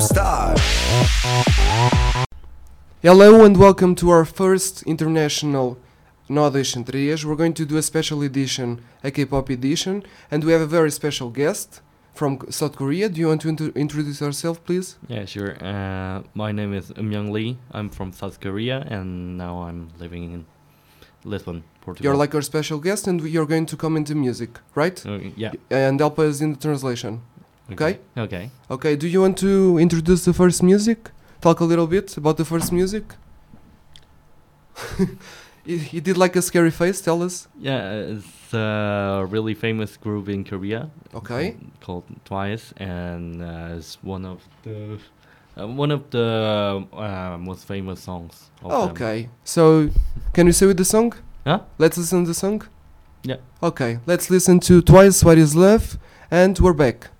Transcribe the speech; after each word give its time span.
Star. 0.00 0.54
Hello 3.02 3.44
and 3.44 3.56
welcome 3.56 3.94
to 3.94 4.10
our 4.10 4.24
first 4.24 4.82
international 4.84 5.78
no 6.28 6.44
audition 6.44 6.84
3 6.84 7.14
We're 7.24 7.36
going 7.36 7.54
to 7.54 7.64
do 7.64 7.76
a 7.76 7.82
special 7.82 8.22
edition, 8.22 8.82
a 9.02 9.10
K-pop 9.10 9.50
edition, 9.50 10.02
and 10.30 10.42
we 10.42 10.52
have 10.52 10.62
a 10.62 10.66
very 10.66 10.90
special 10.90 11.30
guest 11.30 11.80
from 12.14 12.40
South 12.50 12.76
Korea. 12.76 13.08
Do 13.08 13.20
you 13.20 13.28
want 13.28 13.42
to 13.42 13.72
introduce 13.74 14.20
yourself, 14.20 14.64
please? 14.64 14.96
Yeah, 15.08 15.26
sure. 15.26 15.56
Uh, 15.62 16.22
my 16.34 16.50
name 16.50 16.72
is 16.72 16.90
Myung 16.92 17.30
Lee. 17.30 17.58
I'm 17.70 17.90
from 17.90 18.12
South 18.12 18.40
Korea, 18.40 18.86
and 18.88 19.36
now 19.36 19.62
I'm 19.62 19.90
living 19.98 20.32
in 20.32 20.46
Lisbon, 21.24 21.64
Portugal. 21.80 22.04
You're 22.04 22.16
like 22.16 22.34
our 22.34 22.42
special 22.42 22.78
guest, 22.78 23.06
and 23.06 23.20
you're 23.20 23.46
going 23.46 23.66
to 23.66 23.76
come 23.76 23.96
into 23.96 24.14
music, 24.14 24.58
right? 24.74 25.04
Uh, 25.06 25.18
yeah. 25.36 25.52
And 25.70 26.00
help 26.00 26.18
us 26.18 26.40
in 26.40 26.52
the 26.52 26.58
translation. 26.58 27.22
Okay. 27.72 27.98
Okay. 28.16 28.50
Okay. 28.70 28.96
Do 28.96 29.08
you 29.08 29.20
want 29.22 29.38
to 29.38 29.78
introduce 29.78 30.24
the 30.24 30.32
first 30.32 30.62
music? 30.62 31.10
Talk 31.40 31.60
a 31.60 31.64
little 31.64 31.86
bit 31.86 32.16
about 32.16 32.36
the 32.36 32.44
first 32.44 32.72
music. 32.72 33.04
he 35.64 36.00
did 36.00 36.16
like 36.16 36.36
a 36.36 36.42
scary 36.42 36.70
face. 36.70 37.00
Tell 37.00 37.22
us. 37.22 37.48
Yeah, 37.58 37.92
it's 37.92 38.52
a 38.52 39.26
really 39.28 39.54
famous 39.54 39.96
group 39.96 40.28
in 40.28 40.44
Korea. 40.44 40.90
Okay. 41.14 41.56
Called 41.80 42.04
Twice, 42.24 42.72
and 42.76 43.42
uh, 43.42 43.76
it's 43.76 43.98
one 44.02 44.24
of 44.24 44.42
the 44.62 44.98
uh, 45.56 45.66
one 45.66 45.90
of 45.90 46.10
the 46.10 46.86
uh, 46.92 47.38
most 47.38 47.66
famous 47.66 48.00
songs. 48.00 48.50
Oh, 48.62 48.88
okay. 48.90 49.28
So, 49.44 49.88
can 50.32 50.46
you 50.46 50.52
say 50.52 50.66
with 50.66 50.76
the 50.76 50.84
song? 50.84 51.14
Huh? 51.46 51.60
Let's 51.78 51.96
listen 51.96 52.24
to 52.24 52.28
the 52.28 52.34
song. 52.34 52.62
Yeah. 53.22 53.36
Okay. 53.62 54.00
Let's 54.06 54.30
listen 54.30 54.60
to 54.60 54.82
Twice. 54.82 55.24
What 55.24 55.38
is 55.38 55.54
love? 55.54 55.98
And 56.30 56.58
we're 56.58 56.72
back. 56.72 57.10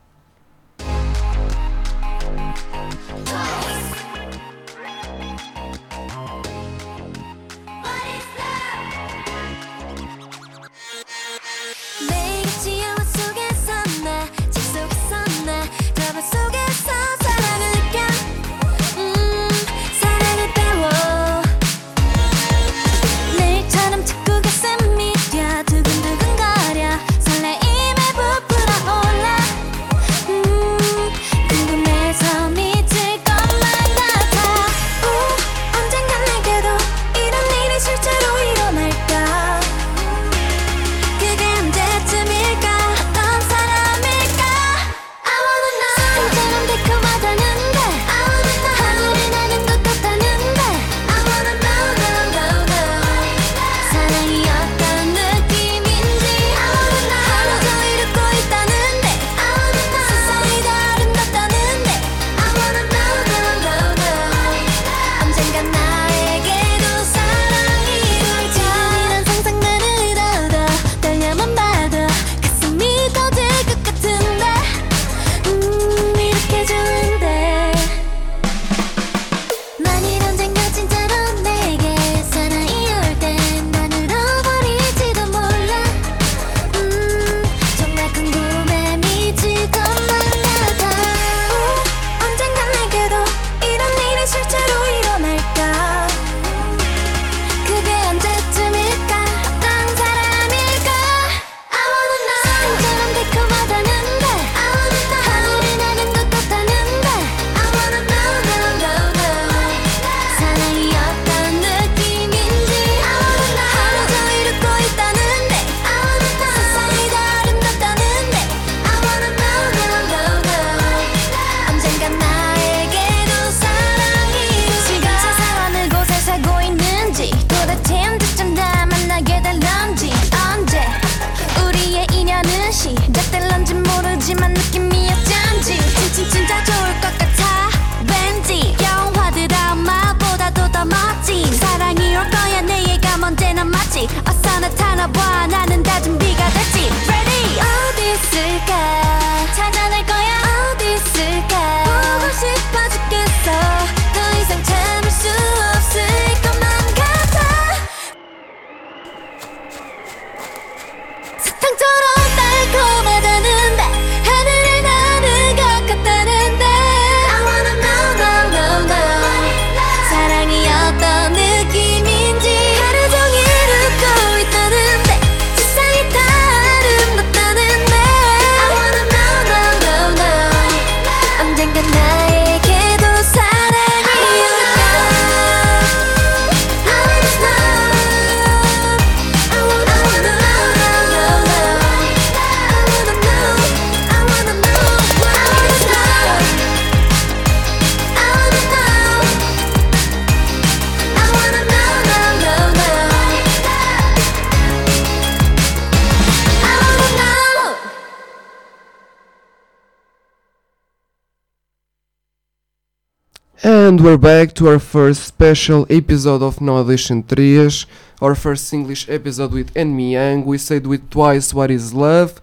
we're 214.05 214.19
back 214.19 214.53
to 214.53 214.69
our 214.69 214.79
first 214.79 215.25
special 215.25 215.87
episode 215.89 216.43
of 216.43 216.61
No 216.61 216.79
Edition 216.79 217.23
Trias, 217.23 217.87
our 218.21 218.35
first 218.35 218.71
English 218.71 219.09
episode 219.09 219.53
with 219.53 219.75
En 219.75 219.97
Miang. 219.97 220.45
We 220.45 220.59
said 220.59 220.87
with 220.87 221.09
twice 221.09 221.55
what 221.55 221.71
is 221.71 221.95
love. 221.95 222.39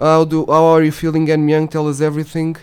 How 0.00 0.24
do 0.24 0.46
how 0.46 0.64
are 0.72 0.82
you 0.82 0.90
feeling, 0.90 1.30
En 1.30 1.46
Miang? 1.46 1.70
Tell 1.70 1.86
us 1.86 2.00
everything. 2.00 2.56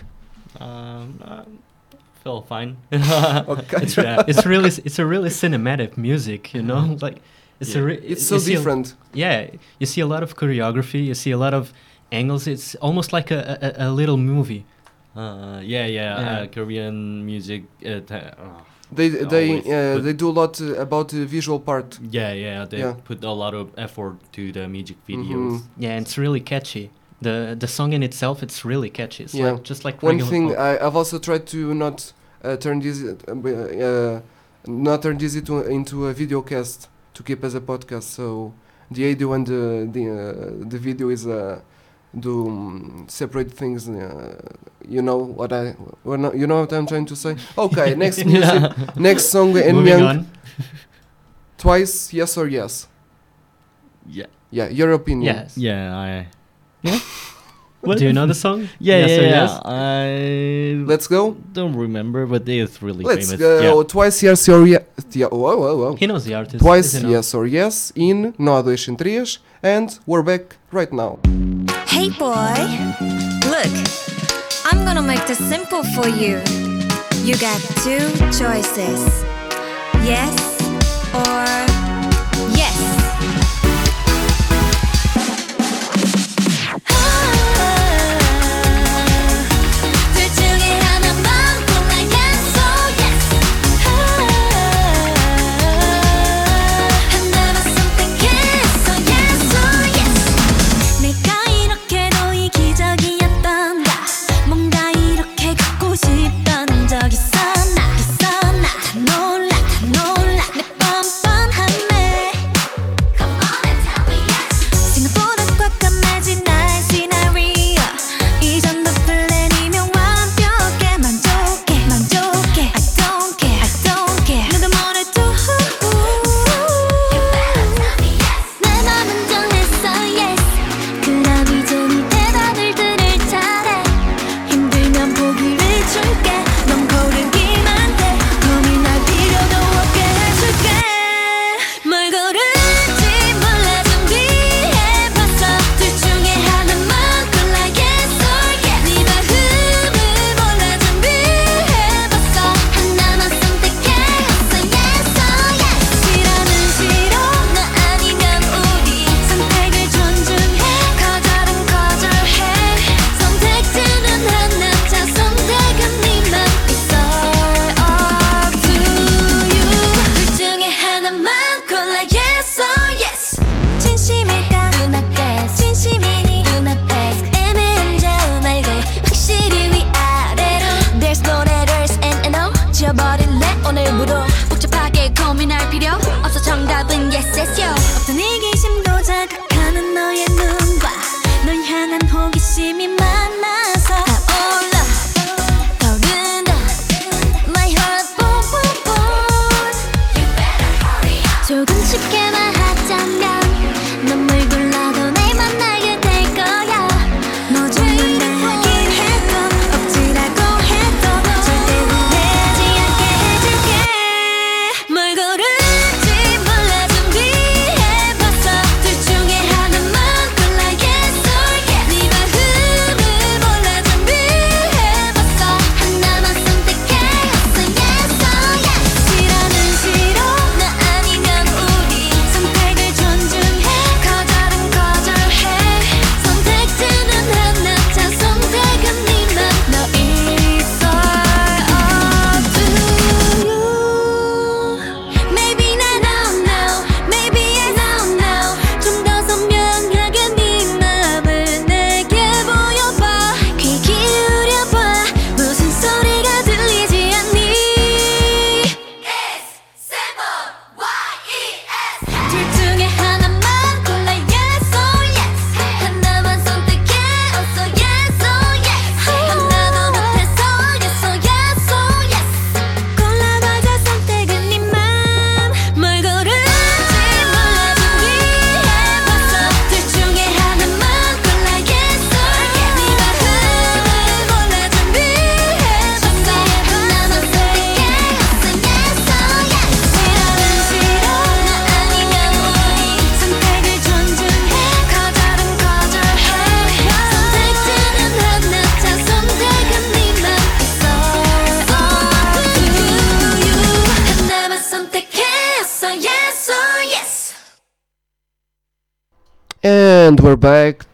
Um, 0.58 1.22
uh, 1.24 1.44
I 1.44 2.22
feel 2.24 2.42
fine. 2.42 2.76
it's, 2.90 3.96
yeah, 3.96 4.24
it's 4.26 4.44
really 4.44 4.70
it's 4.84 4.98
a 4.98 5.06
really 5.06 5.30
cinematic 5.30 5.96
music, 5.96 6.52
you 6.52 6.62
know, 6.62 6.82
mm-hmm. 6.82 7.04
like 7.04 7.22
it's 7.60 7.76
yeah. 7.76 7.82
a 7.82 7.84
re- 7.84 8.02
it's 8.02 8.26
so 8.26 8.40
different. 8.40 8.94
A, 9.14 9.16
yeah, 9.16 9.50
you 9.78 9.86
see 9.86 10.00
a 10.00 10.08
lot 10.08 10.24
of 10.24 10.34
choreography. 10.34 11.06
You 11.06 11.14
see 11.14 11.30
a 11.30 11.38
lot 11.38 11.54
of 11.54 11.72
angles. 12.10 12.48
It's 12.48 12.74
almost 12.86 13.12
like 13.12 13.30
a, 13.30 13.76
a, 13.78 13.86
a 13.86 13.90
little 13.92 14.16
movie. 14.16 14.64
Uh, 15.16 15.60
yeah, 15.62 15.86
yeah, 15.86 16.16
uh, 16.16 16.20
yeah. 16.20 16.40
Uh, 16.40 16.46
Korean 16.46 17.26
music. 17.26 17.64
Uh, 17.84 18.00
uh, 18.10 18.60
they 18.92 19.08
they 19.08 19.60
they 19.60 19.92
uh, 19.94 20.12
do 20.12 20.28
a 20.28 20.32
lot 20.32 20.60
about 20.60 21.08
the 21.08 21.26
visual 21.26 21.58
part. 21.60 21.98
Yeah, 22.10 22.32
yeah, 22.32 22.64
they 22.64 22.78
yeah. 22.78 22.94
put 23.04 23.22
a 23.24 23.32
lot 23.32 23.54
of 23.54 23.70
effort 23.76 24.16
to 24.32 24.52
the 24.52 24.68
music 24.68 24.96
mm-hmm. 25.06 25.22
videos. 25.22 25.52
Mm 25.52 25.56
-hmm. 25.56 25.82
Yeah, 25.82 26.00
it's 26.00 26.18
really 26.18 26.40
catchy. 26.40 26.90
The 27.22 27.56
the 27.58 27.66
song 27.66 27.92
in 27.92 28.02
itself, 28.02 28.42
it's 28.42 28.64
really 28.64 28.90
catchy. 28.90 29.24
It's 29.24 29.34
yeah. 29.34 29.52
Like, 29.52 29.68
just 29.68 29.84
like 29.84 30.06
one 30.06 30.24
thing. 30.24 30.48
Pop. 30.48 30.58
I, 30.58 30.78
have 30.84 30.98
also 30.98 31.18
tried 31.18 31.46
to 31.46 31.74
not 31.74 32.14
turn 32.60 32.80
this 32.80 33.02
not 34.66 35.02
turn 35.02 35.18
this 35.18 35.34
into, 35.34 35.62
into 35.62 36.06
a 36.06 36.12
video 36.12 36.42
cast 36.42 36.88
to 37.14 37.22
keep 37.22 37.44
as 37.44 37.54
a 37.54 37.60
podcast. 37.60 38.02
So 38.02 38.52
the 38.90 39.10
audio 39.10 39.32
and 39.32 39.46
the 39.46 39.88
the, 39.92 40.66
the 40.68 40.78
video 40.78 41.10
is 41.10 41.26
a 41.26 41.62
do 42.18 42.48
um, 42.48 43.06
separate 43.08 43.52
things. 43.52 43.88
Uh, 43.88 44.36
you 44.88 45.02
know 45.02 45.18
what 45.18 45.52
I, 45.52 45.76
well, 46.04 46.34
you 46.34 46.46
know 46.46 46.60
what 46.60 46.72
I'm 46.72 46.86
trying 46.86 47.06
to 47.06 47.16
say. 47.16 47.36
Okay, 47.56 47.94
next 48.04 48.24
music, 48.24 48.42
yeah. 48.42 48.74
next 48.96 49.26
song, 49.26 49.52
Enyang. 49.54 50.26
Twice, 51.58 52.12
yes 52.12 52.36
or 52.36 52.48
yes. 52.48 52.88
Yeah. 54.06 54.26
Yeah, 54.50 54.68
your 54.68 54.92
opinion. 54.92 55.34
Yes. 55.34 55.56
Yeah, 55.56 55.96
I. 55.96 56.26
What? 57.82 57.96
Do 57.96 58.04
you 58.04 58.12
know 58.12 58.26
the 58.26 58.34
song? 58.34 58.68
Yeah, 58.78 58.98
yes 58.98 59.10
yeah, 59.10 59.16
yeah. 59.16 59.30
Yes? 59.30 59.60
I 59.64 60.84
let's 60.84 61.06
go. 61.06 61.32
Don't 61.52 61.74
remember, 61.74 62.26
but 62.26 62.46
it's 62.46 62.82
really 62.82 63.04
let's 63.04 63.28
famous. 63.28 63.40
Let's 63.40 63.62
go. 63.62 63.78
Yeah. 63.78 63.82
Twice 63.84 64.22
yes 64.22 64.48
or 64.50 64.66
yes. 64.66 64.82
Whoa, 65.14 65.28
whoa, 65.32 65.76
whoa. 65.76 65.94
He 65.96 66.06
knows 66.06 66.26
the 66.26 66.34
artist. 66.34 66.60
Twice 66.60 67.02
yes 67.02 67.32
or 67.32 67.46
yes 67.46 67.90
in 67.94 68.34
No 68.36 68.58
Adolescent 68.58 68.98
Trias, 68.98 69.38
and 69.62 69.98
we're 70.04 70.22
back 70.22 70.56
right 70.72 70.92
now. 70.92 71.20
Hey 72.00 72.08
boy, 72.08 72.56
look, 73.50 73.72
I'm 74.64 74.86
gonna 74.86 75.02
make 75.02 75.26
this 75.26 75.36
simple 75.36 75.82
for 75.82 76.08
you. 76.08 76.40
You 77.26 77.36
got 77.36 77.60
two 77.84 78.08
choices 78.32 79.04
yes 80.02 80.32
or 81.12 81.69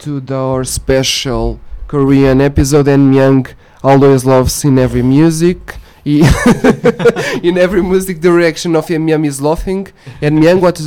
to 0.07 0.23
our 0.33 0.63
special 0.63 1.59
Korean 1.89 2.41
episode. 2.41 2.87
And 2.87 3.13
Myung 3.13 3.53
always 3.83 4.25
loves 4.25 4.65
in 4.65 4.79
every 4.79 5.03
music. 5.03 5.79
in 6.05 7.59
every 7.59 7.83
music 7.83 8.21
direction 8.21 8.77
of 8.77 8.87
Myung 8.87 9.27
is 9.27 9.41
laughing. 9.41 9.89
And 10.23 10.39
Myung, 10.39 10.61
what 10.61 10.79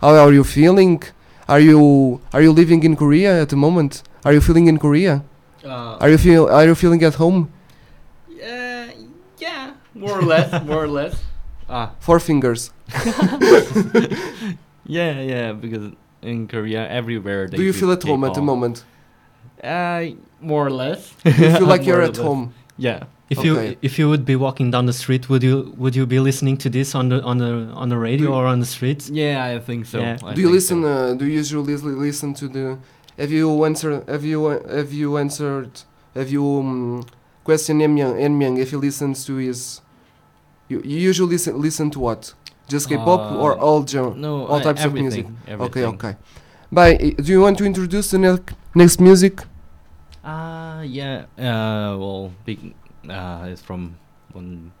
how 0.00 0.16
are 0.26 0.32
you 0.32 0.42
feeling? 0.42 1.00
Are 1.48 1.60
you 1.60 2.20
are 2.32 2.42
you 2.42 2.50
living 2.50 2.82
in 2.82 2.96
Korea 2.96 3.42
at 3.42 3.50
the 3.50 3.56
moment? 3.66 4.02
Are 4.24 4.32
you 4.32 4.40
feeling 4.40 4.66
in 4.66 4.78
Korea? 4.78 5.22
Uh, 5.64 6.02
are 6.02 6.10
you 6.10 6.18
feel 6.18 6.48
Are 6.48 6.66
you 6.66 6.74
feeling 6.74 7.02
at 7.04 7.14
home? 7.14 7.52
Uh, 8.28 8.86
yeah, 9.38 9.74
more 9.94 10.18
or 10.18 10.22
less, 10.22 10.48
more 10.64 10.82
or 10.84 10.88
less. 10.88 11.14
Ah, 11.68 11.90
four 11.98 12.20
fingers. 12.20 12.70
yeah, 14.86 15.18
yeah, 15.20 15.52
because 15.52 15.90
in 16.22 16.48
Korea, 16.48 16.88
everywhere 16.88 17.48
they 17.48 17.56
Do 17.56 17.62
you 17.62 17.72
feel 17.72 17.90
at 17.92 18.02
home 18.02 18.24
at 18.24 18.34
the 18.34 18.42
moment? 18.42 18.84
Uh, 19.62 20.06
more 20.40 20.66
or 20.66 20.70
less. 20.70 21.12
You 21.24 21.32
feel 21.32 21.66
like 21.66 21.84
you're 21.86 21.96
More 21.96 22.06
or 22.06 22.10
at 22.10 22.16
less. 22.16 22.26
home. 22.26 22.54
Yeah. 22.78 23.04
If 23.28 23.38
Okay. 23.38 23.48
you 23.48 23.76
if 23.82 23.98
you 23.98 24.08
would 24.08 24.24
be 24.24 24.36
walking 24.36 24.70
down 24.70 24.86
the 24.86 24.92
street, 24.92 25.28
would 25.28 25.42
you 25.42 25.74
would 25.76 25.96
you 25.96 26.06
be 26.06 26.20
listening 26.20 26.56
to 26.58 26.68
this 26.70 26.94
on 26.94 27.08
the 27.08 27.20
on 27.22 27.38
the 27.38 27.50
on 27.74 27.88
the 27.88 27.98
radio 27.98 28.28
Do- 28.28 28.34
or 28.34 28.46
on 28.46 28.60
the 28.60 28.66
streets? 28.66 29.10
Yeah, 29.10 29.44
I 29.44 29.58
think 29.58 29.86
so. 29.86 29.98
Yeah. 29.98 30.18
I 30.22 30.34
do 30.34 30.40
you 30.42 30.50
listen? 30.50 30.82
so. 30.82 30.88
Uh, 30.88 31.14
do 31.14 31.24
you 31.26 31.38
usually 31.42 31.74
li- 31.76 31.98
listen 32.08 32.34
to 32.34 32.46
the? 32.48 32.78
Have 33.18 33.32
you 33.32 33.64
answered? 33.64 34.06
Have 34.08 34.24
you 34.24 34.46
have 34.78 34.92
you 34.92 35.16
answered? 35.18 35.70
Have 36.14 36.30
you 36.30 36.44
um, 36.60 37.02
questioned 37.42 37.82
Emyang? 37.82 38.14
Emyang 38.20 38.58
if 38.58 38.70
he 38.70 38.76
listens 38.76 39.24
to 39.26 39.34
his. 39.36 39.80
You, 40.68 40.80
you 40.84 40.98
usually 41.10 41.30
listen, 41.34 41.60
listen 41.60 41.90
to 41.90 41.98
what? 42.00 42.34
Just 42.68 42.88
K-pop 42.88 43.32
or 43.42 43.52
Uh, 43.52 43.60
all 43.64 43.86
genre? 43.86 44.14
no, 44.16 44.46
all 44.46 44.56
uh, 44.56 44.62
types 44.62 44.84
of 44.84 44.92
music. 44.94 45.26
Everything. 45.46 45.84
Okay, 45.84 45.84
okay. 46.08 46.16
Bye. 46.72 47.14
Do 47.16 47.30
you 47.32 47.40
want 47.40 47.58
to 47.58 47.64
introduce 47.64 48.10
the 48.10 48.18
ne- 48.18 48.54
next 48.74 49.00
music? 49.00 49.40
Uh, 50.24 50.82
yeah. 50.84 51.26
Uh, 51.38 51.96
well, 51.96 52.32
big. 52.44 52.74
Uh, 53.08 53.46
it's 53.52 53.62
from 53.62 53.96
one 54.32 54.72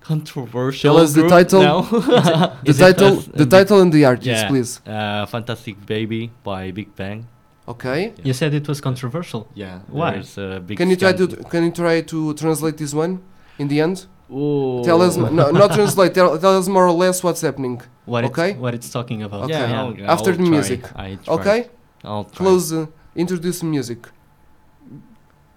controversial. 0.00 0.94
Tell 0.94 1.02
us 1.02 1.12
the 1.14 1.28
title. 1.28 1.62
now. 1.62 1.82
The 2.64 2.72
title, 2.72 3.16
first, 3.16 3.32
the 3.32 3.38
Big- 3.38 3.50
title 3.50 3.80
and 3.80 3.92
the 3.92 4.04
artist, 4.04 4.26
yeah. 4.26 4.48
please. 4.48 4.80
Uh, 4.86 5.26
Fantastic 5.26 5.84
Baby 5.86 6.30
by 6.44 6.70
Big 6.70 6.94
Bang. 6.94 7.26
Okay. 7.66 8.14
You 8.22 8.32
said 8.32 8.54
it 8.54 8.66
was 8.66 8.80
controversial. 8.80 9.48
Yeah. 9.54 9.80
Why? 9.88 10.12
There's 10.12 10.38
a 10.38 10.60
big 10.64 10.78
Can 10.78 10.88
you 10.88 10.96
try 10.96 11.12
to 11.12 11.26
can 11.26 11.64
you 11.64 11.70
try 11.70 12.00
to 12.00 12.32
translate 12.34 12.78
this 12.78 12.94
one 12.94 13.20
in 13.58 13.68
the 13.68 13.80
end? 13.80 14.06
Ooh. 14.31 14.81
Tell 14.83 15.01
us 15.01 15.17
m- 15.17 15.35
no, 15.35 15.51
not 15.51 15.73
translate. 15.73 16.13
Tell, 16.13 16.37
tell 16.39 16.57
us 16.57 16.67
more 16.67 16.87
or 16.87 16.91
less 16.91 17.21
what's 17.23 17.41
happening. 17.41 17.81
What 18.05 18.25
Okay. 18.25 18.51
it's 18.51 18.59
what 18.59 18.73
it's 18.73 18.89
talking 18.89 19.21
about. 19.23 19.43
Okay. 19.45 19.53
Yeah. 19.53 19.69
Yeah. 19.69 19.81
I'll- 19.81 20.11
After 20.11 20.31
I'll 20.31 20.37
the 20.37 20.43
try. 20.43 20.49
music. 20.49 20.81
I 20.95 21.15
try. 21.23 21.33
Okay. 21.35 21.59
I'll 22.03 22.23
try. 22.25 22.37
Close. 22.37 22.73
Uh, 22.73 22.85
introduce 23.15 23.59
the 23.59 23.65
music. 23.67 24.07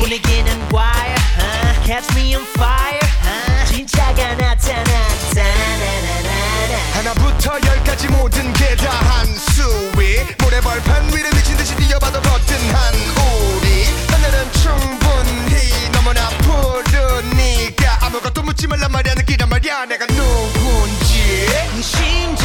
분위기는 0.00 0.54
catch 1.84 2.16
me 2.16 2.34
on 2.34 2.42
fire 2.56 2.98
진짜가 3.66 4.34
나타나 4.36 4.83
하나부터 7.04 7.60
열까지 7.66 8.08
모든 8.08 8.50
게 8.54 8.74
다 8.76 8.88
한 8.90 9.26
수위. 9.26 10.24
모래벌판 10.40 11.06
위를 11.12 11.30
미친 11.34 11.54
듯이 11.58 11.76
뛰어봐도 11.76 12.18
버튼 12.22 12.56
한 12.74 12.94
우리. 12.94 13.84
하늘은 14.08 14.52
충분히 14.52 15.90
너무나 15.92 16.30
푸르니까 16.38 17.98
아무것도 18.06 18.42
묻지 18.42 18.66
말란 18.66 18.90
말이야. 18.90 19.14
느끼란 19.16 19.50
말이야. 19.50 19.84
내가 19.84 20.06
누군지. 20.06 21.46
이 21.76 21.82
심장 21.82 22.43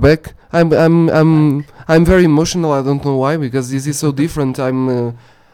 back. 0.00 0.34
I'm 0.52 0.72
I'm 0.84 0.96
I'm 1.18 1.32
I'm 1.92 2.04
very 2.04 2.24
emotional. 2.24 2.70
I 2.72 2.82
don't 2.82 3.04
know 3.04 3.16
why 3.24 3.36
because 3.36 3.66
this 3.70 3.86
is 3.86 3.98
so 3.98 4.08
different. 4.22 4.58
I'm 4.58 4.80
uh, 4.88 5.12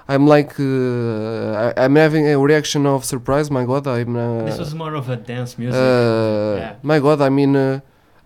I'm 0.08 0.24
like 0.34 0.52
uh, 0.60 1.64
I, 1.64 1.84
I'm 1.84 1.96
having 1.96 2.24
a 2.28 2.36
reaction 2.38 2.86
of 2.86 3.04
surprise. 3.04 3.50
My 3.50 3.64
God, 3.64 3.86
I'm. 3.86 4.16
Uh, 4.16 4.44
This 4.48 4.58
was 4.58 4.74
more 4.74 4.94
of 4.94 5.08
a 5.08 5.16
dance 5.16 5.58
music. 5.58 5.80
uh, 5.80 6.56
Yeah. 6.62 6.74
My 6.82 6.98
God, 7.06 7.18
I 7.20 7.28
mean, 7.38 7.52
uh, 7.56 7.80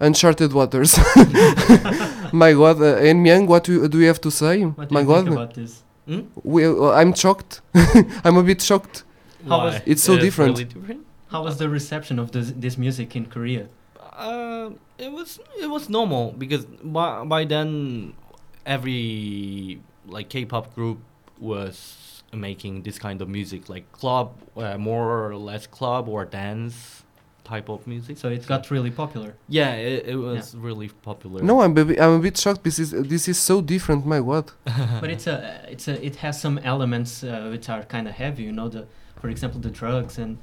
uncharted 0.07 0.53
waters. 0.53 0.93
my 2.33 2.53
God, 2.53 2.81
uh, 2.81 2.97
and 3.09 3.25
Myung, 3.25 3.47
what 3.47 3.65
do 3.65 3.73
you, 3.73 3.89
do 3.89 3.99
you 4.01 4.07
have 4.07 4.21
to 4.21 4.31
say? 4.31 4.63
what 4.65 4.89
do 4.89 4.95
my 4.95 5.01
you 5.01 5.07
God, 5.07 5.25
think 5.25 5.37
about 5.37 5.55
this? 5.55 5.83
Hmm? 6.07 6.21
we, 6.43 6.67
uh, 6.67 6.91
I'm 7.01 7.13
shocked. 7.15 7.61
I'm 8.25 8.37
a 8.37 8.43
bit 8.43 8.61
shocked. 8.63 9.05
How 9.49 9.65
was- 9.65 9.75
Why? 9.75 9.83
It's 9.87 10.03
so 10.03 10.17
different. 10.19 10.53
Really 10.59 10.65
different. 10.75 11.01
How 11.33 11.43
was 11.45 11.57
the 11.59 11.69
reception 11.69 12.19
of 12.19 12.33
this, 12.33 12.53
this 12.57 12.77
music 12.77 13.15
in 13.17 13.27
Korea? 13.27 13.67
Uh, 14.21 14.71
it 14.99 15.11
was 15.11 15.41
it 15.59 15.67
was 15.67 15.89
normal 15.89 16.33
because 16.33 16.65
by 16.67 17.25
by 17.25 17.45
then 17.45 18.13
every 18.67 19.81
like 20.07 20.29
K-pop 20.29 20.75
group 20.75 20.99
was 21.39 22.23
making 22.33 22.83
this 22.83 22.99
kind 22.99 23.23
of 23.23 23.29
music 23.29 23.69
like 23.69 23.91
club, 23.93 24.35
uh, 24.57 24.77
more 24.79 25.27
or 25.27 25.37
less 25.37 25.67
club 25.67 26.09
or 26.09 26.25
dance 26.25 27.03
type 27.45 27.69
of 27.69 27.87
music. 27.87 28.19
So 28.19 28.29
it 28.29 28.47
got 28.47 28.71
really 28.71 28.91
popular. 28.91 29.35
yeah, 29.49 29.73
it, 29.75 30.07
it 30.07 30.17
was 30.17 30.55
really 30.55 30.89
popular. 30.89 31.43
No, 31.43 31.63
I'm 31.63 31.77
a 31.77 31.85
bit, 31.85 32.01
I'm 32.01 32.15
a 32.15 32.19
bit 32.19 32.37
shocked. 32.37 32.63
This 32.63 32.79
is 32.79 32.91
this 32.91 33.27
is 33.27 33.39
so 33.39 33.61
different. 33.61 34.07
My 34.07 34.21
God. 34.21 34.53
but 35.01 35.11
it's 35.11 35.27
a 35.27 35.67
it's 35.69 35.89
a 35.89 36.05
it 36.05 36.17
has 36.17 36.41
some 36.41 36.59
elements 36.59 37.25
uh, 37.25 37.49
which 37.51 37.69
are 37.69 37.83
kind 37.85 38.07
of 38.07 38.15
heavy 38.15 38.43
you 38.45 38.53
know 38.53 38.69
the 38.69 38.87
for 39.21 39.29
example 39.29 39.61
the 39.61 39.71
drugs 39.71 40.19
and 40.19 40.39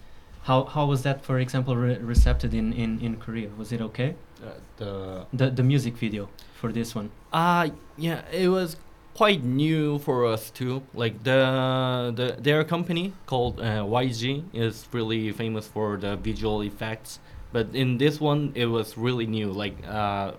how 0.47 0.63
how 0.63 0.85
was 0.85 1.03
that 1.03 1.23
for 1.25 1.39
example 1.39 1.75
re- 1.75 1.99
recepted 2.13 2.53
in, 2.53 2.73
in 2.73 2.99
in 3.01 3.17
korea 3.17 3.49
was 3.57 3.71
it 3.71 3.81
okay 3.81 4.15
uh, 4.43 4.51
the 4.77 4.91
the 5.33 5.49
the 5.49 5.63
music 5.63 5.95
video 5.97 6.29
for 6.59 6.71
this 6.71 6.95
one 6.95 7.09
Uh 7.33 7.69
yeah, 7.97 8.21
it 8.31 8.47
was 8.49 8.77
quite 9.13 9.43
new 9.43 9.97
for 9.99 10.25
us 10.25 10.49
too. 10.51 10.83
Like 10.93 11.23
the 11.23 12.13
the 12.15 12.37
their 12.41 12.63
company 12.63 13.13
called 13.25 13.59
uh, 13.59 13.83
YG 13.83 14.43
is 14.53 14.87
really 14.93 15.31
famous 15.31 15.67
for 15.67 15.97
the 15.97 16.15
visual 16.15 16.61
effects, 16.61 17.19
but 17.51 17.73
in 17.73 17.97
this 17.97 18.21
one 18.21 18.51
it 18.55 18.67
was 18.67 18.97
really 18.97 19.25
new. 19.25 19.51
Like 19.51 19.75
uh, 19.87 20.33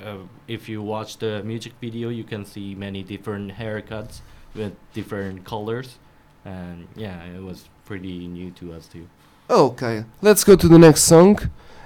uh, 0.00 0.16
if 0.48 0.68
you 0.68 0.82
watch 0.82 1.18
the 1.18 1.42
music 1.44 1.74
video, 1.80 2.08
you 2.08 2.24
can 2.24 2.44
see 2.44 2.74
many 2.74 3.02
different 3.02 3.52
haircuts 3.52 4.20
with 4.54 4.72
different 4.94 5.44
colors, 5.44 5.98
and 6.44 6.88
yeah, 6.96 7.24
it 7.24 7.42
was 7.42 7.68
pretty 7.84 8.26
new 8.26 8.50
to 8.52 8.72
us 8.72 8.86
too. 8.88 9.06
Okay, 9.52 10.06
let's 10.22 10.44
go 10.44 10.56
to 10.56 10.66
the 10.66 10.78
next 10.78 11.02
song. 11.02 11.38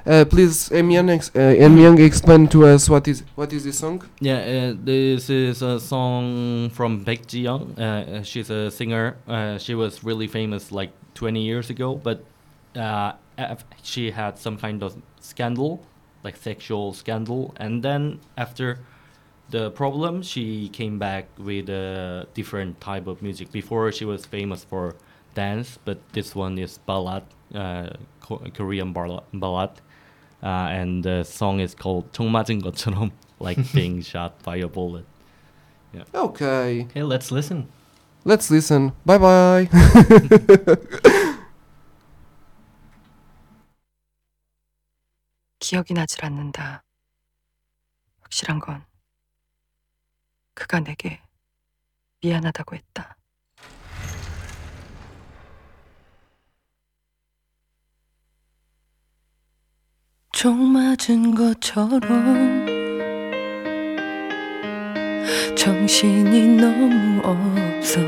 Uh, 0.06 0.24
please, 0.24 0.68
Emyan, 0.68 1.10
ex- 1.10 1.32
uh, 1.34 1.52
Emyan, 1.58 1.98
explain 1.98 2.46
to 2.46 2.64
us 2.64 2.88
what 2.88 3.08
is 3.08 3.24
what 3.34 3.52
is 3.52 3.64
this 3.64 3.80
song? 3.80 4.04
Yeah, 4.20 4.36
uh, 4.36 4.74
this 4.84 5.28
is 5.28 5.62
a 5.62 5.80
song 5.80 6.70
from 6.70 7.04
Baek 7.04 7.26
Ji 7.26 7.40
Young. 7.40 7.74
Uh, 7.76 7.82
uh, 7.82 8.22
she's 8.22 8.50
a 8.50 8.70
singer. 8.70 9.16
Uh, 9.26 9.58
she 9.58 9.74
was 9.74 10.04
really 10.04 10.28
famous 10.28 10.70
like 10.70 10.92
20 11.14 11.42
years 11.42 11.68
ago, 11.68 11.96
but 11.96 12.22
uh, 12.76 13.14
she 13.82 14.12
had 14.12 14.38
some 14.38 14.56
kind 14.58 14.84
of 14.84 15.02
scandal, 15.18 15.84
like 16.22 16.36
sexual 16.36 16.94
scandal, 16.94 17.52
and 17.56 17.82
then 17.82 18.20
after 18.38 18.78
the 19.50 19.72
problem, 19.72 20.22
she 20.22 20.68
came 20.68 21.00
back 21.00 21.26
with 21.36 21.68
a 21.68 22.28
different 22.32 22.80
type 22.80 23.08
of 23.08 23.22
music. 23.22 23.50
Before 23.50 23.90
she 23.90 24.04
was 24.04 24.24
famous 24.24 24.62
for 24.62 24.94
dance, 25.35 25.77
but 25.85 25.97
this 26.13 26.35
one 26.35 26.57
is 26.57 26.79
ballad, 26.85 27.23
uh, 27.53 27.89
Ko- 28.21 28.43
Korean 28.53 28.93
ballad, 28.93 29.23
ballad. 29.33 29.71
Uh, 30.43 30.67
and 30.73 31.03
the 31.03 31.23
song 31.23 31.59
is 31.59 31.75
called 31.75 32.11
총 32.13 32.31
맞은 32.31 32.61
것처럼, 32.61 33.11
like 33.39 33.59
being 33.73 34.01
shot 34.01 34.41
by 34.43 34.57
a 34.57 34.67
bullet. 34.67 35.05
Okay, 36.15 36.83
okay 36.83 37.03
let's 37.03 37.31
listen 37.31 37.67
let's 38.23 38.49
listen. 38.51 38.91
Bye 39.05 39.17
bye. 39.17 39.69
기억이 45.59 45.93
나질 45.93 46.25
않는다. 46.25 46.83
확실한 48.21 48.59
건 48.59 48.85
그가 50.53 50.79
내게 50.79 51.21
미안하다고 52.21 52.75
했다. 52.75 53.14
총 60.36 60.70
맞은 60.70 61.34
것처럼 61.34 62.66
정신이 65.56 66.60
너무 66.60 67.22
없어. 67.24 68.00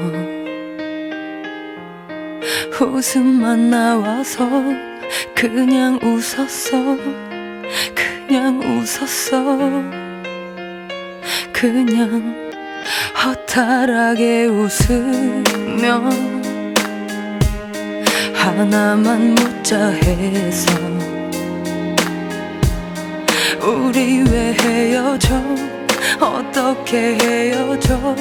웃음만 2.84 3.70
나와서 3.70 4.46
그냥 5.34 5.98
웃었어. 6.02 6.98
그냥 7.94 8.60
웃었어. 8.60 9.56
그냥 11.50 12.50
허탈하게 13.24 14.44
웃으며 14.48 16.10
하나만 18.34 19.34
묻자 19.34 19.88
해서 19.88 20.97
우리 23.60 24.22
왜 24.22 24.54
헤어져? 24.54 25.34
어떻게 26.20 27.16
헤어져? 27.20 28.14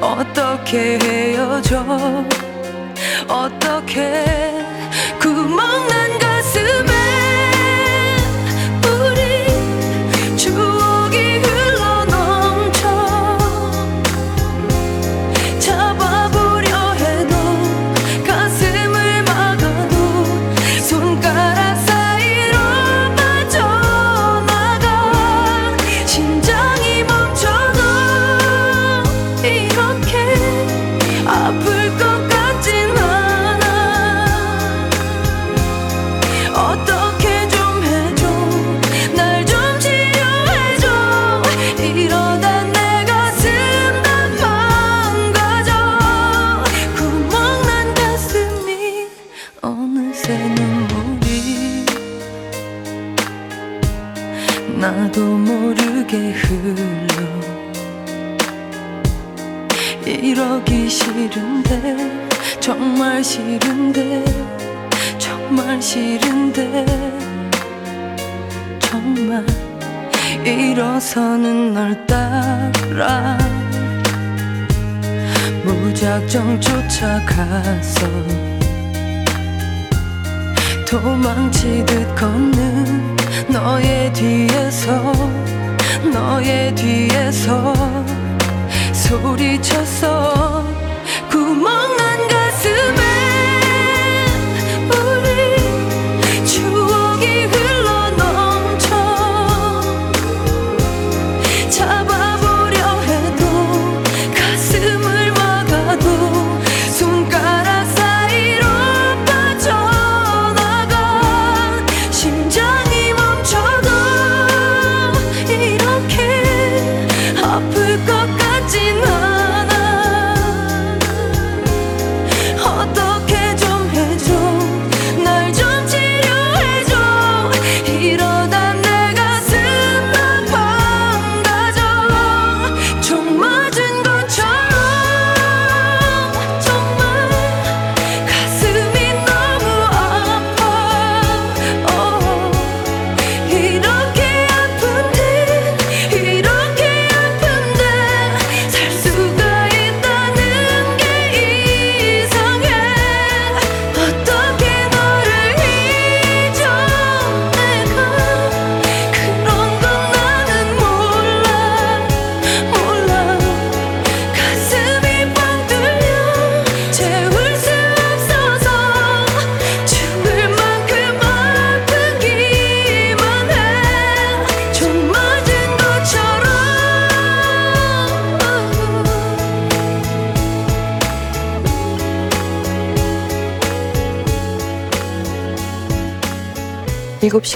어떻게 0.00 0.98
헤어져? 1.02 2.24
어떻게? 3.28 4.24
구멍난 5.20 6.18
가 6.18 6.27
싫은데 61.68 62.28
정말 62.60 63.22
싫은데 63.22 64.24
정말 65.18 65.80
싫은데 65.80 66.86
정말 68.80 69.44
일어서는 70.44 71.74
널 71.74 72.06
따라 72.06 73.36
무작정 75.62 76.58
쫓아가서 76.58 78.06
도망치듯 80.88 82.14
걷는 82.14 83.16
너의 83.48 84.10
뒤에서 84.14 85.12
너의 86.10 86.74
뒤에서 86.74 87.74
소리쳤어 88.94 90.47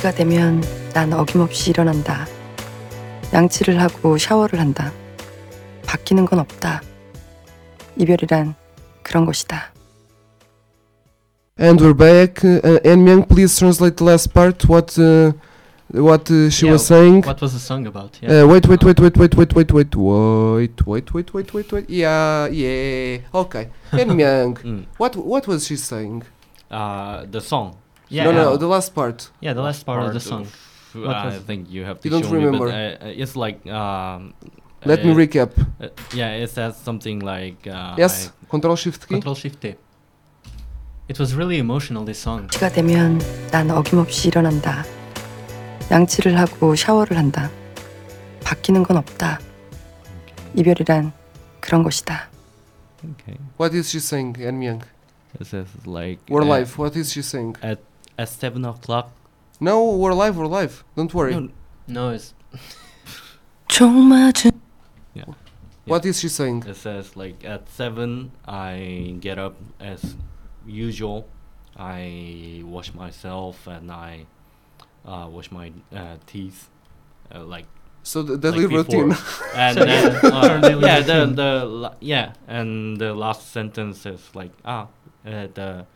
7시가 0.03 0.15
되면 0.17 0.63
난 0.93 1.13
어김없이 1.13 1.71
일어난다. 1.71 2.27
양치를 3.33 3.81
하고 3.81 4.19
샤워를 4.19 4.59
한다. 4.59 4.93
바뀌는 5.87 6.27
건 6.27 6.41
없다. 6.41 6.83
이별이란 7.97 8.55
그런 9.03 9.25
것이다. 9.25 9.73
And 11.59 11.81
we're 11.81 11.95
back. 11.97 12.43
Uh, 12.45 12.81
and 12.85 13.07
Myung, 13.07 13.29
please 13.29 13.57
translate 13.57 13.97
the 13.97 14.05
last 14.05 14.33
part. 14.35 14.67
What 14.69 14.99
uh, 14.99 15.33
what 15.93 16.29
uh, 16.31 16.51
she 16.51 16.67
Yeah, 16.67 16.73
was 16.73 16.87
saying. 16.87 17.23
What 17.25 17.41
was 17.41 17.53
the 17.53 17.61
song 17.61 17.87
about? 17.87 18.19
Yeah. 18.21 18.43
Uh, 18.43 18.47
wait, 18.49 18.67
wait, 18.67 18.83
wait, 18.83 18.99
wait, 18.99 19.17
wait, 19.17 19.37
wait, 19.37 19.55
wait, 19.55 19.73
wait, 19.73 19.95
wait, 19.95 20.87
wait, 20.87 21.15
wait, 21.15 21.35
wait, 21.35 21.55
wait, 21.55 21.73
wait. 21.73 21.91
Yeah, 21.91 22.47
yeah. 22.49 23.19
Okay. 23.33 23.69
And 23.93 24.11
Myung, 24.19 24.59
Mm. 24.65 24.85
what 24.97 25.15
what 25.17 25.47
was 25.47 25.67
she 25.67 25.77
saying? 25.77 26.25
Uh, 26.71 27.25
the 27.31 27.41
song. 27.41 27.77
yeah. 28.12 28.24
no, 28.26 28.32
no, 28.32 28.52
yeah. 28.52 28.58
the 28.58 28.68
last 28.68 28.94
part. 28.96 29.30
Yeah, 29.42 29.54
the 29.54 29.62
last 29.62 29.86
part 29.86 30.04
of 30.04 30.14
the 30.14 30.20
song. 30.20 30.44
of- 30.44 30.56
What 30.98 31.14
I 31.16 31.26
was- 31.26 31.44
think 31.46 31.70
you 31.70 31.84
have 31.84 32.00
to 32.02 32.08
You 32.08 32.12
don't 32.12 32.24
show 32.26 32.34
me, 32.40 32.46
but, 32.50 32.58
remember. 32.58 32.70
uh, 32.72 33.06
uh, 33.06 33.22
it's 33.22 33.36
like 33.36 33.60
um. 33.68 34.34
Let 34.86 35.04
me 35.04 35.12
uh, 35.12 35.16
recap. 35.20 35.52
uh, 35.82 35.90
yeah, 36.16 36.42
it 36.42 36.50
says 36.50 36.78
something 36.78 37.20
like. 37.20 37.68
Uh, 37.68 37.94
Yes. 37.98 38.32
Control 38.50 38.76
Shift 38.76 39.06
key. 39.08 39.16
Control 39.20 39.36
Shift 39.36 39.60
T. 39.62 39.76
It 41.10 41.20
was 41.20 41.36
really 41.36 41.58
emotional. 41.60 42.04
This 42.06 42.20
song. 42.20 42.48
시가 42.52 42.70
되면 42.70 43.20
난 43.52 43.70
어김없이 43.70 44.30
일어난다. 44.30 44.86
양치를 45.92 46.40
하고 46.40 46.76
샤워를 46.76 47.18
한다. 47.18 47.52
바뀌는 48.44 48.84
건 48.84 48.98
없다. 48.98 49.40
이별이란 50.56 51.12
그런 51.60 51.84
것이다. 51.84 52.30
Okay. 53.04 53.38
What 53.60 53.76
is 53.76 53.90
she 53.90 54.00
saying, 54.00 54.36
and 54.42 54.58
Myung? 54.60 54.82
It 55.40 55.46
says 55.48 55.68
like. 55.86 56.20
We're 56.30 56.42
uh, 56.42 56.46
live. 56.46 56.78
What 56.78 56.96
is 56.96 57.12
she 57.12 57.22
saying? 57.22 57.56
At 57.62 57.80
at 58.23 58.29
seven 58.29 58.65
o'clock. 58.65 59.11
No, 59.59 59.97
we're 59.97 60.15
live. 60.15 60.37
We're 60.37 60.47
live. 60.47 60.85
Don't 60.97 61.13
worry. 61.13 61.35
No, 61.35 61.49
no 61.89 62.11
it's. 62.11 62.35
yeah. 65.15 65.25
What 65.87 66.07
is 66.07 66.21
she 66.21 66.29
saying? 66.29 66.65
It 66.67 66.77
says 66.77 67.17
like 67.17 67.45
at 67.45 67.69
seven, 67.69 68.31
I 68.47 69.17
get 69.19 69.39
up 69.39 69.57
as 69.81 70.15
usual. 70.65 71.27
I 71.77 72.63
wash 72.65 72.95
myself 72.95 73.67
and 73.67 73.91
I 73.91 74.27
uh, 75.05 75.27
wash 75.29 75.51
my 75.51 75.73
uh, 75.93 76.17
teeth, 76.27 76.69
uh, 77.35 77.43
like 77.45 77.67
so 78.05 78.23
the 78.23 78.39
daily 78.39 78.67
like 78.67 78.77
routine. 78.77 79.17
and 79.57 79.79
then, 79.79 80.17
uh, 80.33 80.79
yeah, 80.81 81.01
the, 81.01 81.27
the 81.27 81.65
la- 81.65 81.95
yeah, 81.99 82.35
and 82.47 82.99
the 82.99 83.15
last 83.15 83.51
sentence 83.51 84.07
is 84.07 84.23
like 84.35 84.53
ah, 84.65 84.87
uh, 85.27 85.49
the 85.55 85.87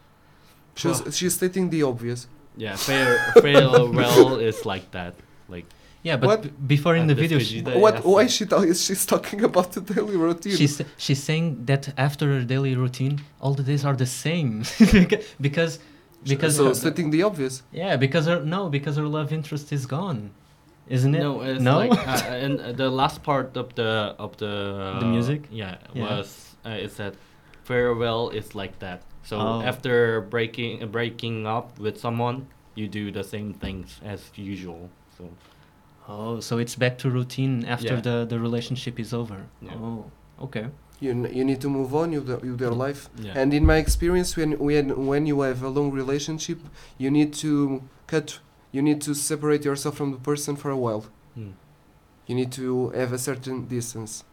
she's 0.81 0.99
she's 1.19 1.35
stating 1.41 1.65
the 1.75 1.83
obvious. 1.93 2.21
yeah 2.65 2.77
fare 2.89 3.15
farewell 3.43 4.37
is 4.51 4.59
like 4.73 4.87
that 4.99 5.15
like 5.55 5.67
yeah. 6.09 6.17
But 6.23 6.29
What? 6.31 6.43
b- 6.43 6.53
before 6.75 6.95
in 7.01 7.03
At 7.03 7.09
the 7.13 7.15
video, 7.25 7.39
video 7.39 7.51
she, 7.51 7.61
they 7.69 7.77
what? 7.85 7.95
asked 7.97 8.07
Why 8.15 8.25
she 8.37 8.45
ta- 8.51 8.63
is 8.73 8.79
she's 8.87 9.05
talking 9.15 9.41
about 9.51 9.69
the 9.77 9.81
daily 9.95 10.17
routine? 10.27 10.57
she's 10.61 10.75
she's 11.05 11.23
saying 11.29 11.47
that 11.71 11.83
after 12.09 12.25
her 12.35 12.43
daily 12.55 12.75
routine, 12.85 13.15
all 13.43 13.55
the 13.61 13.67
days 13.71 13.83
are 13.89 13.97
the 14.05 14.11
same 14.25 14.51
because 15.47 15.73
because 16.33 16.53
so 16.57 16.65
her- 16.69 16.75
stating 16.85 17.11
the 17.15 17.23
obvious. 17.31 17.55
yeah 17.83 17.95
because 18.05 18.25
her 18.31 18.39
no 18.57 18.61
because 18.77 18.95
her 19.01 19.09
love 19.19 19.29
interest 19.39 19.67
is 19.79 19.85
gone, 19.97 20.21
isn't 20.97 21.15
it? 21.15 21.23
No, 21.27 21.33
it's 21.51 21.61
no. 21.71 21.75
like 21.83 21.93
uh, 22.09 22.23
and 22.45 22.55
uh, 22.61 22.73
the 22.83 22.89
last 23.01 23.19
part 23.31 23.51
of 23.63 23.67
the 23.75 23.91
of 24.25 24.31
the 24.43 24.53
The 25.03 25.07
music? 25.17 25.41
Yeah, 25.51 25.75
Yeah. 25.95 26.03
was 26.19 26.29
uh, 26.67 26.85
it 26.85 26.91
said 26.99 27.13
farewell 27.67 28.31
is 28.31 28.55
like 28.55 28.79
that. 28.79 28.99
So 29.23 29.37
Oh. 29.39 29.63
after 29.63 30.21
breaking 30.35 30.83
uh, 30.83 30.87
breaking 30.87 31.47
up 31.47 31.79
with 31.79 31.97
someone, 31.99 32.47
you 32.79 32.87
do 32.89 33.11
the 33.11 33.25
same 33.25 33.53
things 33.65 34.01
as 34.05 34.21
usual. 34.37 34.89
So 35.19 35.25
oh, 36.09 36.41
so 36.41 36.59
it's 36.59 36.77
back 36.77 36.99
to 36.99 37.11
routine 37.11 37.65
after 37.75 37.95
Yeah. 37.95 38.01
the 38.09 38.27
the 38.33 38.39
relationship 38.39 38.99
is 39.01 39.13
over. 39.13 39.39
Yeah. 39.61 39.75
Oh, 39.83 40.05
okay. 40.47 40.67
You 41.01 41.11
n- 41.11 41.31
you 41.39 41.45
need 41.45 41.61
to 41.61 41.69
move 41.69 41.95
on 41.95 42.11
with, 42.11 42.27
the, 42.27 42.37
with 42.39 42.61
your 42.61 42.73
life. 42.87 43.11
yeah, 43.19 43.39
And 43.41 43.53
in 43.53 43.67
my 43.67 43.77
experience, 43.77 44.37
when 44.41 44.53
when 44.59 45.07
when 45.07 45.27
you 45.27 45.43
have 45.43 45.63
a 45.67 45.69
long 45.69 45.91
relationship, 45.93 46.59
you 46.99 47.11
need 47.11 47.33
to 47.45 47.83
cut. 48.07 48.41
You 48.73 48.83
need 48.83 49.01
to 49.03 49.15
separate 49.15 49.65
yourself 49.69 49.97
from 49.97 50.11
the 50.13 50.19
person 50.31 50.57
for 50.57 50.71
a 50.71 50.77
while. 50.77 51.03
Mm. 51.37 51.53
You 52.29 52.35
need 52.35 52.53
to 52.53 52.91
have 53.01 53.13
a 53.15 53.19
certain 53.19 53.67
distance, 53.69 54.25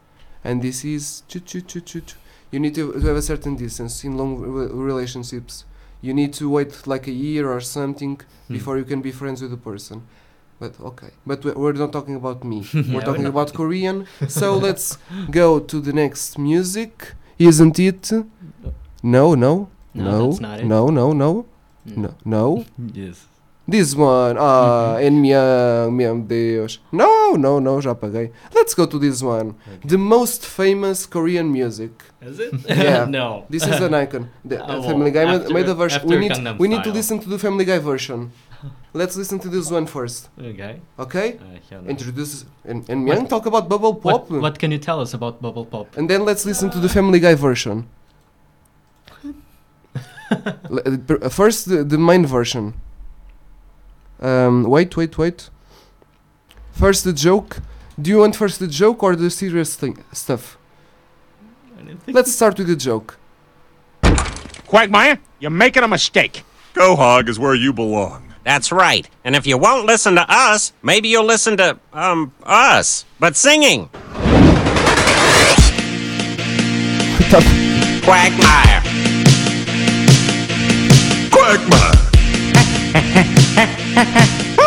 and 0.44 0.62
this 0.62 0.84
is 0.84 1.22
choo 1.28 1.40
choo 1.40 1.60
choo 1.60 1.80
choo. 1.80 2.00
choo. 2.00 2.16
You 2.54 2.60
need 2.64 2.74
to, 2.80 2.84
to 2.92 3.06
have 3.10 3.18
a 3.24 3.26
certain 3.32 3.54
distance 3.64 3.94
in 4.06 4.12
long 4.20 4.32
re- 4.56 4.68
relationships. 4.90 5.54
You 6.06 6.12
need 6.20 6.32
to 6.40 6.44
wait 6.56 6.72
like 6.86 7.04
a 7.14 7.16
year 7.26 7.44
or 7.54 7.60
something 7.78 8.14
Hmm. 8.46 8.54
before 8.56 8.74
you 8.80 8.84
can 8.92 9.00
be 9.08 9.12
friends 9.20 9.38
with 9.42 9.50
the 9.56 9.62
person. 9.70 9.96
But 10.60 10.72
okay, 10.90 11.10
but 11.30 11.38
we- 11.44 11.56
we're 11.62 11.78
not 11.84 11.92
talking 11.98 12.16
about 12.22 12.38
me. 12.50 12.58
Yeah, 12.72 12.82
we're 12.82 12.94
we're 12.94 13.06
talking 13.10 13.26
about 13.34 13.48
Korean. 13.60 13.96
So 14.28 14.46
let's 14.66 14.86
go 15.40 15.48
to 15.70 15.76
the 15.86 15.92
next 16.02 16.38
music, 16.38 16.92
isn't 17.38 17.76
it? 17.90 18.02
No, 19.02 19.34
no, 19.34 19.52
No, 19.94 20.04
no, 20.04 20.26
that's 20.26 20.40
not 20.40 20.60
it. 20.60 20.66
no, 20.74 20.80
no, 21.00 21.06
no, 21.24 21.30
Mm. 21.88 21.96
no, 22.04 22.10
no. 22.36 22.64
yes. 23.04 23.16
This 23.66 23.94
one, 23.96 24.36
ah, 24.38 24.96
Mhm. 24.98 25.06
en 25.06 25.20
meu, 25.22 25.90
meu 25.90 26.20
Deus. 26.20 26.80
No, 26.92 27.34
no, 27.36 27.58
no, 27.60 27.80
já 27.80 27.92
apaguei. 27.92 28.30
Let's 28.54 28.74
go 28.74 28.86
to 28.86 28.98
this 28.98 29.22
one. 29.22 29.54
The 29.86 29.96
most 29.96 30.44
famous 30.44 31.06
Korean 31.06 31.50
music. 31.50 31.90
Is 32.20 32.38
it? 32.40 32.52
Yeah. 32.68 33.06
no. 33.18 33.44
This 33.48 33.66
is 33.66 33.80
an 33.80 33.94
icon. 33.94 34.28
The 34.44 34.56
Oh, 34.62 34.66
well, 34.68 34.82
Family 34.82 35.10
Guy 35.10 35.24
made, 35.24 35.40
after- 35.42 35.54
made 35.54 35.68
a 35.70 35.74
version. 35.74 36.02
We 36.06 36.16
need, 36.18 36.58
we 36.58 36.68
need 36.68 36.84
to 36.84 36.92
listen 36.92 37.18
to 37.20 37.28
the 37.28 37.38
Family 37.38 37.64
Guy 37.64 37.78
version. 37.78 38.32
Let's 38.92 39.16
listen 39.16 39.38
to 39.40 39.48
this 39.48 39.70
one 39.70 39.86
first, 39.86 40.28
okay. 40.38 40.80
okay? 40.98 41.38
Uh, 41.72 41.88
Introduce 41.88 42.44
and, 42.64 42.88
and 42.88 43.06
Myung 43.08 43.28
talk 43.28 43.44
about 43.46 43.68
Bubble 43.68 43.94
Pop. 43.94 44.30
What, 44.30 44.40
what 44.42 44.58
can 44.58 44.70
you 44.70 44.78
tell 44.78 45.00
us 45.00 45.12
about 45.14 45.42
Bubble 45.42 45.64
Pop? 45.66 45.96
And 45.98 46.08
then 46.08 46.24
let's 46.24 46.44
listen 46.46 46.70
to 46.70 46.78
the 46.78 46.88
Family 46.88 47.18
Guy 47.18 47.34
version. 47.34 47.86
L- 50.70 50.80
uh, 50.86 50.96
per- 51.06 51.18
uh, 51.22 51.28
First, 51.28 51.68
the, 51.68 51.82
the 51.84 51.98
main 51.98 52.24
version. 52.26 52.74
Um, 54.20 54.64
wait, 54.64 54.96
wait, 54.96 55.16
wait. 55.18 55.50
First, 56.72 57.04
the 57.04 57.12
joke. 57.12 57.60
Do 58.00 58.10
you 58.10 58.18
want 58.18 58.34
first 58.36 58.58
the 58.58 58.66
joke 58.66 59.02
or 59.02 59.14
the 59.14 59.30
serious 59.30 59.76
thing 59.76 60.02
stuff? 60.12 60.58
Anything? 61.78 62.14
Let's 62.14 62.32
start 62.32 62.58
with 62.58 62.66
the 62.66 62.76
joke. 62.76 63.18
Quagmire, 64.66 65.18
you're 65.38 65.50
making 65.50 65.84
a 65.84 65.88
mistake. 65.88 66.42
Quahog 66.74 67.28
is 67.28 67.38
where 67.38 67.54
you 67.54 67.72
belong. 67.72 68.32
That's 68.42 68.72
right. 68.72 69.08
And 69.24 69.36
if 69.36 69.46
you 69.46 69.56
won't 69.56 69.86
listen 69.86 70.16
to 70.16 70.26
us, 70.28 70.72
maybe 70.82 71.08
you'll 71.08 71.24
listen 71.24 71.56
to, 71.58 71.78
um, 71.92 72.32
us. 72.42 73.04
But 73.20 73.36
singing. 73.36 73.88
Quagmire. 78.04 78.82
Quagmire! 81.30 82.03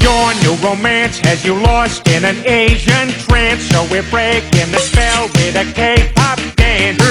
Your 0.00 0.32
new 0.40 0.54
romance 0.64 1.18
has 1.18 1.44
you 1.44 1.52
lost 1.52 2.08
in 2.08 2.24
an 2.24 2.36
Asian 2.46 3.10
trance, 3.28 3.60
so 3.64 3.86
we're 3.90 4.08
breaking 4.08 4.72
the 4.72 4.78
spell 4.78 5.28
with 5.34 5.54
a 5.56 5.70
K-pop 5.74 6.38
dance. 6.56 7.02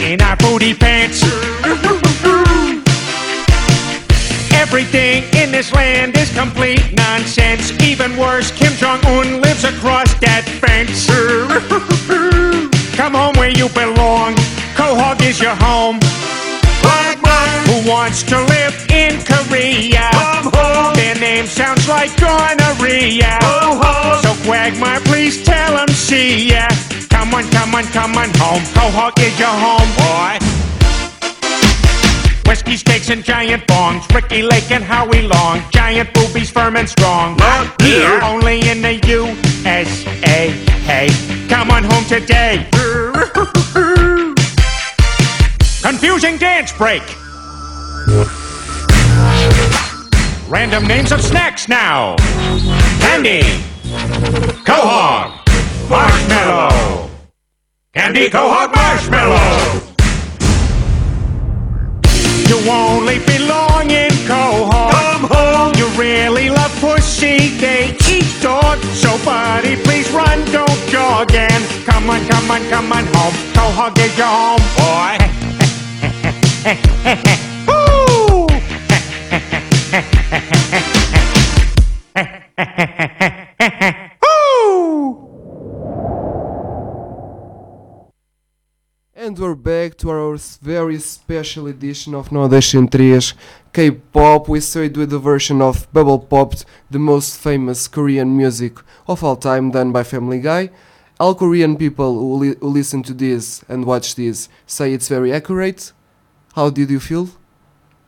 In 0.00 0.22
our 0.22 0.36
booty 0.36 0.74
pants. 0.74 1.24
Everything 4.54 5.24
in 5.34 5.50
this 5.50 5.72
land 5.72 6.16
is 6.16 6.32
complete 6.32 6.92
nonsense. 6.92 7.72
Even 7.82 8.16
worse, 8.16 8.52
Kim 8.52 8.72
Jong 8.74 9.04
Un 9.06 9.40
lives 9.40 9.64
across 9.64 10.14
that 10.20 10.44
fence. 10.62 11.08
Come 12.96 13.14
home 13.14 13.34
where 13.34 13.50
you 13.50 13.68
belong. 13.70 14.36
Quahog 14.76 15.20
is 15.22 15.40
your 15.40 15.56
home. 15.56 15.98
Wants 18.02 18.24
to 18.24 18.36
live 18.36 18.74
in 18.90 19.22
Korea? 19.22 20.10
Their 20.96 21.14
name 21.20 21.46
sounds 21.46 21.88
like 21.88 22.10
gonorrhea. 22.18 23.38
So 24.22 24.34
Quagmire, 24.42 24.98
please 25.04 25.44
tell 25.44 25.76
them 25.76 25.86
see 25.86 26.48
ya. 26.50 26.66
Come 27.10 27.32
on, 27.32 27.48
come 27.50 27.76
on, 27.76 27.84
come 27.84 28.16
on 28.16 28.28
home. 28.34 28.60
Quahog 28.74 29.16
is 29.20 29.38
your 29.38 29.46
home, 29.46 29.88
boy. 30.02 30.36
Whiskey 32.44 32.76
steaks 32.76 33.08
and 33.08 33.22
giant 33.22 33.68
bongs. 33.68 34.12
Ricki 34.12 34.42
Lake 34.42 34.72
and 34.72 34.82
Howie 34.82 35.22
Long. 35.22 35.62
Giant 35.70 36.12
boobies, 36.12 36.50
firm 36.50 36.74
and 36.74 36.88
strong. 36.88 37.36
Not 37.36 37.80
here. 37.82 38.18
Only 38.20 38.68
in 38.68 38.82
the 38.82 38.94
USA. 39.06 40.50
Hey, 40.90 41.08
come 41.48 41.70
on 41.70 41.84
home 41.84 42.04
today. 42.06 42.66
Confusing 45.82 46.36
dance 46.36 46.72
break. 46.72 47.04
Random 50.48 50.86
names 50.86 51.12
of 51.12 51.20
snacks 51.22 51.68
now. 51.68 52.16
Candy. 52.98 53.42
Quahog. 54.64 55.38
Marshmallow. 55.88 57.10
Candy 57.94 58.28
Quahog 58.28 58.74
Marshmallow. 58.74 59.80
You 62.48 62.58
only 62.70 63.18
belong 63.20 63.90
in 63.90 64.10
Quahog. 64.26 64.90
Come 64.90 65.24
home. 65.30 65.74
You 65.76 65.86
really 65.98 66.50
love 66.50 66.74
pussy, 66.80 67.56
they 67.58 67.96
eat 68.10 68.42
dog. 68.42 68.78
So 68.94 69.16
buddy, 69.24 69.76
please 69.76 70.10
run, 70.10 70.44
don't 70.50 70.88
jog, 70.88 71.32
and 71.34 71.64
come 71.86 72.10
on, 72.10 72.26
come 72.26 72.50
on, 72.50 72.68
come 72.68 72.92
on 72.92 73.04
home. 73.14 73.34
Quahog 73.54 73.96
is 73.98 74.16
your 74.18 74.26
home, 74.26 74.60
boy. 74.76 75.18
And 89.14 89.38
we're 89.38 89.54
back 89.54 89.96
to 89.98 90.10
our 90.10 90.36
very 90.62 90.98
special 90.98 91.66
edition 91.68 92.14
of 92.14 92.32
No 92.32 92.48
Deixem 92.48 92.90
3 92.90 93.20
K-pop. 93.72 94.48
We 94.48 94.58
started 94.60 94.96
with 94.96 95.10
the 95.10 95.18
version 95.20 95.62
of 95.62 95.86
Bubble 95.92 96.18
Popped, 96.18 96.64
the 96.90 96.98
most 96.98 97.38
famous 97.38 97.86
Korean 97.86 98.36
music 98.36 98.78
of 99.06 99.22
all 99.22 99.36
time 99.36 99.70
done 99.70 99.92
by 99.92 100.02
Family 100.02 100.40
Guy. 100.40 100.70
All 101.20 101.34
Korean 101.36 101.76
people 101.76 102.18
who, 102.18 102.34
li- 102.34 102.56
who 102.60 102.68
listen 102.68 103.02
to 103.04 103.14
this 103.14 103.62
and 103.68 103.84
watch 103.84 104.16
this 104.16 104.48
say 104.66 104.92
it's 104.92 105.08
very 105.08 105.32
accurate. 105.32 105.92
How 106.56 106.70
did 106.70 106.90
you 106.90 106.98
feel? 106.98 107.28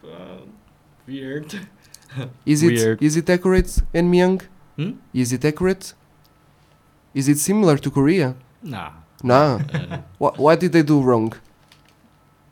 Uh, 0.02 0.38
weird. 1.06 1.68
Is 2.46 2.62
it 2.62 2.74
Weird. 2.74 3.02
is 3.02 3.16
it 3.16 3.28
accurate, 3.28 3.82
En 3.92 4.08
Myung? 4.10 4.40
Hmm? 4.76 4.92
Is 5.12 5.32
it 5.32 5.44
accurate? 5.44 5.94
Is 7.14 7.28
it 7.28 7.38
similar 7.38 7.76
to 7.78 7.90
Korea? 7.90 8.34
Nah. 8.62 8.90
Nah. 9.22 9.60
Uh, 9.72 9.98
what 10.18 10.38
what 10.38 10.60
did 10.60 10.72
they 10.72 10.82
do 10.82 11.00
wrong? 11.00 11.32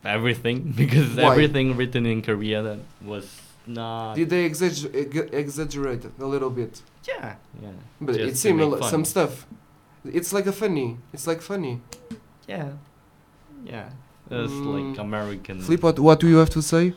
everything 0.05 0.59
because 0.81 1.15
Why? 1.15 1.31
everything 1.31 1.77
written 1.77 2.05
in 2.05 2.21
Korea 2.21 2.61
that 2.61 2.79
was 3.05 3.25
not. 3.65 4.15
Did 4.15 4.29
they 4.29 4.49
exagger- 4.49 4.93
ex- 4.93 5.31
exaggerate 5.31 6.03
a 6.19 6.25
little 6.25 6.49
bit? 6.49 6.81
yeah. 7.07 7.35
Yeah. 7.61 7.69
But 8.01 8.15
Just 8.15 8.27
it's 8.29 8.39
similar. 8.41 8.81
Some 8.83 9.05
stuff. 9.05 9.45
It's 10.03 10.33
like 10.33 10.45
a 10.47 10.51
funny. 10.51 10.97
It's 11.13 11.25
like 11.27 11.41
funny. 11.41 11.79
Yeah. 12.47 12.71
Yeah. 13.65 13.89
It's 14.29 14.51
Mm. 14.51 14.89
like 14.91 14.99
American. 14.99 15.61
Flip, 15.61 15.81
what, 15.83 15.99
what 15.99 16.19
do 16.19 16.27
you 16.27 16.37
have 16.37 16.49
to 16.51 16.61
say? 16.61 16.93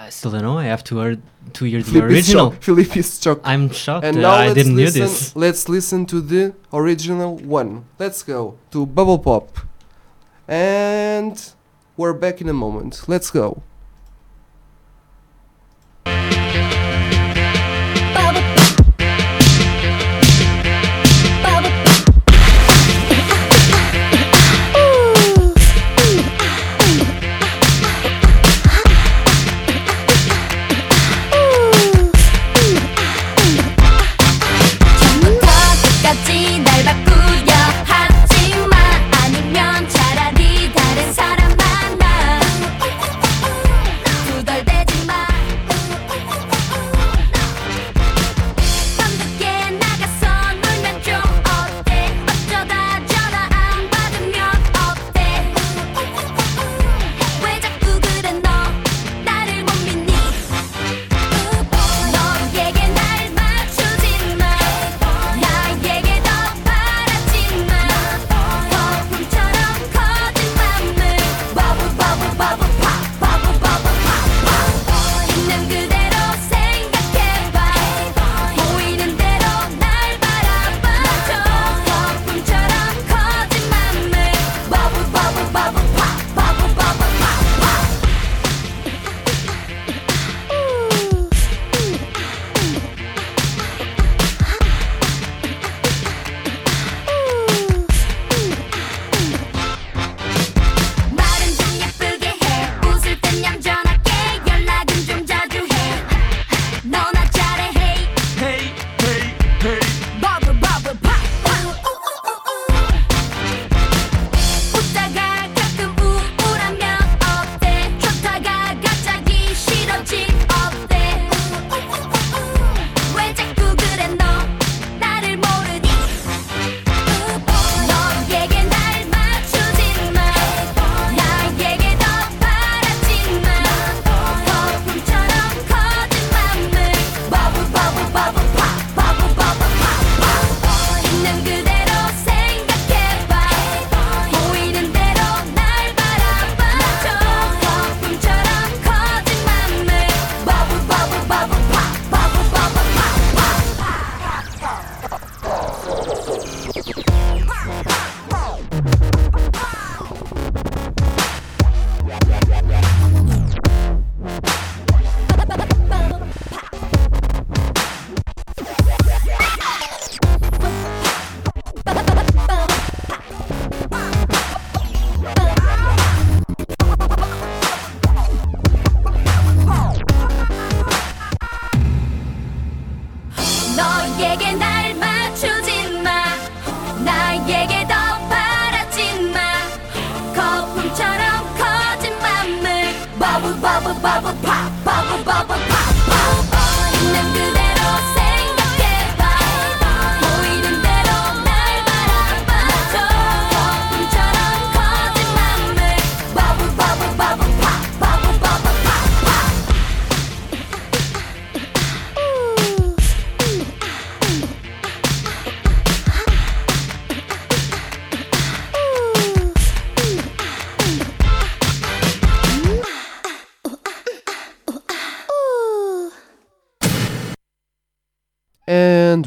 I 0.00 0.08
still 0.08 0.30
don't 0.30 0.40
know. 0.40 0.56
I 0.56 0.64
have 0.64 0.82
to 0.84 0.98
hear 0.98 1.18
to 1.52 1.64
hear 1.66 1.82
the 1.82 1.90
Flip 1.90 2.04
original. 2.04 2.52
shocked. 2.52 2.64
Philip 2.64 2.96
is 2.96 3.20
shocked. 3.20 3.42
I'm 3.44 3.68
shocked. 3.68 4.06
And 4.06 4.16
uh, 4.16 4.20
now 4.20 4.34
I 4.34 4.54
didn't 4.54 4.76
listen, 4.76 5.02
hear 5.02 5.08
this. 5.08 5.36
Let's 5.36 5.68
listen 5.68 6.06
to 6.06 6.22
the 6.22 6.54
original 6.72 7.36
one. 7.36 7.84
Let's 7.98 8.22
go 8.22 8.56
to 8.70 8.86
Bubble 8.86 9.18
Pop. 9.18 9.58
And 10.48 11.36
we're 11.98 12.14
back 12.14 12.40
in 12.40 12.48
a 12.48 12.54
moment. 12.54 13.02
Let's 13.08 13.30
go. 13.30 13.62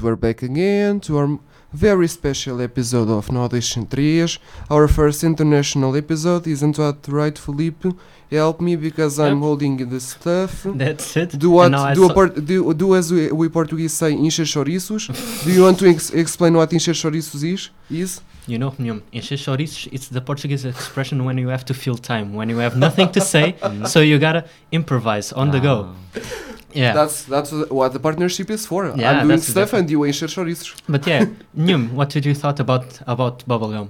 We're 0.03 0.15
back 0.15 0.41
again 0.43 0.99
to 0.99 1.17
our 1.17 1.39
very 1.71 2.07
special 2.07 2.61
episode 2.61 3.09
of 3.09 3.31
No 3.31 3.41
Audition 3.43 3.85
3 3.87 4.27
Our 4.69 4.87
first 4.87 5.23
international 5.23 5.95
episode, 5.95 6.45
isn't 6.47 6.75
that 6.75 7.07
right, 7.07 7.37
Felipe? 7.37 7.85
Help 8.31 8.61
me 8.61 8.75
because 8.75 9.19
I'm 9.19 9.37
Yep. 9.37 9.43
holding 9.43 9.89
the 9.89 9.99
stuff. 9.99 10.63
That's 10.65 11.15
it. 11.17 11.37
Do 11.37 11.51
what? 11.51 11.65
And 11.65 11.71
now 11.73 11.83
I 11.85 11.93
Do, 11.93 12.29
do, 12.41 12.73
do 12.73 12.95
as 12.95 13.11
we, 13.11 13.31
we 13.31 13.47
Portuguese 13.49 13.93
say, 13.93 14.11
encher 14.13 14.45
chouriços. 14.45 15.07
do 15.45 15.51
you 15.51 15.63
want 15.63 15.79
to 15.79 15.87
ex- 15.87 16.11
explain 16.11 16.53
what 16.55 16.69
encher 16.71 16.93
chouriços 16.93 17.43
is? 17.43 17.69
Is? 17.89 18.21
You 18.47 18.57
know, 18.59 18.73
encher 19.13 19.37
chouriços, 19.37 19.87
it's 19.91 20.09
the 20.09 20.21
Portuguese 20.21 20.65
expression 20.65 21.23
when 21.25 21.37
you 21.37 21.49
have 21.49 21.63
to 21.65 21.73
fill 21.73 21.97
time, 21.97 22.33
when 22.33 22.49
you 22.49 22.57
have 22.57 22.75
nothing 22.77 23.09
to 23.11 23.21
say, 23.21 23.55
so 23.85 23.99
you 23.99 24.19
gotta 24.19 24.45
improvise 24.71 25.31
on 25.33 25.51
the 25.51 25.59
go. 25.59 25.87
Ah. 26.15 26.52
Yeah. 26.75 26.93
That's 26.93 27.23
that's 27.23 27.51
what 27.69 27.93
the 27.93 27.99
partnership 27.99 28.49
is 28.49 28.65
for. 28.65 28.85
Yeah, 28.85 28.93
I'm 29.11 29.17
doing 29.27 29.27
that's 29.29 29.47
stuff 29.47 29.73
exactly- 29.73 29.79
and 29.79 29.89
you 29.91 29.99
encher 29.99 30.27
chouriços. 30.35 30.75
But 30.87 31.05
yeah, 31.07 31.25
Nyum, 31.57 31.91
what 31.93 32.09
did 32.09 32.25
you 32.25 32.33
thought 32.35 32.59
about 32.59 32.85
about 33.07 33.43
bubblegum? 33.47 33.89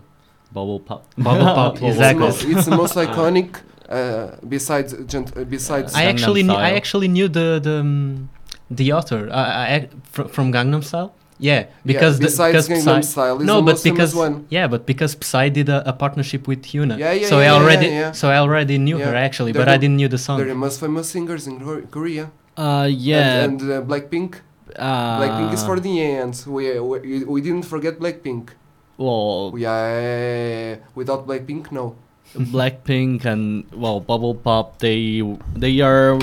Bubble 0.54 0.80
pop. 0.80 1.02
Bubble 1.17 1.46
pop, 1.46 1.74
Bubble 1.76 1.88
exactly. 1.91 2.28
It's, 2.28 2.39
the 2.41 2.46
most, 2.46 2.58
it's 2.58 2.65
the 2.69 2.76
most 2.78 2.96
iconic. 2.96 3.50
Uh, 3.89 4.36
besides, 4.48 4.93
gent- 5.08 5.36
uh, 5.38 5.43
besides. 5.43 5.93
I 5.93 6.04
actually 6.06 6.43
knew, 6.43 6.54
I 6.54 6.72
actually 6.72 7.08
knew 7.08 7.28
the 7.28 7.60
the 7.67 7.80
um, 7.80 8.30
the 8.72 8.93
author 8.93 9.30
uh, 9.30 9.36
I, 9.76 9.89
fr- 10.13 10.30
from 10.36 10.52
Gangnam 10.52 10.84
Style. 10.84 11.12
Yeah, 11.39 11.65
because 11.86 12.19
the, 12.19 12.26
besides 12.26 12.67
because 12.67 12.67
Gangnam 12.69 13.04
Psy- 13.04 13.12
Style 13.13 13.41
is 13.41 13.46
no, 13.46 13.56
the 13.58 13.62
but 13.63 13.72
most 13.74 13.84
because 13.84 14.15
one. 14.15 14.46
yeah, 14.50 14.67
but 14.67 14.86
because 14.86 15.17
Psy 15.19 15.50
did 15.50 15.67
a, 15.69 15.89
a 15.89 15.93
partnership 15.93 16.48
with 16.48 16.62
Hyuna. 16.63 16.98
Yeah, 16.98 17.12
yeah, 17.12 17.28
so 17.28 17.39
yeah, 17.39 17.52
I 17.54 17.56
already 17.60 17.88
yeah, 17.88 18.00
yeah. 18.00 18.12
so 18.13 18.30
I 18.30 18.38
already 18.38 18.78
knew 18.78 18.98
her 19.00 19.15
actually, 19.15 19.52
They're 19.52 19.65
but 19.65 19.69
I 19.76 19.78
didn't 19.78 19.98
knew 19.98 20.08
the 20.08 20.17
song. 20.17 20.38
They're 20.38 20.48
the 20.48 20.52
song. 20.54 20.60
most 20.60 20.80
famous 20.80 21.10
singers 21.10 21.48
in 21.48 21.60
Korea. 21.88 22.32
Uh, 22.58 22.88
yeah. 22.92 23.44
And, 23.44 23.62
and 23.62 23.72
uh, 23.72 23.82
Blackpink. 23.82 24.36
uh, 24.76 25.20
Blackpink 25.20 25.54
is 25.54 25.63
for 25.63 25.80
the 25.80 26.02
end. 26.02 26.44
We, 26.48 26.80
we 26.80 27.24
we 27.26 27.42
didn't 27.42 27.63
forget 27.66 28.00
Blackpink. 28.00 28.50
well, 28.98 29.54
Yeah, 29.58 30.78
without 30.96 31.26
Blackpink, 31.28 31.72
no. 31.72 31.96
Blackpink 32.36 33.26
and 33.26 33.66
well, 33.74 34.00
Bubble 34.00 34.36
Pop. 34.36 34.80
They 34.80 35.22
they 35.56 35.82
are 35.82 36.20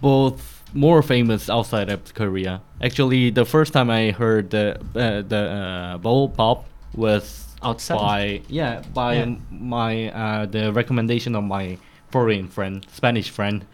both 0.00 0.62
more 0.74 1.02
famous 1.02 1.48
outside 1.50 1.88
of 1.90 2.14
Korea. 2.14 2.60
Actually, 2.82 3.30
the 3.30 3.44
first 3.44 3.72
time 3.72 3.90
I 3.90 4.10
heard 4.12 4.50
the 4.50 4.76
uh, 4.94 5.22
the 5.22 5.42
uh, 5.50 5.98
Bubble 5.98 6.28
Pop 6.28 6.64
was 6.94 7.44
Outside? 7.62 7.98
by 7.98 8.40
yeah 8.48 8.82
by 8.94 9.14
Yeah. 9.14 9.36
my 9.50 10.08
uh, 10.12 10.46
the 10.46 10.72
recommendation 10.72 11.34
of 11.34 11.44
my 11.44 11.78
foreign 12.10 12.48
friend, 12.48 12.86
Spanish 12.92 13.30
friend. 13.30 13.64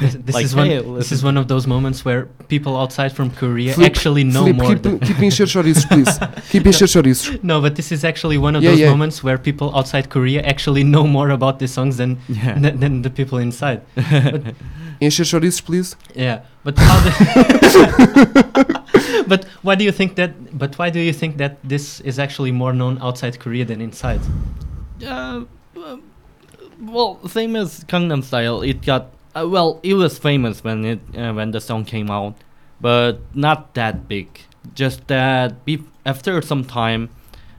This, 0.00 0.14
this 0.14 0.34
Like, 0.34 0.44
is 0.46 0.56
one. 0.56 0.66
hey, 0.66 0.80
this 0.80 1.12
is 1.12 1.22
one 1.22 1.36
of 1.36 1.48
those 1.48 1.66
moments 1.66 2.02
where 2.04 2.26
people 2.48 2.76
outside 2.78 3.12
from 3.12 3.30
Korea 3.30 3.74
Flip- 3.74 3.86
actually 3.90 4.24
know 4.24 4.44
Flip, 4.44 4.56
more. 4.56 4.68
keep, 4.74 4.82
than- 4.82 4.98
keep 5.00 5.16
encher 5.18 5.46
chouriços, 5.52 5.86
please. 5.88 6.18
keep 6.50 6.64
in 6.66 6.72
encher 6.72 6.86
chouriços. 6.88 7.42
no, 7.44 7.60
but 7.60 7.76
this 7.76 7.92
is 7.92 8.02
actually 8.04 8.38
one 8.38 8.56
of 8.56 8.62
Yeah, 8.62 8.70
those 8.70 8.80
yeah. 8.80 8.90
moments 8.90 9.22
where 9.22 9.36
people 9.38 9.70
outside 9.76 10.08
Korea 10.08 10.42
actually 10.42 10.82
know 10.82 11.06
more 11.06 11.28
about 11.30 11.58
the 11.58 11.68
songs 11.68 11.98
than 11.98 12.18
Yeah. 12.28 12.58
than, 12.58 12.80
than 12.80 13.02
the 13.02 13.10
people 13.10 13.38
inside. 13.38 13.82
But 13.94 14.54
Encher 15.00 15.24
chouriços, 15.24 15.62
please. 15.64 15.96
Yeah, 16.14 16.40
but 16.64 16.78
how? 16.78 16.98
The 17.04 19.24
but 19.28 19.44
why 19.62 19.74
do 19.74 19.84
you 19.84 19.92
think 19.92 20.14
that? 20.16 20.56
But 20.58 20.78
why 20.78 20.90
do 20.90 21.00
you 21.00 21.12
think 21.12 21.36
that 21.38 21.56
this 21.64 22.00
is 22.00 22.18
actually 22.18 22.52
more 22.52 22.72
known 22.72 22.98
outside 23.02 23.38
Korea 23.38 23.64
than 23.64 23.80
inside? 23.80 24.20
Uh, 25.04 25.44
uh, 25.76 25.96
well, 26.80 27.18
same 27.28 27.56
as 27.56 27.84
Gangnam 27.84 28.22
Style. 28.22 28.62
It 28.62 28.82
got 28.86 29.10
uh, 29.34 29.46
well. 29.48 29.80
It 29.82 29.94
was 29.94 30.18
famous 30.18 30.62
when 30.64 30.84
it 30.84 31.00
uh, 31.16 31.32
when 31.32 31.50
the 31.52 31.60
song 31.60 31.84
came 31.84 32.10
out, 32.10 32.34
but 32.80 33.18
not 33.34 33.74
that 33.74 34.08
big. 34.08 34.28
Just 34.74 35.06
that 35.08 35.64
bef- 35.66 35.86
after 36.06 36.40
some 36.42 36.64
time, 36.64 37.08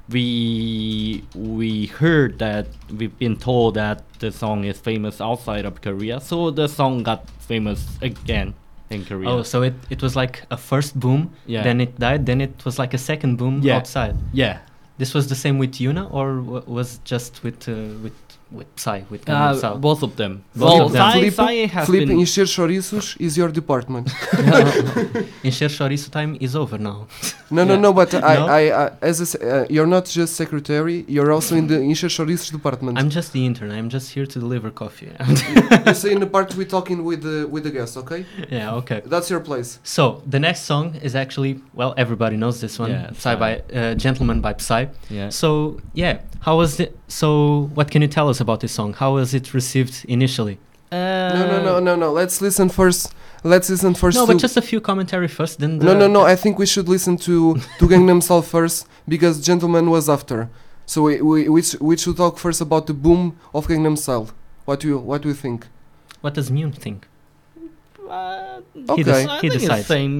we 0.09 1.23
we 1.35 1.87
heard 1.87 2.39
that 2.39 2.67
we've 2.97 3.17
been 3.19 3.35
told 3.37 3.75
that 3.75 4.03
the 4.19 4.31
song 4.31 4.63
is 4.63 4.77
famous 4.79 5.19
outside 5.21 5.65
of 5.65 5.81
Korea, 5.81 6.19
so 6.19 6.51
the 6.51 6.67
song 6.67 7.03
got 7.03 7.29
famous 7.39 7.97
again 8.01 8.53
in 8.89 9.03
Korea. 9.05 9.29
Oh, 9.29 9.43
so 9.43 9.63
it, 9.63 9.73
it 9.89 10.01
was 10.01 10.15
like 10.15 10.43
a 10.51 10.57
first 10.57 10.99
boom, 10.99 11.31
Yeah. 11.45 11.63
then 11.63 11.81
it 11.81 11.97
died, 11.99 12.25
then 12.25 12.39
it 12.41 12.63
was 12.65 12.77
like 12.79 12.93
a 12.93 12.97
second 12.97 13.37
boom 13.37 13.61
Yeah. 13.63 13.77
outside. 13.77 14.15
yeah. 14.33 14.59
This 14.99 15.13
was 15.15 15.27
the 15.27 15.35
same 15.35 15.57
with 15.57 15.73
Hyuna, 15.73 16.07
or 16.13 16.35
w- 16.37 16.63
was 16.67 16.99
just 17.03 17.41
with 17.43 17.67
uh, 17.67 17.73
with 18.03 18.13
with 18.57 18.67
Psy 18.83 19.01
with 19.11 19.21
Gangnam 19.25 19.51
Uh, 19.51 19.57
Style? 19.61 19.77
both 19.77 20.01
of 20.03 20.11
them. 20.15 20.33
Both 20.55 20.73
well, 20.73 20.85
of 20.87 20.91
them. 20.93 21.01
Psy, 21.11 21.13
Felipe, 21.19 21.33
Psy 21.41 21.55
has 21.75 21.85
Felipe 21.87 22.07
been 22.07 22.17
encher 22.23 22.45
chouriços 22.55 23.07
is 23.19 23.37
your 23.37 23.49
department. 23.61 24.07
Encher 25.43 25.69
Chorizo 25.69 26.09
time 26.11 26.37
is 26.39 26.55
over 26.55 26.77
now. 26.77 27.07
No, 27.49 27.63
no, 27.63 27.73
Yeah. 27.73 27.79
no, 27.81 27.93
but 27.93 28.13
I, 28.33 28.35
No? 28.35 28.45
I, 28.47 28.61
I 28.85 28.91
as 29.01 29.17
a, 29.21 29.27
uh, 29.63 29.65
you're 29.69 29.87
not 29.87 30.05
just 30.05 30.35
secretary, 30.35 31.05
you're 31.07 31.31
also 31.31 31.55
in 31.55 31.67
the 31.67 31.75
encher 31.91 32.09
chouriços 32.09 32.51
department. 32.51 32.97
I'm 32.99 33.09
just 33.09 33.33
the 33.33 33.45
intern. 33.45 33.71
I'm 33.71 33.89
just 33.89 34.07
here 34.15 34.25
to 34.25 34.39
deliver 34.39 34.69
coffee. 34.71 35.11
you 35.87 35.93
say 35.93 36.11
in 36.11 36.19
the 36.19 36.27
part 36.35 36.55
we're 36.55 36.73
talking 36.77 37.03
with 37.03 37.21
the 37.23 37.47
with 37.53 37.63
the 37.63 37.71
guest, 37.71 37.97
okay? 37.97 38.25
yeah, 38.49 38.73
okay. 38.79 39.01
That's 39.05 39.29
your 39.29 39.39
place. 39.49 39.79
So 39.83 40.21
the 40.35 40.39
next 40.39 40.61
song 40.71 40.95
is 41.07 41.15
actually 41.15 41.53
well, 41.73 41.93
everybody 41.97 42.35
knows 42.37 42.57
this 42.61 42.79
one. 42.79 42.91
Yeah, 42.91 43.07
Psy 43.13 43.33
Psy. 43.33 43.35
by 43.43 43.51
uh, 43.79 43.95
Gentleman 43.95 44.41
by 44.41 44.53
Psy. 44.57 44.85
yeah. 45.09 45.29
So 45.29 45.79
yeah, 45.93 46.15
how 46.45 46.57
was 46.57 46.79
it? 46.79 46.91
So 47.07 47.69
what 47.75 47.87
can 47.91 48.01
you 48.01 48.07
tell 48.07 48.27
us 48.29 48.39
about 48.45 48.59
this 48.63 48.71
song? 48.79 48.89
How 49.01 49.09
was 49.15 49.29
it 49.39 49.45
received 49.59 49.93
initially? 50.17 50.57
No, 50.91 51.47
no, 51.51 51.57
no, 51.69 51.73
no, 51.87 51.93
no. 52.03 52.09
Let's 52.21 52.37
listen 52.47 52.67
first. 52.69 53.01
Let's 53.53 53.67
listen 53.73 53.93
first. 53.95 54.15
no, 54.17 54.27
but 54.27 54.37
just 54.37 54.57
a 54.57 54.61
few 54.71 54.79
commentary 54.89 55.27
first. 55.37 55.53
Then 55.61 55.71
the 55.79 55.85
no, 55.87 55.93
no, 56.01 56.07
no. 56.17 56.21
I 56.33 56.35
think 56.41 56.53
we 56.63 56.67
should 56.73 56.87
listen 56.95 57.13
to 57.27 57.35
to 57.79 57.83
Gangnam 57.91 58.21
Style 58.21 58.43
first 58.55 58.77
because 59.13 59.35
Gentleman 59.49 59.85
was 59.95 60.05
after. 60.17 60.39
So 60.91 60.97
we 61.07 61.13
we 61.31 61.39
we, 61.55 61.61
sh- 61.67 61.79
we 61.89 61.93
should 62.01 62.17
talk 62.23 62.35
first 62.45 62.59
about 62.67 62.83
the 62.89 62.93
boom 63.05 63.21
of 63.57 63.61
Gangnam 63.69 63.97
Style. 63.97 64.25
What 64.67 64.77
do 64.81 64.85
you 64.91 64.97
what 65.09 65.19
do 65.23 65.27
you 65.31 65.37
think? 65.45 65.59
What 66.23 66.33
does 66.37 66.47
Mune 66.57 66.73
think? 66.85 66.99
Uh, 68.09 68.61
Okay. 68.93 69.03
dec- 69.03 69.27
I 69.29 69.39
he 69.43 69.49
decides. 69.49 69.87
same. 69.87 70.13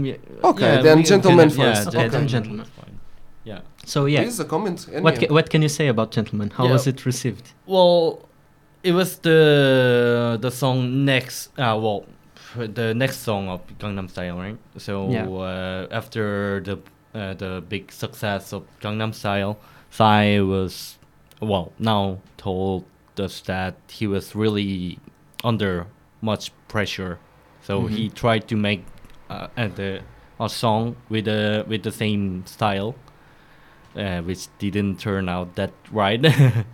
Okay, 0.52 0.76
yeah, 0.76 0.82
then 0.86 0.98
we 0.98 1.04
can- 1.04 1.12
gentleman 1.14 1.50
yeah, 1.50 1.56
first. 1.62 1.88
Okay, 1.90 2.08
then 2.14 2.28
gentleman 2.28 2.28
gentleman. 2.28 2.66
is 2.66 2.72
fine. 2.80 2.96
Yeah. 3.52 3.60
So 3.86 4.06
yeah, 4.06 4.24
This 4.24 4.34
is 4.36 4.40
a 4.40 4.46
comment. 4.46 4.88
what 5.02 5.20
ca- 5.20 5.28
what 5.28 5.50
can 5.50 5.62
you 5.62 5.70
say 5.70 5.88
about 5.88 6.12
Gentleman? 6.12 6.50
How 6.52 6.66
Yeah. 6.66 6.72
was 6.74 6.88
it 6.88 7.06
received? 7.06 7.52
Well, 7.66 8.20
it 8.84 8.94
was 8.94 9.18
the 9.18 10.38
the 10.42 10.52
song 10.52 11.06
next. 11.06 11.50
Uh, 11.58 11.78
well, 11.82 12.06
the 12.56 12.94
next 12.94 13.18
song 13.24 13.50
of 13.50 13.62
Gangnam 13.80 14.10
Style, 14.10 14.38
right? 14.38 14.58
So 14.78 15.10
Yeah. 15.12 15.28
uh, 15.28 15.88
after 15.92 16.62
the 16.64 16.78
uh, 17.14 17.34
the 17.34 17.62
big 17.70 17.92
success 17.92 18.54
of 18.54 18.64
Gangnam 18.82 19.14
Style, 19.14 19.58
Psy 19.92 20.40
was 20.40 20.98
well 21.42 21.72
now 21.78 22.18
told 22.38 22.84
us 23.20 23.42
that 23.42 23.76
he 23.90 24.08
was 24.08 24.34
really 24.36 24.98
under 25.44 25.86
much 26.22 26.52
pressure. 26.68 27.18
So 27.62 27.82
Mhm. 27.82 27.90
he 27.90 28.10
tried 28.10 28.48
to 28.48 28.56
make 28.56 28.84
uh, 29.30 29.48
uh, 29.58 30.00
a 30.40 30.50
song 30.50 30.96
with 31.10 31.26
the 31.26 31.66
with 31.68 31.84
the 31.84 31.92
same 31.92 32.44
style, 32.46 32.96
uh, 33.96 34.22
which 34.22 34.48
didn't 34.60 35.00
turn 35.00 35.30
out 35.30 35.56
that 35.56 35.72
right. 35.91 36.22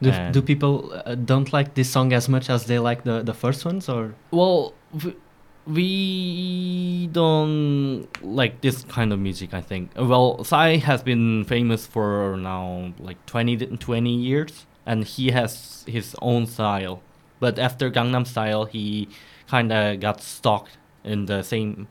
Do, 0.00 0.12
do 0.30 0.42
people 0.42 0.92
uh, 1.04 1.16
don't 1.16 1.52
like 1.52 1.74
this 1.74 1.90
song 1.90 2.12
as 2.12 2.28
much 2.28 2.48
as 2.48 2.66
they 2.66 2.78
like 2.78 3.02
the 3.02 3.20
the 3.24 3.34
first 3.34 3.64
ones, 3.64 3.88
or 3.88 4.14
Well, 4.30 4.72
we 5.66 7.08
don't 7.12 8.06
like 8.22 8.60
this 8.60 8.84
kind 8.84 9.12
of 9.12 9.18
music, 9.18 9.52
I 9.52 9.60
think. 9.60 9.90
Well, 9.96 10.42
Psy 10.44 10.76
has 10.76 11.02
been 11.02 11.44
famous 11.44 11.86
for 11.86 12.36
now 12.36 12.92
like 12.98 13.24
20, 13.26 13.56
20 13.76 14.14
years, 14.14 14.66
and 14.86 15.04
he 15.04 15.30
has 15.30 15.84
his 15.86 16.16
own 16.22 16.46
style. 16.46 17.02
But 17.40 17.58
after 17.58 17.90
Gangnam 17.90 18.26
Style, 18.26 18.64
he 18.64 19.08
kind 19.48 19.72
of 19.72 20.00
got 20.00 20.20
stuck 20.20 20.68
in 21.04 21.26
the 21.26 21.42
same 21.42 21.86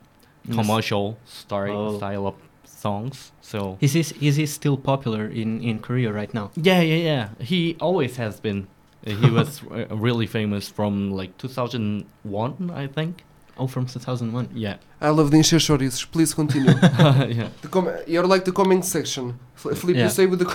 commercial 0.52 1.18
style, 1.26 1.96
Oh. 1.96 1.98
style 1.98 2.28
of 2.28 2.36
songs. 2.78 3.32
So 3.42 3.78
is 3.82 3.94
he 3.94 4.00
is 4.28 4.36
he 4.38 4.46
still 4.46 4.78
popular 4.78 5.26
in 5.28 5.62
in 5.62 5.80
Korea 5.80 6.12
right 6.14 6.34
now? 6.34 6.50
yeah, 6.56 6.82
yeah, 6.82 7.02
yeah. 7.12 7.30
He 7.40 7.76
always 7.80 8.18
has 8.18 8.40
been. 8.42 8.68
Uh, 9.08 9.12
He 9.24 9.30
was 9.30 9.62
uh, 9.72 9.96
really 10.08 10.28
famous 10.28 10.70
from 10.70 11.12
like 11.20 11.32
2001, 11.38 12.72
I 12.84 12.88
think. 12.88 13.24
Oh, 13.60 13.68
from 13.68 13.86
2001. 13.86 14.50
Yeah. 14.54 14.76
I 15.02 15.10
love 15.10 15.32
the 15.32 15.38
encher 15.38 15.60
chouriços. 15.60 16.06
Please 16.12 16.34
continue. 16.36 16.70
yeah. 17.40 17.50
the 17.62 17.68
com- 17.70 17.90
you're 18.06 18.28
like 18.34 18.44
the 18.46 18.52
comment 18.52 18.86
section. 18.86 19.34
F- 19.56 19.78
Flip, 19.78 19.96
Yeah. 19.96 20.04
you 20.04 20.10
say 20.10 20.26
with 20.28 20.40
the. 20.40 20.50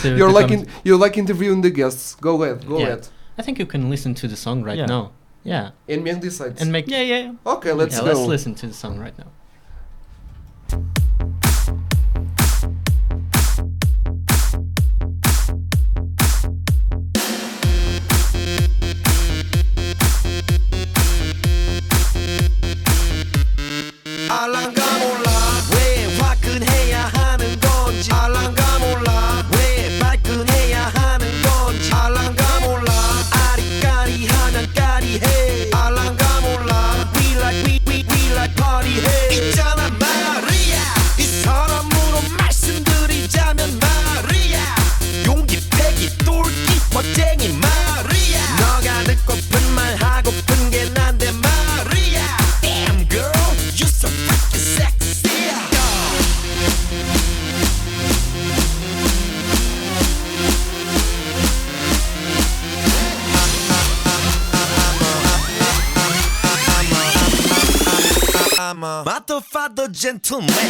So 0.00 0.08
you're 0.18 0.32
the 0.32 0.40
like 0.40 0.50
in, 0.52 0.58
comment- 0.60 0.84
you're 0.84 0.98
like 1.04 1.18
interviewing 1.20 1.62
the 1.62 1.70
guests. 1.70 2.16
Go 2.20 2.42
ahead. 2.42 2.66
Go 2.66 2.78
Yeah. 2.78 2.86
ahead. 2.86 3.08
I 3.38 3.42
think 3.42 3.58
you 3.58 3.66
can 3.66 3.90
listen 3.90 4.14
to 4.14 4.28
the 4.28 4.36
song 4.36 4.64
right 4.64 4.78
Yeah. 4.78 4.86
now. 4.88 5.10
Yeah, 5.44 5.70
And 5.88 6.04
Myung 6.04 6.20
decides. 6.20 6.62
and 6.62 6.70
make 6.70 6.86
Yeah, 6.88 7.02
yeah. 7.02 7.32
okay, 7.44 7.72
let's 7.72 7.94
yeah, 7.96 8.04
go. 8.04 8.06
let's 8.12 8.26
listen 8.28 8.54
to 8.54 8.66
the 8.68 8.74
song 8.74 9.00
right 9.04 9.18
now. 9.18 9.30
Motherfucker 70.02 70.61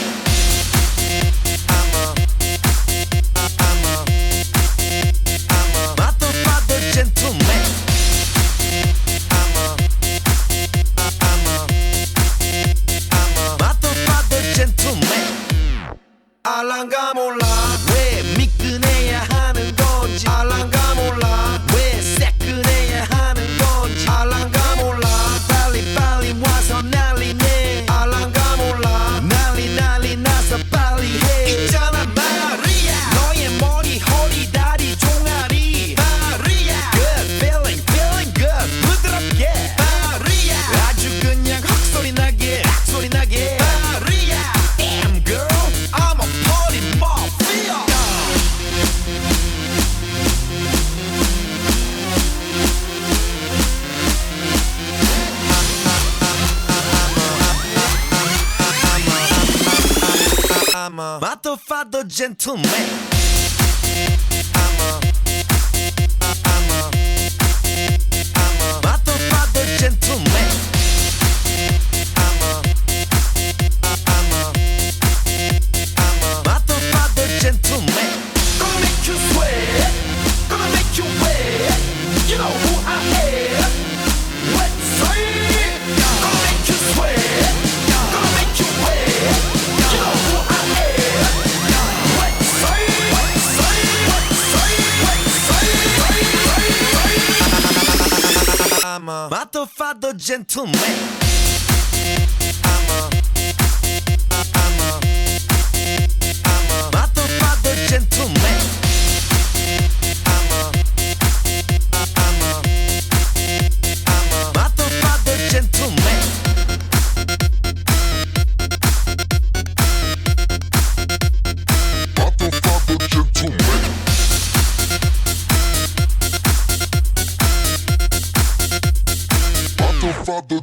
motherfucker 62.12 62.61
ama. 99.02 99.28
Ma 99.30 99.44
t'ho 99.46 99.66
fatto 99.66 100.12
gentleman. 100.16 100.74
Ama. 102.62 103.10
Ama. 104.64 105.00
Ama. 106.44 106.90
Ma 106.92 107.06
t'ho 107.14 107.22
gentleman. 107.88 108.91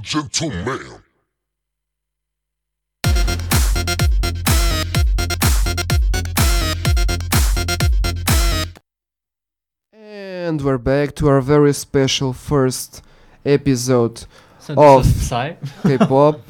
Gentleman. 0.09 1.03
And 9.93 10.61
we're 10.61 10.77
back 10.77 11.15
to 11.15 11.27
our 11.27 11.41
very 11.41 11.73
special 11.73 12.33
first 12.33 13.01
episode 13.45 14.25
So 14.59 14.73
of 14.77 15.03
this 15.05 15.21
is 15.23 15.29
K-pop. 15.83 16.49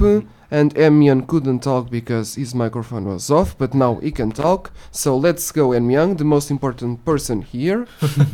and 0.52 0.74
Emyan 0.76 1.28
couldn't 1.28 1.60
talk 1.60 1.90
because 1.90 2.36
his 2.36 2.54
microphone 2.56 3.06
was 3.06 3.30
off, 3.30 3.58
but 3.58 3.74
now 3.74 3.96
he 3.96 4.12
can 4.12 4.32
talk. 4.32 4.72
So 4.92 5.16
let's 5.18 5.52
go, 5.52 5.70
Emyan, 5.70 6.18
the 6.18 6.24
most 6.26 6.50
important 6.52 7.04
person 7.06 7.42
here. 7.42 7.88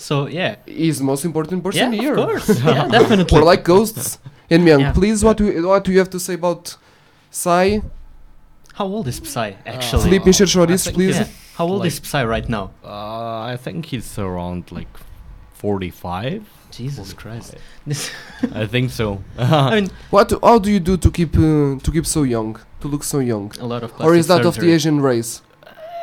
So 0.00 0.28
yeah, 0.28 0.54
He's 0.64 0.98
the 0.98 1.04
most 1.04 1.24
important 1.24 1.64
person 1.64 1.92
Yeah, 1.92 1.98
of 1.98 2.04
here. 2.04 2.14
course. 2.14 2.48
Yeah, 2.64 2.86
definitely. 2.86 3.36
We're 3.36 3.44
like 3.44 3.64
ghosts. 3.64 4.18
Emyan, 4.50 4.80
Yeah. 4.80 4.92
please, 4.92 5.22
what 5.24 5.36
do 5.36 5.44
you, 5.46 5.68
what 5.68 5.84
do 5.84 5.92
you 5.92 5.98
have 5.98 6.10
to 6.10 6.20
say 6.20 6.34
about 6.34 6.76
Psy? 7.30 7.80
how 8.74 8.86
old 8.86 9.08
is 9.08 9.20
Psy 9.24 9.52
actually? 9.66 10.02
Sleep 10.02 10.26
in 10.26 10.32
Shorties, 10.32 10.86
I 10.88 10.92
please. 10.92 11.16
Yeah. 11.16 11.26
How 11.56 11.66
old 11.66 11.80
Like- 11.80 11.88
is 11.88 12.00
Psy 12.02 12.24
right 12.24 12.48
now? 12.48 12.70
Uh, 12.84 13.40
I 13.52 13.56
think 13.56 13.86
he's 13.86 14.18
around 14.18 14.70
like 14.70 14.88
45. 15.54 16.44
Jesus 16.70 17.12
Christ. 17.12 17.56
This, 17.86 18.10
I 18.54 18.66
think 18.66 18.90
so. 18.90 19.22
I 19.36 19.74
mean, 19.80 19.90
What? 20.10 20.32
How 20.42 20.58
do 20.58 20.70
you 20.70 20.78
do 20.80 20.96
to 20.96 21.10
keep 21.10 21.36
uh, 21.36 21.78
to 21.84 21.90
keep 21.92 22.06
so 22.06 22.22
young, 22.22 22.56
to 22.80 22.88
look 22.88 23.02
so 23.02 23.18
young? 23.18 23.50
a 23.60 23.66
lot 23.66 23.82
of 23.82 23.90
or 24.00 24.14
is 24.14 24.26
that 24.28 24.42
plastic 24.42 24.62
of 24.62 24.66
the. 24.68 24.72
Asian 24.74 25.00
race? 25.00 25.42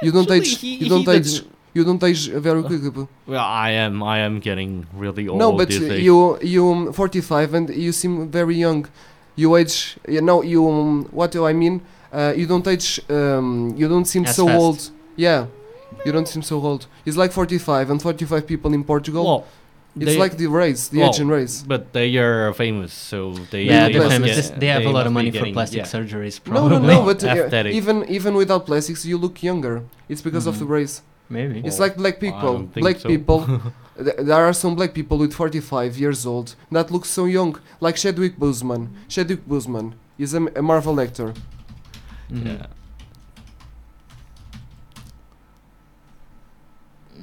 You 0.03 0.11
don't 0.11 0.23
Actually, 0.29 0.37
age. 0.39 0.57
he- 0.59 0.75
you 0.83 0.89
don't 0.89 1.07
age. 1.07 1.43
Doesn't- 1.75 1.77
You 1.77 1.83
don't 1.83 2.03
age 2.09 2.29
very 2.29 2.63
quickly. 2.63 3.07
well, 3.27 3.43
I 3.45 3.71
am. 3.71 4.01
I 4.03 4.17
am 4.19 4.39
getting 4.39 4.85
really 4.95 5.27
old. 5.27 5.39
no, 5.39 5.51
but 5.51 5.67
these 5.69 5.81
uh, 5.81 5.93
you 5.93 6.37
you 6.41 6.71
um, 6.71 6.93
45 6.93 7.53
and 7.53 7.69
you 7.69 7.91
seem 7.91 8.29
very 8.31 8.55
young. 8.55 8.87
You 9.35 9.55
age. 9.57 9.97
You 10.07 10.21
know 10.21 10.41
you. 10.43 10.61
Um, 10.69 11.05
what 11.11 11.31
do 11.31 11.45
I 11.45 11.53
mean? 11.53 11.81
Uh, 12.13 12.33
you 12.37 12.47
don't 12.47 12.65
age. 12.67 13.01
Um, 13.09 13.73
you 13.77 13.87
don't 13.89 14.05
seem 14.07 14.23
As 14.25 14.35
so 14.35 14.45
fast. 14.47 14.59
old. 14.59 14.79
Yeah, 15.17 15.45
you 16.05 16.11
don't 16.13 16.27
seem 16.27 16.43
so 16.43 16.55
old. 16.61 16.87
It's 17.05 17.17
like 17.17 17.31
45 17.33 17.89
and 17.91 18.01
45 18.01 18.45
people 18.47 18.73
in 18.73 18.83
Portugal. 18.83 19.23
Well, 19.25 19.43
it's 19.97 20.05
they- 20.13 20.17
like 20.23 20.35
the 20.37 20.47
race, 20.47 20.87
the 20.89 20.99
well, 20.99 21.09
Asian 21.09 21.27
race. 21.27 21.63
But 21.67 21.81
they 21.93 22.15
are 22.17 22.53
famous, 22.53 22.93
so 22.93 23.17
they. 23.51 23.63
Yeah, 23.63 23.87
they 23.87 23.93
they're 23.93 24.09
famous. 24.09 24.29
get- 24.29 24.35
This- 24.37 24.51
They 24.61 24.67
have 24.75 24.85
a 24.85 24.89
lot 24.97 25.05
of 25.07 25.11
be 25.11 25.19
money 25.19 25.31
for 25.31 25.45
plastic 25.51 25.79
yeah. 25.79 25.93
surgeries. 25.95 26.35
No, 26.45 26.51
Probably. 26.51 26.87
no, 26.87 26.99
no. 26.99 27.05
But 27.09 27.19
uh, 27.23 27.69
even 27.79 27.97
even 28.17 28.31
without 28.35 28.65
plastics, 28.65 29.01
you 29.05 29.17
look 29.25 29.35
younger. 29.43 29.75
It's 30.11 30.21
because 30.27 30.45
of 30.47 30.55
the 30.59 30.65
Mhm. 30.65 30.77
race. 30.79 30.95
Maybe. 31.29 31.59
It's 31.65 31.79
like 31.79 31.95
black 31.97 32.19
people. 32.19 32.59
Black 32.75 32.99
so. 32.99 33.09
people. 33.09 33.45
th- 33.97 34.15
there 34.17 34.45
are 34.45 34.53
some 34.53 34.75
black 34.75 34.93
people 34.93 35.17
with 35.17 35.33
45 35.33 35.97
years 35.97 36.25
old 36.25 36.55
that 36.71 36.91
look 36.91 37.05
so 37.05 37.25
young, 37.25 37.59
like 37.79 37.95
Chadwick 37.95 38.37
Boseman. 38.37 38.89
Chadwick 39.07 39.45
Boseman 39.47 39.93
is 40.17 40.33
a, 40.33 40.37
m- 40.37 40.49
a 40.55 40.61
Marvel 40.61 40.99
actor. 40.99 41.33
Mhm. 42.31 42.45
Yeah. 42.45 42.67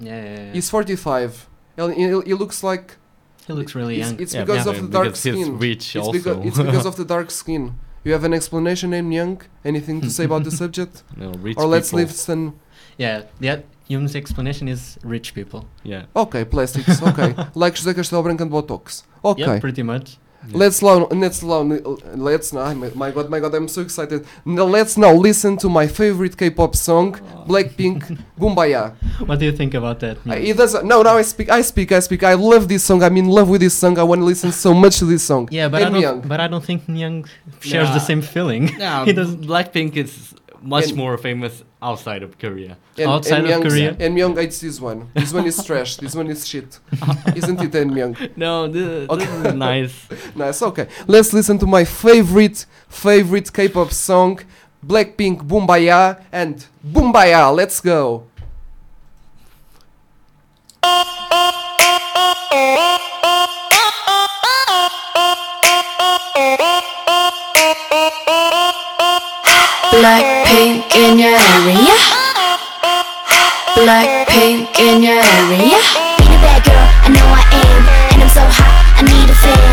Yeah, 0.00 0.24
yeah, 0.24 0.42
yeah. 0.46 0.52
He's 0.52 0.70
45. 0.70 1.48
And 1.76 1.94
he, 1.94 2.02
he 2.02 2.34
looks 2.34 2.62
like 2.62 2.96
he 3.46 3.52
looks 3.52 3.74
really 3.74 4.00
it's, 4.00 4.10
young. 4.10 4.20
it's 4.20 4.34
Yeah, 4.34 4.44
because 4.44 4.66
yeah, 4.66 4.72
of 4.72 4.82
the 4.82 4.88
dark 4.88 5.04
because 5.06 5.20
skin. 5.20 5.58
rich 5.58 5.96
It's, 5.96 6.06
also. 6.06 6.12
because 6.12 6.46
it's 6.46 6.58
because 6.58 6.86
of 6.86 6.96
the 7.00 7.04
dark 7.04 7.30
skin. 7.30 7.74
You 8.04 8.12
have 8.12 8.24
an 8.24 8.34
explanation, 8.34 8.90
named 8.90 9.12
Young? 9.12 9.40
Anything 9.64 10.00
to 10.00 10.10
say 10.10 10.24
about 10.24 10.42
the 10.42 10.50
subject? 10.62 11.04
No, 11.16 11.30
rich 11.34 11.56
or 11.56 11.66
let's 11.66 11.90
people. 11.90 11.98
leave 12.00 12.10
some. 12.10 12.58
Yeah, 12.98 13.22
the 13.38 13.62
Hume's 13.92 14.14
explanation 14.22 14.66
is 14.68 14.98
rich 15.14 15.28
people. 15.38 15.60
Yeah. 15.92 16.02
Okay, 16.24 16.42
plastics. 16.54 17.02
Okay, 17.10 17.30
like 17.62 17.74
José 17.78 17.92
Castelo 17.98 18.22
Branco 18.24 18.42
and 18.44 18.52
Botox. 18.56 19.02
Okay. 19.24 19.42
Yeah, 19.42 19.60
pretty 19.60 19.82
much. 19.92 20.06
Let's 20.62 20.82
now, 20.82 21.06
let's 21.22 21.40
now, 21.50 21.60
let's 22.28 22.52
now. 22.52 22.74
My, 22.74 22.90
my 23.02 23.10
God, 23.12 23.30
my 23.30 23.38
God, 23.38 23.54
I'm 23.54 23.68
so 23.68 23.80
excited. 23.82 24.26
Now, 24.44 24.64
let's 24.76 24.96
now 24.96 25.12
listen 25.28 25.56
to 25.58 25.68
my 25.68 25.86
favorite 25.86 26.34
K-pop 26.36 26.74
song, 26.74 27.08
Blackpink, 27.46 28.00
Boombayah. 28.40 28.86
What 29.28 29.38
do 29.38 29.44
you 29.44 29.52
think 29.60 29.74
about 29.74 30.00
that? 30.00 30.16
Uh, 30.28 30.32
It 30.50 30.56
doesn't. 30.56 30.84
No, 30.92 30.96
now 31.02 31.16
I 31.16 31.22
speak. 31.22 31.48
I 31.48 31.62
speak. 31.62 31.92
I 31.92 32.00
speak. 32.00 32.22
I 32.24 32.34
love 32.34 32.66
this 32.66 32.82
song. 32.82 33.04
I'm 33.04 33.16
in 33.22 33.28
love 33.28 33.48
with 33.52 33.60
this 33.60 33.74
song. 33.82 33.94
I 33.98 34.02
want 34.10 34.20
to 34.20 34.24
listen 34.32 34.50
so 34.50 34.74
much 34.74 34.98
to 34.98 35.04
this 35.04 35.22
song. 35.22 35.48
yeah, 35.52 35.68
but 35.72 35.80
I 35.82 35.90
don't. 35.90 36.00
Young. 36.00 36.20
But 36.32 36.40
I 36.40 36.48
don't 36.52 36.64
think 36.64 36.80
Young 36.88 37.18
shares 37.60 37.88
Nah. 37.90 37.94
the 37.98 38.00
same 38.10 38.22
feeling. 38.34 38.62
Yeah, 38.78 39.04
he 39.08 39.12
doesn't. 39.12 39.42
Blackpink 39.52 39.96
is 39.96 40.34
much 40.60 40.88
And- 40.88 40.96
more 40.96 41.16
famous 41.18 41.62
outside 41.82 42.22
of 42.22 42.38
Korea. 42.38 42.76
And, 42.96 43.10
Outside 43.10 43.38
and 43.38 43.44
of 43.46 43.50
Young, 43.50 43.62
Korea? 43.62 43.90
And 43.98 44.16
Myung 44.16 44.36
hates 44.40 44.60
this 44.60 44.80
one. 44.80 45.10
This 45.14 45.32
one 45.32 45.46
is 45.46 45.62
trash. 45.64 45.96
This 45.96 46.14
one 46.14 46.28
is 46.28 46.46
shit. 46.46 46.78
Isn't 47.36 47.60
it, 47.60 47.74
and 47.74 47.90
Myung? 47.90 48.36
No, 48.36 48.68
this, 48.68 49.08
Okay. 49.10 49.24
this 49.26 49.46
is 49.46 49.54
nice. 49.54 50.08
Nice. 50.36 50.62
Okay. 50.62 50.86
Let's 51.06 51.32
listen 51.32 51.58
to 51.58 51.66
my 51.66 51.84
favorite, 51.84 52.64
favorite 52.88 53.52
K-pop 53.52 53.90
song, 53.92 54.38
Blackpink, 54.86 55.42
Boombayah, 55.46 56.22
and 56.32 56.64
Boombayah. 56.86 57.54
Let's 57.54 57.80
go. 57.80 58.24
Blackpink 70.92 71.08
in 71.08 71.18
your 71.18 71.32
area. 71.32 71.96
Blackpink 73.74 74.78
in 74.78 75.02
your 75.02 75.16
area. 75.16 75.80
Ain't 76.20 76.28
a 76.28 76.40
bad 76.44 76.64
girl, 76.64 76.88
I 77.00 77.08
know 77.08 77.28
I 77.32 77.42
am. 77.64 78.12
And 78.12 78.22
I'm 78.22 78.28
so 78.28 78.42
hot, 78.44 78.98
I 78.98 79.02
need 79.02 79.30
a 79.30 79.34
fan. 79.34 79.71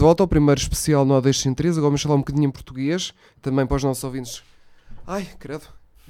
De 0.00 0.02
volta 0.02 0.22
ao 0.22 0.26
primeiro 0.26 0.58
especial 0.58 1.04
no 1.04 1.12
Audition 1.12 1.52
3. 1.52 1.76
Agora 1.76 1.90
vamos 1.90 2.00
falar 2.00 2.14
um 2.14 2.20
bocadinho 2.20 2.46
em 2.46 2.50
português, 2.50 3.12
também 3.42 3.66
para 3.66 3.76
os 3.76 3.84
nossos 3.84 4.02
ouvintes. 4.02 4.42
Ai, 5.06 5.28
credo. 5.38 5.64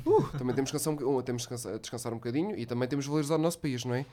Uh, 0.07 0.23
também 0.39 0.55
temos 0.55 0.71
que 0.71 0.77
descansar, 0.77 0.95
uh, 0.95 1.23
temos 1.25 1.45
que 1.45 1.57
descansar, 1.81 2.13
um 2.13 2.19
bocadinho 2.19 2.57
e 2.57 2.65
também 2.65 2.87
temos 2.87 3.07
que 3.07 3.09
valorizar 3.09 3.35
o 3.35 3.39
nosso 3.39 3.59
país, 3.59 3.85
não 3.85 3.93
é? 3.93 4.07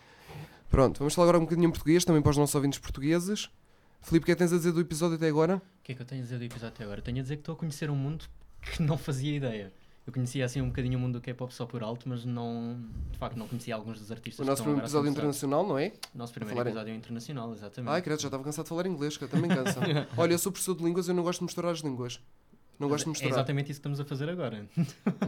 Pronto, 0.67 0.97
vamos 0.97 1.13
falar 1.13 1.25
agora 1.25 1.37
um 1.37 1.43
bocadinho 1.45 1.67
em 1.67 1.69
português, 1.69 2.03
também 2.03 2.23
para 2.23 2.31
os 2.31 2.37
nossos 2.37 2.55
ouvintes 2.55 2.79
portugueses. 2.79 3.51
Filipe, 4.01 4.23
o 4.23 4.25
que 4.25 4.31
é 4.31 4.33
que 4.33 4.39
tens 4.39 4.51
a 4.51 4.57
dizer 4.57 4.71
do 4.71 4.81
episódio 4.81 5.15
até 5.15 5.27
agora? 5.27 5.57
O 5.57 5.83
que 5.83 5.91
é 5.91 5.95
que 5.95 6.01
eu 6.01 6.07
tenho 6.07 6.21
a 6.21 6.23
dizer 6.23 6.39
do 6.39 6.45
episódio 6.45 6.69
até 6.69 6.83
agora? 6.83 6.99
Tenho 7.03 7.19
a 7.19 7.21
dizer 7.21 7.35
que 7.35 7.41
estou 7.41 7.53
a 7.53 7.55
conhecer 7.55 7.91
um 7.91 7.95
mundo 7.95 8.25
que 8.59 8.81
não 8.81 8.97
fazia 8.97 9.35
ideia. 9.35 9.71
Eu 10.07 10.13
conhecia 10.13 10.45
assim 10.45 10.61
um 10.61 10.67
bocadinho 10.69 10.97
o 10.97 11.01
mundo 11.01 11.13
do 11.19 11.21
K-pop 11.21 11.53
só 11.53 11.65
por 11.65 11.83
alto, 11.83 12.07
mas 12.07 12.23
não. 12.23 12.79
De 13.11 13.17
facto, 13.17 13.35
não 13.35 13.45
conhecia 13.45 13.75
alguns 13.75 13.99
dos 13.99 14.09
artistas 14.09 14.39
O 14.45 14.49
nosso 14.49 14.63
primeiro 14.63 14.85
episódio 14.85 15.11
internacional, 15.11 15.67
não 15.67 15.77
é? 15.77 15.91
Nosso 16.15 16.31
A 16.31 16.35
primeiro 16.35 16.57
em- 16.61 16.63
episódio 16.71 16.95
internacional, 16.95 17.53
exatamente. 17.53 17.91
Ai, 17.91 18.01
credo, 18.01 18.21
já 18.21 18.27
estava 18.29 18.41
cansado 18.43 18.63
de 18.65 18.69
falar 18.69 18.85
inglês, 18.87 19.17
que 19.17 19.27
também 19.27 19.49
cansa. 19.49 19.79
Olha, 20.17 20.33
eu 20.33 20.39
sou 20.39 20.49
professor 20.51 20.75
de 20.75 20.83
línguas 20.85 21.07
e 21.07 21.11
eu 21.11 21.15
não 21.15 21.23
gosto 21.23 21.39
de 21.39 21.45
misturar 21.45 21.73
as 21.73 21.79
línguas. 21.81 22.21
Não 22.79 22.87
gosto 22.87 23.03
de 23.03 23.09
É 23.09 23.11
misturar. 23.11 23.33
exatamente 23.33 23.65
isso 23.71 23.81
que 23.81 23.87
estamos 23.89 23.99
a 23.99 24.05
fazer 24.05 24.29
agora. 24.29 24.65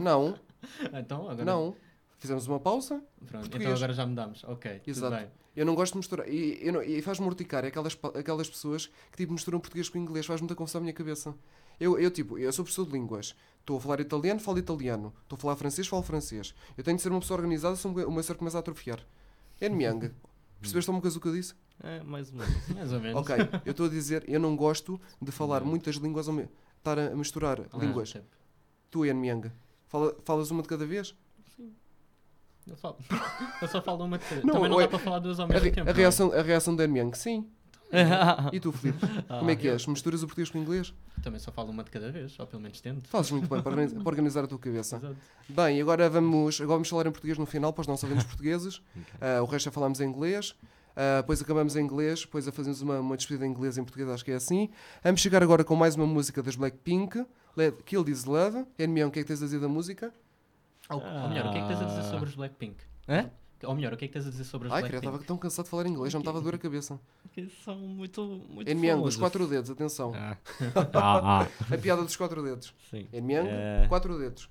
Não, 0.00 0.34
então, 0.98 1.28
agora. 1.28 1.44
não. 1.44 1.74
Fizemos 2.20 2.46
uma 2.46 2.60
pausa. 2.60 3.02
Pronto, 3.26 3.30
Português. 3.42 3.62
então 3.62 3.76
agora 3.76 3.92
já 3.92 4.06
mudamos. 4.06 4.44
Ok, 4.44 4.82
Exato. 4.86 5.06
tudo 5.12 5.20
bem. 5.20 5.30
Eu 5.56 5.66
não 5.66 5.74
gosto 5.74 5.92
de 5.94 5.98
misturar. 5.98 6.28
E, 6.28 6.58
eu 6.64 6.72
não- 6.74 6.82
e 6.82 7.02
faz-me 7.02 7.26
urticar 7.26 7.64
aquelas, 7.64 7.94
pa- 7.94 8.12
aquelas 8.16 8.48
pessoas 8.48 8.86
que 9.10 9.16
tipo 9.16 9.32
misturam 9.32 9.58
português 9.58 9.88
com 9.88 9.98
inglês. 9.98 10.26
Faz 10.26 10.40
muita 10.40 10.54
confusão 10.54 10.80
na 10.80 10.84
minha 10.84 10.94
cabeça. 10.94 11.34
Eu, 11.80 11.98
eu 11.98 12.10
tipo, 12.10 12.38
eu 12.38 12.52
sou 12.52 12.64
professor 12.64 12.84
de 12.86 12.92
línguas. 12.92 13.34
Estou 13.60 13.78
a 13.78 13.80
falar 13.80 14.00
italiano, 14.00 14.38
falo 14.38 14.58
italiano. 14.58 15.12
Estou 15.22 15.36
a 15.36 15.40
falar 15.40 15.56
francês, 15.56 15.88
falo 15.88 16.02
francês. 16.02 16.54
Eu 16.76 16.84
tenho 16.84 16.96
de 16.98 17.02
ser 17.02 17.08
uma 17.08 17.20
pessoa 17.20 17.38
organizada, 17.38 17.74
senão 17.74 17.94
o 18.06 18.12
meu 18.12 18.22
ser 18.22 18.36
começa 18.36 18.58
a 18.58 18.60
atrofiar. 18.60 19.00
É 19.60 19.66
Yang. 19.66 20.12
Percebeste 20.60 20.90
alguma 20.90 21.00
coisa 21.00 21.16
do 21.18 21.22
que 21.22 21.28
eu 21.28 21.32
disse? 21.32 21.54
É, 21.82 22.02
mais 22.02 22.30
ou 22.30 22.36
menos. 22.38 22.68
Mais 22.68 22.92
ou 22.92 23.00
menos. 23.00 23.20
Ok, 23.22 23.34
eu 23.64 23.70
estou 23.70 23.86
a 23.86 23.88
dizer, 23.88 24.22
eu 24.28 24.38
não 24.38 24.54
gosto 24.54 25.00
de 25.22 25.32
falar 25.32 25.64
muitas 25.64 25.96
línguas 25.96 26.28
ao 26.28 26.34
mesmo 26.34 26.50
estar 26.76 26.98
a 26.98 27.14
misturar 27.16 27.62
Ah, 27.72 27.78
línguas. 27.78 28.10
tipo, 28.10 28.24
Tu, 28.90 29.06
Yan 29.06 29.24
Yang, 29.24 29.50
fala, 29.86 30.14
falas 30.22 30.50
uma 30.50 30.60
de 30.62 30.68
cada 30.68 30.84
vez? 30.84 31.14
Eu 32.66 32.76
só, 32.76 32.96
eu 33.62 33.68
só 33.68 33.82
falo 33.82 34.04
uma 34.04 34.18
de 34.18 34.24
cada. 34.24 34.42
Não, 34.42 34.54
Também 34.54 34.68
não 34.70 34.76
ué, 34.76 34.84
dá 34.84 34.88
para 34.90 34.98
falar 34.98 35.18
duas 35.18 35.38
ao 35.40 35.46
A, 35.46 35.48
mesmo 35.48 35.64
re- 35.64 35.70
tempo. 35.72 35.88
a 35.88 35.92
é? 35.92 35.94
reação, 35.96 36.32
a 36.32 36.42
reação 36.42 36.76
da 36.76 36.84
Yang, 36.84 37.16
sim. 37.18 37.46
E 38.52 38.60
tu, 38.60 38.70
Filipe? 38.70 39.00
Como 39.26 39.50
é 39.50 39.56
que 39.56 39.66
és? 39.68 39.84
Misturas 39.86 40.22
o 40.22 40.26
português 40.26 40.48
com 40.48 40.58
o 40.58 40.62
inglês? 40.62 40.94
Também 41.24 41.40
só 41.40 41.50
falo 41.50 41.70
uma 41.70 41.82
de 41.82 41.90
cada 41.90 42.12
vez, 42.12 42.38
ou 42.38 42.46
pelo 42.46 42.62
menos 42.62 42.80
tento. 42.80 43.08
Fazes 43.08 43.32
muito 43.32 43.48
bem 43.48 43.60
para 43.60 43.70
organiz- 43.72 43.92
para 44.00 44.08
organizar 44.08 44.44
a 44.44 44.46
tua 44.46 44.58
cabeça. 44.60 44.96
Exato. 44.96 45.16
Bem, 45.48 45.80
agora 45.80 46.08
vamos, 46.08 46.60
agora 46.60 46.74
vamos 46.76 46.88
falar 46.88 47.06
em 47.06 47.10
português 47.10 47.36
no 47.36 47.46
final 47.46 47.72
para 47.72 47.80
os 47.80 47.86
nossos 47.88 48.04
ouvintes 48.04 48.24
portugueses. 48.26 48.80
Ah, 49.20 49.42
o 49.42 49.46
resto 49.46 49.64
já 49.64 49.70
falamos 49.72 50.00
em 50.00 50.04
inglês. 50.08 50.54
Ah, 50.94 51.16
depois 51.22 51.42
acabamos 51.42 51.74
em 51.74 51.82
inglês, 51.82 52.20
depois 52.20 52.46
a 52.46 52.52
fazemos 52.52 52.80
uma, 52.80 53.00
uma 53.00 53.16
despedida 53.16 53.44
em 53.44 53.50
inglês 53.50 53.76
e 53.76 53.80
em 53.80 53.84
português, 53.84 54.08
acho 54.08 54.24
que 54.24 54.30
é 54.30 54.36
assim. 54.36 54.70
Vamos 55.02 55.20
chegar 55.20 55.42
agora 55.42 55.64
com 55.64 55.74
mais 55.74 55.96
uma 55.96 56.06
música 56.06 56.42
das 56.44 56.54
Blackpink, 56.54 57.26
Kill 57.86 58.04
This 58.04 58.24
Love. 58.24 58.64
Enmião, 58.78 59.08
o 59.08 59.10
que 59.10 59.18
é 59.18 59.22
que 59.22 59.28
tens 59.28 59.42
a 59.42 59.46
dizer 59.46 59.58
da 59.58 59.68
música? 59.68 60.14
Ou, 60.90 61.00
ou 61.02 61.28
melhor, 61.28 61.46
o 61.46 61.52
que 61.52 61.58
é 61.58 61.62
que 61.62 61.68
tens 61.68 61.80
a 61.80 61.84
dizer 61.84 62.02
sobre 62.04 62.28
os 62.28 62.34
Blackpink? 62.34 62.76
Hã? 63.08 63.30
Ou 63.64 63.74
melhor, 63.74 63.92
o 63.92 63.96
que 63.96 64.06
é 64.06 64.08
que 64.08 64.14
tens 64.14 64.26
a 64.26 64.30
dizer 64.30 64.44
sobre 64.44 64.68
os 64.68 64.72
Ai, 64.74 64.80
Blackpink? 64.82 65.04
estava 65.06 65.24
tão 65.24 65.36
cansado 65.36 65.64
de 65.66 65.70
falar 65.70 65.86
inglês, 65.86 66.12
já 66.12 66.18
me 66.18 66.22
estava 66.22 66.38
a 66.38 66.40
doer 66.40 66.54
a 66.54 66.58
cabeça. 66.58 66.98
Que 67.32 67.48
são 67.64 67.76
muito, 67.76 68.22
muito 68.48 68.72
dos 68.74 68.80
famosos. 68.90 69.16
quatro 69.16 69.46
dedos, 69.46 69.70
atenção. 69.70 70.12
Ah. 70.14 70.36
Ah, 70.94 71.42
ah. 71.42 71.74
A 71.74 71.78
piada 71.78 72.02
dos 72.02 72.16
quatro 72.16 72.42
dedos. 72.42 72.74
Sim. 72.90 73.06
Enmião, 73.12 73.46
É. 73.46 73.86
quatro 73.88 74.18
dedos. 74.18 74.48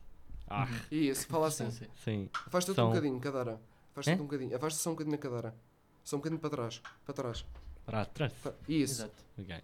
Ah. 0.48 0.68
Isso, 0.92 1.28
fala 1.28 1.48
assim. 1.48 1.70
Sim, 1.72 1.86
sim. 2.04 2.30
Afasta-te 2.48 2.76
São- 2.76 2.86
um 2.86 2.90
bocadinho, 2.90 3.20
cadeira. 3.20 3.60
Afasta-te 3.92 4.18
É? 4.18 4.22
um 4.22 4.26
bocadinho. 4.26 4.56
Afasta-se 4.56 4.84
só 4.84 4.90
um 4.90 4.94
bocadinho 4.94 5.16
na 5.16 5.22
cadeira. 5.22 5.56
Só 6.04 6.16
um 6.16 6.20
bocadinho 6.20 6.40
para 6.40 6.50
trás. 6.50 6.82
Para 7.06 7.14
trás. 7.14 7.46
Para 7.86 8.06
trás. 8.06 8.34
Isso. 8.68 9.02
Exato. 9.02 9.24
Ok. 9.38 9.56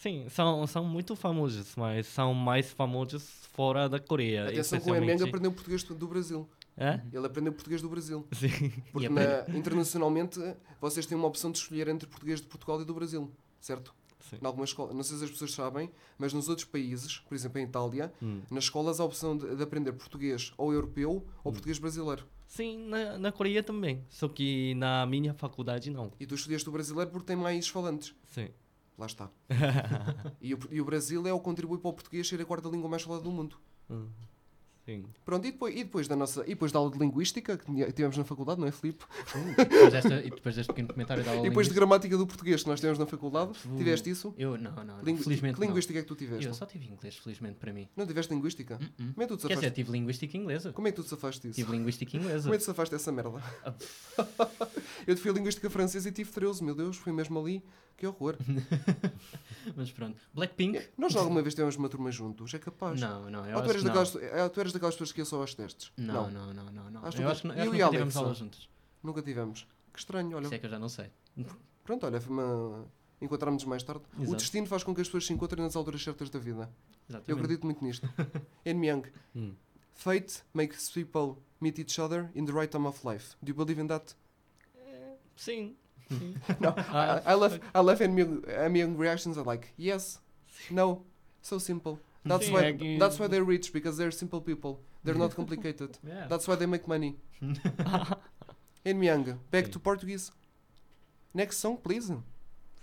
Sim, 0.00 0.26
são, 0.30 0.66
são 0.66 0.84
muito 0.84 1.14
famosos, 1.14 1.74
mas 1.76 2.06
são 2.06 2.32
mais 2.32 2.70
famosos 2.72 3.22
fora 3.52 3.88
da 3.88 3.98
Coreia. 4.00 4.48
Atenção 4.48 4.80
que 4.80 4.90
o 4.90 4.94
Emeng 4.94 5.06
especialmente. 5.12 5.28
aprendeu 5.28 5.52
português 5.52 5.82
do 5.84 6.08
Brasil. 6.08 6.48
É? 6.76 7.00
Ele 7.12 7.26
aprendeu 7.26 7.52
português 7.52 7.82
do 7.82 7.88
Brasil. 7.90 8.26
Sim. 8.32 8.70
Porque 8.92 9.08
na- 9.10 9.44
internacionalmente 9.54 10.40
vocês 10.80 11.04
têm 11.04 11.18
uma 11.18 11.26
opção 11.28 11.52
de 11.52 11.58
escolher 11.58 11.88
entre 11.88 12.08
português 12.08 12.40
de 12.40 12.46
Portugal 12.46 12.80
e 12.80 12.84
do 12.84 12.94
Brasil, 12.94 13.30
certo? 13.60 13.94
Sim. 14.20 14.36
Em 14.40 14.46
algumas 14.46 14.70
escolas, 14.70 14.94
não 14.94 15.02
sei 15.02 15.18
se 15.18 15.24
as 15.24 15.30
pessoas 15.30 15.52
sabem, 15.52 15.90
mas 16.18 16.32
nos 16.32 16.48
outros 16.48 16.66
países, 16.66 17.18
por 17.18 17.34
exemplo 17.34 17.58
em 17.60 17.64
Itália, 17.64 18.12
Hum. 18.22 18.40
nas 18.50 18.64
escolas 18.64 19.00
há 19.00 19.02
a 19.02 19.06
opção 19.06 19.36
de, 19.36 19.54
de 19.56 19.62
aprender 19.62 19.92
português 19.92 20.52
ou 20.56 20.72
europeu 20.72 21.12
Hum. 21.26 21.30
ou 21.44 21.52
português 21.52 21.78
brasileiro. 21.78 22.26
Sim, 22.46 22.86
na, 22.88 23.18
na 23.18 23.30
Coreia 23.32 23.62
também. 23.62 24.02
Só 24.08 24.28
que 24.28 24.74
na 24.74 25.04
minha 25.06 25.34
faculdade 25.34 25.90
não. 25.90 26.10
E 26.18 26.26
tu 26.26 26.34
escolheste 26.34 26.68
o 26.68 26.72
brasileiro 26.72 27.10
porque 27.10 27.26
tem 27.26 27.36
mais 27.36 27.68
falantes. 27.68 28.14
Sim. 28.26 28.48
Lá 29.00 29.06
está. 29.06 29.30
e, 30.42 30.52
o, 30.52 30.58
e 30.70 30.78
o 30.78 30.84
Brasil 30.84 31.26
é 31.26 31.32
o 31.32 31.38
que 31.38 31.44
contribui 31.44 31.78
para 31.78 31.88
o 31.88 31.92
português 31.94 32.28
ser 32.28 32.38
a 32.38 32.44
quarta 32.44 32.68
língua 32.68 32.86
mais 32.86 33.02
falada 33.02 33.24
do 33.24 33.30
mundo. 33.30 33.56
Hum. 33.88 34.10
Sim. 34.90 35.04
Pronto, 35.24 35.46
e 35.46 35.52
depois, 35.52 35.74
e 35.74 35.84
depois 35.84 36.08
da 36.08 36.16
nossa. 36.16 36.42
E 36.42 36.48
depois 36.48 36.72
da 36.72 36.78
aula 36.80 36.90
de 36.90 36.98
linguística 36.98 37.56
que 37.56 37.92
tivemos 37.92 38.16
na 38.16 38.24
faculdade, 38.24 38.60
não 38.60 38.66
é, 38.66 38.72
Filipe? 38.72 39.04
Depois 39.56 39.92
desta, 39.92 40.20
e 40.20 40.30
depois 40.30 40.56
deste 40.56 40.68
pequeno 40.68 40.88
comentário 40.88 41.22
da 41.22 41.30
aula 41.30 41.46
E 41.46 41.48
depois 41.48 41.68
de 41.68 41.74
gramática 41.74 42.16
do 42.16 42.26
português 42.26 42.62
que 42.62 42.68
nós 42.68 42.80
tivemos 42.80 42.98
na 42.98 43.06
faculdade, 43.06 43.52
tiveste 43.76 44.10
isso? 44.10 44.34
Eu 44.36 44.58
não, 44.58 44.72
não. 44.72 44.84
não. 44.84 45.00
Lingu- 45.02 45.22
felizmente 45.22 45.54
que 45.54 45.60
não. 45.60 45.68
linguística 45.68 45.98
é 45.98 46.02
que 46.02 46.08
tu 46.08 46.16
tiveste? 46.16 46.46
Eu 46.46 46.54
só 46.54 46.66
tive 46.66 46.86
inglês, 46.86 47.16
felizmente 47.16 47.54
para 47.58 47.72
mim. 47.72 47.88
Não 47.96 48.04
tiveste 48.06 48.32
linguística? 48.34 48.74
Uh-uh. 48.74 49.12
Como 49.14 49.22
é 49.22 49.26
que 49.26 49.28
tu 49.28 49.36
te 49.36 49.40
Quer 49.42 49.54
dizer, 49.54 49.54
safaste? 49.54 49.74
tive 49.74 49.92
linguística 49.92 50.36
inglesa. 50.36 50.72
Como 50.72 50.88
é 50.88 50.90
que 50.90 50.96
tu 50.96 51.02
te 51.04 51.10
safaste 51.10 51.40
disso? 51.46 51.54
Tive 51.60 51.70
linguística 51.72 52.16
inglesa. 52.16 52.42
Como 52.42 52.54
é 52.54 52.58
que 52.58 52.64
tu 52.64 52.66
safaste 52.66 52.92
dessa 52.94 53.12
merda? 53.12 53.40
eu 55.06 55.14
te 55.14 55.20
fui 55.20 55.30
a 55.30 55.34
linguística 55.34 55.70
francesa 55.70 56.08
e 56.08 56.12
tive 56.12 56.30
13, 56.32 56.64
meu 56.64 56.74
Deus, 56.74 56.96
fui 56.96 57.12
mesmo 57.12 57.38
ali. 57.38 57.62
Que 57.96 58.06
horror. 58.06 58.34
Mas 59.76 59.90
pronto. 59.92 60.16
Blackpink? 60.32 60.80
Nós 60.96 61.14
alguma 61.14 61.42
vez 61.42 61.54
tivemos 61.54 61.76
uma 61.76 61.86
turma 61.86 62.10
juntos, 62.10 62.54
é 62.54 62.58
capaz. 62.58 62.98
Não, 62.98 63.28
não. 63.30 63.44
Eu 63.46 63.58
Ou 63.58 63.62
tu 63.62 63.68
eras, 63.70 63.82
que 63.82 63.88
não. 63.88 63.94
daquelas, 63.94 64.52
tu 64.52 64.60
eras 64.60 64.72
daquelas 64.80 64.94
pessoas 64.94 65.12
que 65.12 65.20
iam 65.20 65.26
só 65.26 65.40
aos 65.40 65.54
testes? 65.54 65.92
Não, 65.96 66.30
não, 66.30 66.52
não, 66.54 66.64
não. 66.64 66.90
não. 66.90 67.04
Acho 67.04 67.18
eu 67.18 67.22
nunca- 67.22 67.32
acho 67.32 67.42
que, 67.42 67.46
eu 67.48 67.52
acho 67.52 67.62
que 67.70 67.76
e 67.76 67.78
nunca 67.78 67.90
tivemos 67.90 68.16
aulas 68.16 68.36
juntos. 68.38 68.68
Nunca 69.02 69.22
tivemos. 69.22 69.66
Que 69.92 69.98
estranho, 69.98 70.36
olha. 70.36 70.44
Isso 70.46 70.54
é 70.54 70.58
que 70.58 70.66
eu 70.66 70.70
já 70.70 70.78
não 70.78 70.88
sei. 70.88 71.10
Pronto, 71.84 72.06
olha, 72.06 72.20
foi 72.20 72.32
uma... 72.32 72.86
encontramos-nos 73.20 73.68
mais 73.68 73.82
tarde. 73.82 74.02
O 74.18 74.22
Exato. 74.22 74.36
destino 74.38 74.66
faz 74.66 74.82
com 74.82 74.94
que 74.94 75.00
as 75.00 75.06
pessoas 75.08 75.26
se 75.26 75.32
encontrem 75.32 75.62
nas 75.64 75.76
alturas 75.76 76.02
certas 76.02 76.30
da 76.30 76.38
vida. 76.38 76.70
Eu 77.08 77.16
Exatamente. 77.16 77.32
acredito 77.44 77.64
muito 77.66 77.84
nisto. 77.84 78.08
En 78.64 78.74
Myung, 78.74 79.02
Hum. 79.34 79.54
fate 79.94 80.42
makes 80.54 80.90
people 80.90 81.36
meet 81.60 81.78
each 81.78 82.00
other 82.00 82.30
in 82.34 82.44
the 82.46 82.52
right 82.52 82.70
time 82.70 82.86
of 82.86 83.06
life. 83.06 83.34
Do 83.42 83.50
you 83.50 83.54
believe 83.56 83.80
in 83.80 83.86
that? 83.88 84.14
Sim. 85.36 85.76
No, 86.60 86.74
Ah, 86.76 87.22
I, 87.24 87.32
I 87.32 87.34
love 87.36 87.60
I 87.74 87.78
love 87.78 88.00
En 88.04 88.12
Myung, 88.14 88.42
En 88.48 88.72
Myung 88.72 88.98
reactions 88.98 89.38
are 89.38 89.44
like 89.48 89.68
yes, 89.78 90.20
no, 90.70 91.04
so 91.40 91.58
simple. 91.58 91.98
That's 92.24 92.46
Sim, 92.46 92.52
why 92.54 92.64
é 92.72 92.98
that's 92.98 93.18
why 93.18 93.28
they're 93.28 93.44
rich 93.44 93.72
because 93.72 93.96
they're 93.96 94.10
simple 94.12 94.40
people. 94.40 94.80
They're 95.02 95.18
not 95.18 95.34
complicated. 95.34 95.98
Yeah. 96.06 96.26
That's 96.28 96.46
why 96.46 96.56
they 96.56 96.66
make 96.66 96.86
money. 96.86 97.16
En 98.84 98.98
Myung, 98.98 99.38
back 99.50 99.64
Sim. 99.66 99.72
to 99.72 99.78
Portuguese. 99.80 100.30
Next 101.34 101.58
song, 101.58 101.76
please. 101.76 102.06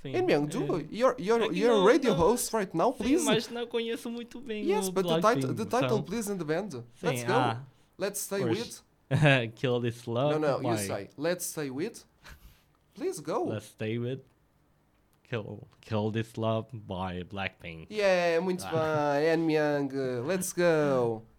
Sim. 0.03 0.15
En 0.15 0.25
Myung, 0.25 0.47
do 0.47 0.59
É. 0.79 0.85
you're 0.91 1.15
you're 1.17 1.41
É 1.41 1.53
you're 1.53 1.73
a 1.73 1.77
não- 1.77 1.85
radio 1.85 2.11
não- 2.11 2.17
host 2.17 2.53
right 2.55 2.73
now, 2.75 2.91
Sim, 2.93 3.03
please. 3.03 3.25
mas 3.25 3.49
não 3.49 3.65
conheço 3.67 4.09
muito 4.09 4.39
bem 4.39 4.63
Yes, 4.63 4.87
o 4.87 4.91
but 4.91 5.03
the 5.07 5.09
title, 5.15 5.21
Blackpink, 5.21 5.55
the 5.55 5.65
title, 5.65 5.85
então- 5.97 6.03
please, 6.03 6.31
and 6.31 6.37
the 6.37 6.45
band. 6.45 6.69
Sim, 6.71 6.83
Let's 7.07 7.23
go. 7.23 7.33
ah, 7.33 7.61
Let's 7.97 8.19
stay 8.21 8.39
course. 8.41 8.59
with. 8.59 8.83
Kill 9.55 9.79
This 9.81 10.05
Love. 10.07 10.39
No, 10.39 10.59
no, 10.59 10.71
you 10.71 10.77
say. 10.77 11.09
Let's 11.17 11.45
stay 11.45 11.69
with. 11.71 12.03
Please 12.93 13.19
go. 13.21 13.45
Let's 13.49 13.67
stay 13.67 13.97
with 13.97 14.21
Kill 15.29 15.67
Kill 15.81 16.11
This 16.11 16.37
Love 16.37 16.67
by 16.73 17.23
Blackpink. 17.23 17.87
Yeah, 17.89 18.39
muito 18.41 18.63
Ah. 18.65 19.15
bem. 19.19 19.47
Myung, 19.47 20.25
let's 20.25 20.53
go. 20.53 21.23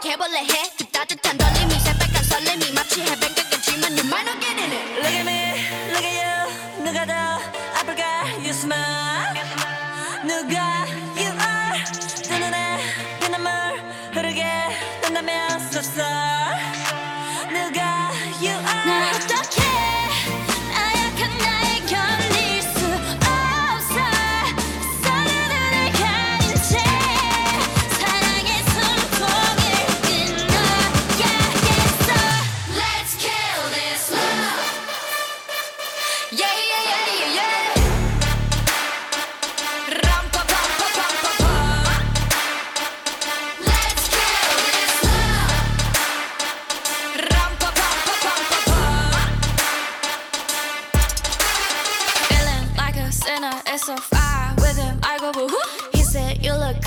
can't 0.00 0.18
believe 0.18 0.48
it. 0.48 0.89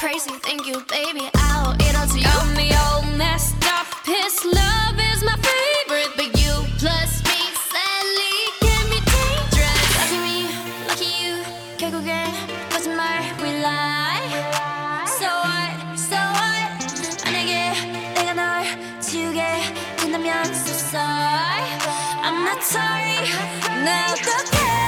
crazy, 0.02 0.30
thank 0.42 0.66
you, 0.66 0.82
baby. 0.88 1.28
I'll 1.36 1.74
eat 1.82 1.94
all 1.98 2.06
to 2.06 2.18
you. 2.18 2.24
Got 2.24 2.56
me 2.56 2.72
all 2.74 3.02
messed 3.16 3.62
up. 3.66 3.86
His 4.04 4.44
love 4.44 4.96
is 5.12 5.22
my 5.22 5.36
favorite, 5.38 6.12
but 6.16 6.30
you 6.40 6.52
plus 6.78 7.22
me 7.30 7.38
sadly 7.70 8.34
can 8.60 8.84
be 8.90 8.98
dangerous. 9.06 9.88
Lucky 9.98 10.18
me, 10.26 10.38
lucky 10.88 11.10
you. 11.22 11.34
결국엔 11.78 12.10
거짓말 12.70 13.22
we 13.42 13.50
lie. 13.62 14.26
So 15.06 15.28
what, 15.46 15.98
so 15.98 16.16
what? 16.16 17.24
만약에 17.24 18.14
내가 18.14 18.34
널 18.34 19.00
지우게 19.00 19.42
된다면 19.96 20.44
so 20.46 20.72
sorry. 20.72 21.62
I'm 22.24 22.42
not 22.44 22.62
sorry. 22.62 23.30
나 23.84 24.12
어떡해? 24.12 24.81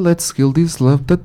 Let's 0.00 0.32
kill 0.32 0.52
this 0.52 0.78
love. 0.78 1.02
De 1.04 1.16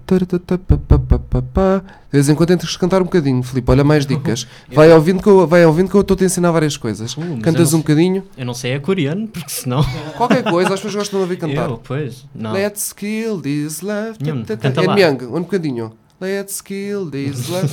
vez 2.12 2.28
em 2.28 2.36
quando 2.36 2.58
tens 2.58 2.72
que 2.72 2.80
cantar 2.80 3.02
um 3.02 3.06
bocadinho, 3.06 3.42
Filipe. 3.44 3.70
Olha, 3.72 3.84
mais 3.84 4.06
dicas. 4.06 4.48
Vai 4.74 4.92
ouvindo 4.92 5.22
que 5.22 5.30
eu, 5.30 5.46
vai 5.48 5.66
ouvindo 5.66 5.90
que 5.90 5.96
eu 5.96 6.02
estou-te 6.02 6.24
a 6.24 6.26
ensinar 6.26 6.52
várias 6.52 6.76
coisas. 6.76 7.16
Uh, 7.16 7.40
Cantas 7.42 7.70
um 7.70 7.78
não- 7.78 7.80
bocadinho. 7.82 8.24
Eu 8.36 8.46
não 8.46 8.54
sei 8.54 8.72
é 8.72 8.80
coreano, 8.80 9.28
porque 9.28 9.50
senão. 9.50 9.84
Qualquer 10.18 10.44
coisa, 10.44 10.74
as 10.74 10.80
pessoas 10.80 10.96
gostam 10.96 11.20
de 11.20 11.24
ouvir 11.24 11.38
cantar. 11.38 11.70
Eu, 11.70 11.78
pois. 11.78 12.26
Não. 12.34 12.52
Let's 12.54 12.92
kill 12.92 13.40
this 13.42 13.82
love. 13.82 14.18
Lá. 14.24 14.96
Myung, 14.96 15.26
um 15.26 15.42
bocadinho. 15.42 15.94
Let's 16.20 16.62
kill 16.62 17.10
this 17.10 17.48
love. 17.48 17.72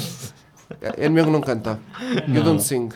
Myung 1.11 1.31
não 1.31 1.41
canta. 1.41 1.81
You 2.29 2.43
don't 2.43 2.63
sing. 2.63 2.91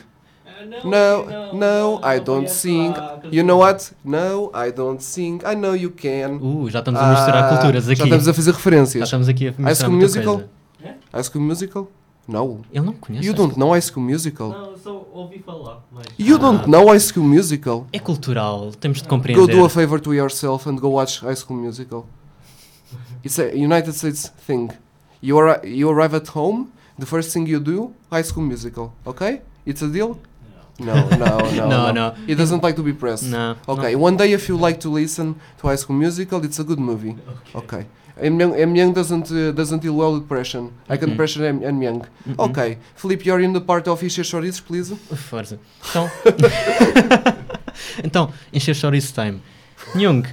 No, 0.83 1.53
no, 1.53 2.01
I 2.03 2.19
don't 2.19 2.47
sing. 2.49 2.93
You 3.31 3.43
know 3.43 3.59
what? 3.59 3.91
No, 4.03 4.51
I 4.53 4.71
don't 4.71 5.01
sing. 5.01 5.41
I 5.45 5.55
know 5.55 5.73
you 5.75 5.91
can. 5.91 6.37
Uh, 6.41 6.69
já 6.69 6.79
estamos 6.79 6.99
a 6.99 7.11
misturar 7.11 7.43
Ah, 7.45 7.49
culturas 7.57 7.87
aqui. 7.87 7.95
Já 7.99 8.03
estamos 8.05 8.27
a 8.27 8.33
fazer 8.33 8.51
referências. 8.51 8.99
Já 8.99 9.03
estamos 9.05 9.27
aqui 9.29 9.47
a 9.47 9.51
misturar 9.51 9.67
High 9.67 9.75
School 9.75 9.97
Musical? 9.99 10.35
coisa. 10.35 10.49
High 11.13 11.23
School 11.23 11.41
Musical? 11.43 11.87
No. 12.27 12.61
Ele 12.71 12.85
não 12.85 12.93
conhece. 12.93 13.25
You 13.25 13.31
High 13.33 13.37
don't 13.37 13.51
School- 13.53 13.59
know 13.65 13.73
High 13.73 13.81
School 13.81 14.03
Musical? 14.05 14.49
Não, 14.49 14.77
só 14.77 15.07
ouvi 15.13 15.39
falar, 15.39 15.83
mas... 15.91 16.05
You 16.19 16.37
don't 16.37 16.69
know 16.69 16.87
High 16.87 16.99
School 16.99 17.25
Musical? 17.25 17.87
É 17.91 17.99
cultural, 17.99 18.71
temos 18.79 18.99
de 18.99 19.03
Go 19.03 19.09
compreender. 19.09 19.47
do 19.55 19.65
a 19.65 19.69
favor 19.69 19.99
to 19.99 20.13
yourself 20.13 20.69
and 20.69 20.75
go 20.77 20.89
watch 20.89 21.19
High 21.21 21.35
School 21.35 21.57
Musical. 21.59 22.05
It's 23.23 23.39
a 23.39 23.47
United 23.53 23.93
States 23.93 24.31
thing. 24.47 24.69
You, 25.21 25.35
arri- 25.37 25.65
you 25.77 25.89
arrive 25.89 26.15
at 26.15 26.27
home, 26.35 26.67
the 26.97 27.05
first 27.05 27.31
thing 27.33 27.47
you 27.47 27.59
do, 27.59 27.91
High 28.11 28.23
School 28.23 28.43
Musical. 28.43 28.93
Okay? 29.05 29.41
It's 29.65 29.81
a 29.81 29.87
deal? 29.87 30.17
No, 30.85 30.93
no, 31.17 31.37
no. 31.55 31.67
No, 31.67 31.91
no. 31.91 32.13
He 32.27 32.35
doesn't 32.35 32.61
like 32.63 32.75
to 32.75 32.83
be 32.83 32.93
pressed. 32.93 33.23
No, 33.29 33.55
Okay, 33.67 33.95
one 33.95 34.17
day 34.17 34.33
if 34.33 34.47
you 34.49 34.57
like 34.57 34.79
to 34.81 34.89
listen 34.89 35.35
to 35.59 35.67
High 35.67 35.77
School 35.77 35.95
Musical, 35.97 36.43
it's 36.43 36.59
a 36.59 36.63
good 36.63 36.79
movie. 36.79 37.15
Okay. 37.55 37.85
M. 38.21 38.39
Young, 38.39 38.53
M. 38.55 38.75
Young 38.75 38.93
doesn't 38.93 39.31
uh, 39.31 39.51
doesn't 39.51 39.79
deal 39.81 39.95
well 39.95 40.13
with 40.13 40.27
pressure. 40.27 40.65
I 40.89 40.97
can 40.97 41.11
Mhm. 41.11 41.15
pressure 41.15 41.45
M. 41.45 41.63
M. 41.63 41.81
Young. 41.81 42.01
Mhm. 42.27 42.35
Okay, 42.49 42.77
Felipe, 42.95 43.25
you're 43.25 43.41
in 43.43 43.53
the 43.53 43.61
part 43.61 43.87
of 43.89 44.03
Isha 44.05 44.23
Chorizos, 44.23 44.59
please. 44.61 44.93
Força. 45.29 45.57
Então. 45.89 46.09
então, 48.03 48.29
encher 48.53 48.75
chouriço 48.75 49.13
time. 49.13 49.41
Nyung, 49.95 50.23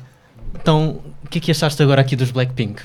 então, 0.54 1.00
o 1.24 1.28
que 1.28 1.38
é 1.38 1.40
que 1.40 1.50
achaste 1.50 1.82
agora 1.82 2.00
aqui 2.00 2.16
dos 2.16 2.30
Blackpink? 2.30 2.82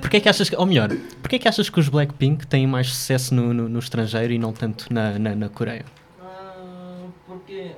Porquê 0.00 0.16
é 0.16 0.20
que 0.20 0.28
achas 0.28 0.48
que, 0.48 0.56
ou 0.56 0.66
melhor, 0.66 0.88
porquê 1.20 1.36
é 1.36 1.38
que 1.38 1.48
achas 1.48 1.68
que 1.68 1.78
os 1.78 1.88
Blackpink 1.88 2.46
têm 2.46 2.66
mais 2.66 2.88
sucesso 2.88 3.34
no, 3.34 3.52
no, 3.52 3.68
no 3.68 3.78
estrangeiro 3.78 4.32
e 4.32 4.38
não 4.38 4.52
tanto 4.52 4.86
na, 4.92 5.18
na, 5.18 5.34
na 5.34 5.48
Coreia? 5.48 5.84
Porque 7.54 7.76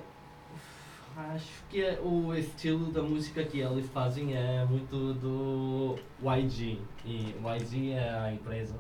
acho 1.34 1.52
que 1.68 1.82
é 1.84 2.00
o 2.00 2.34
estilo 2.34 2.90
da 2.90 3.02
música 3.02 3.44
que 3.44 3.60
eles 3.60 3.86
fazem 3.90 4.34
é 4.34 4.64
muito 4.64 5.12
do 5.14 5.96
YG. 6.22 6.80
E 7.04 7.34
YG 7.38 7.90
é 7.92 8.08
a 8.18 8.32
empresa. 8.32 8.74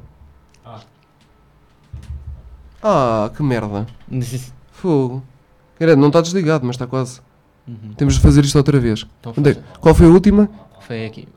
Ah, 0.64 0.80
Ah, 2.82 3.30
que 3.36 3.42
merda. 3.42 3.86
Fogo. 4.72 5.22
Grande, 5.78 6.00
não 6.00 6.08
está 6.08 6.22
desligado, 6.22 6.64
mas 6.64 6.76
está 6.76 6.86
quase. 6.86 7.20
Uhum. 7.68 7.92
Temos 7.94 8.14
de 8.14 8.20
fazer 8.20 8.42
isto 8.44 8.56
outra 8.56 8.80
vez. 8.80 9.06
Então 9.20 9.34
Onde 9.36 9.50
é-. 9.50 9.62
Qual 9.80 9.94
foi 9.94 10.06
a 10.06 10.10
última? 10.10 10.48
Foi 10.80 11.04
aqui. 11.04 11.28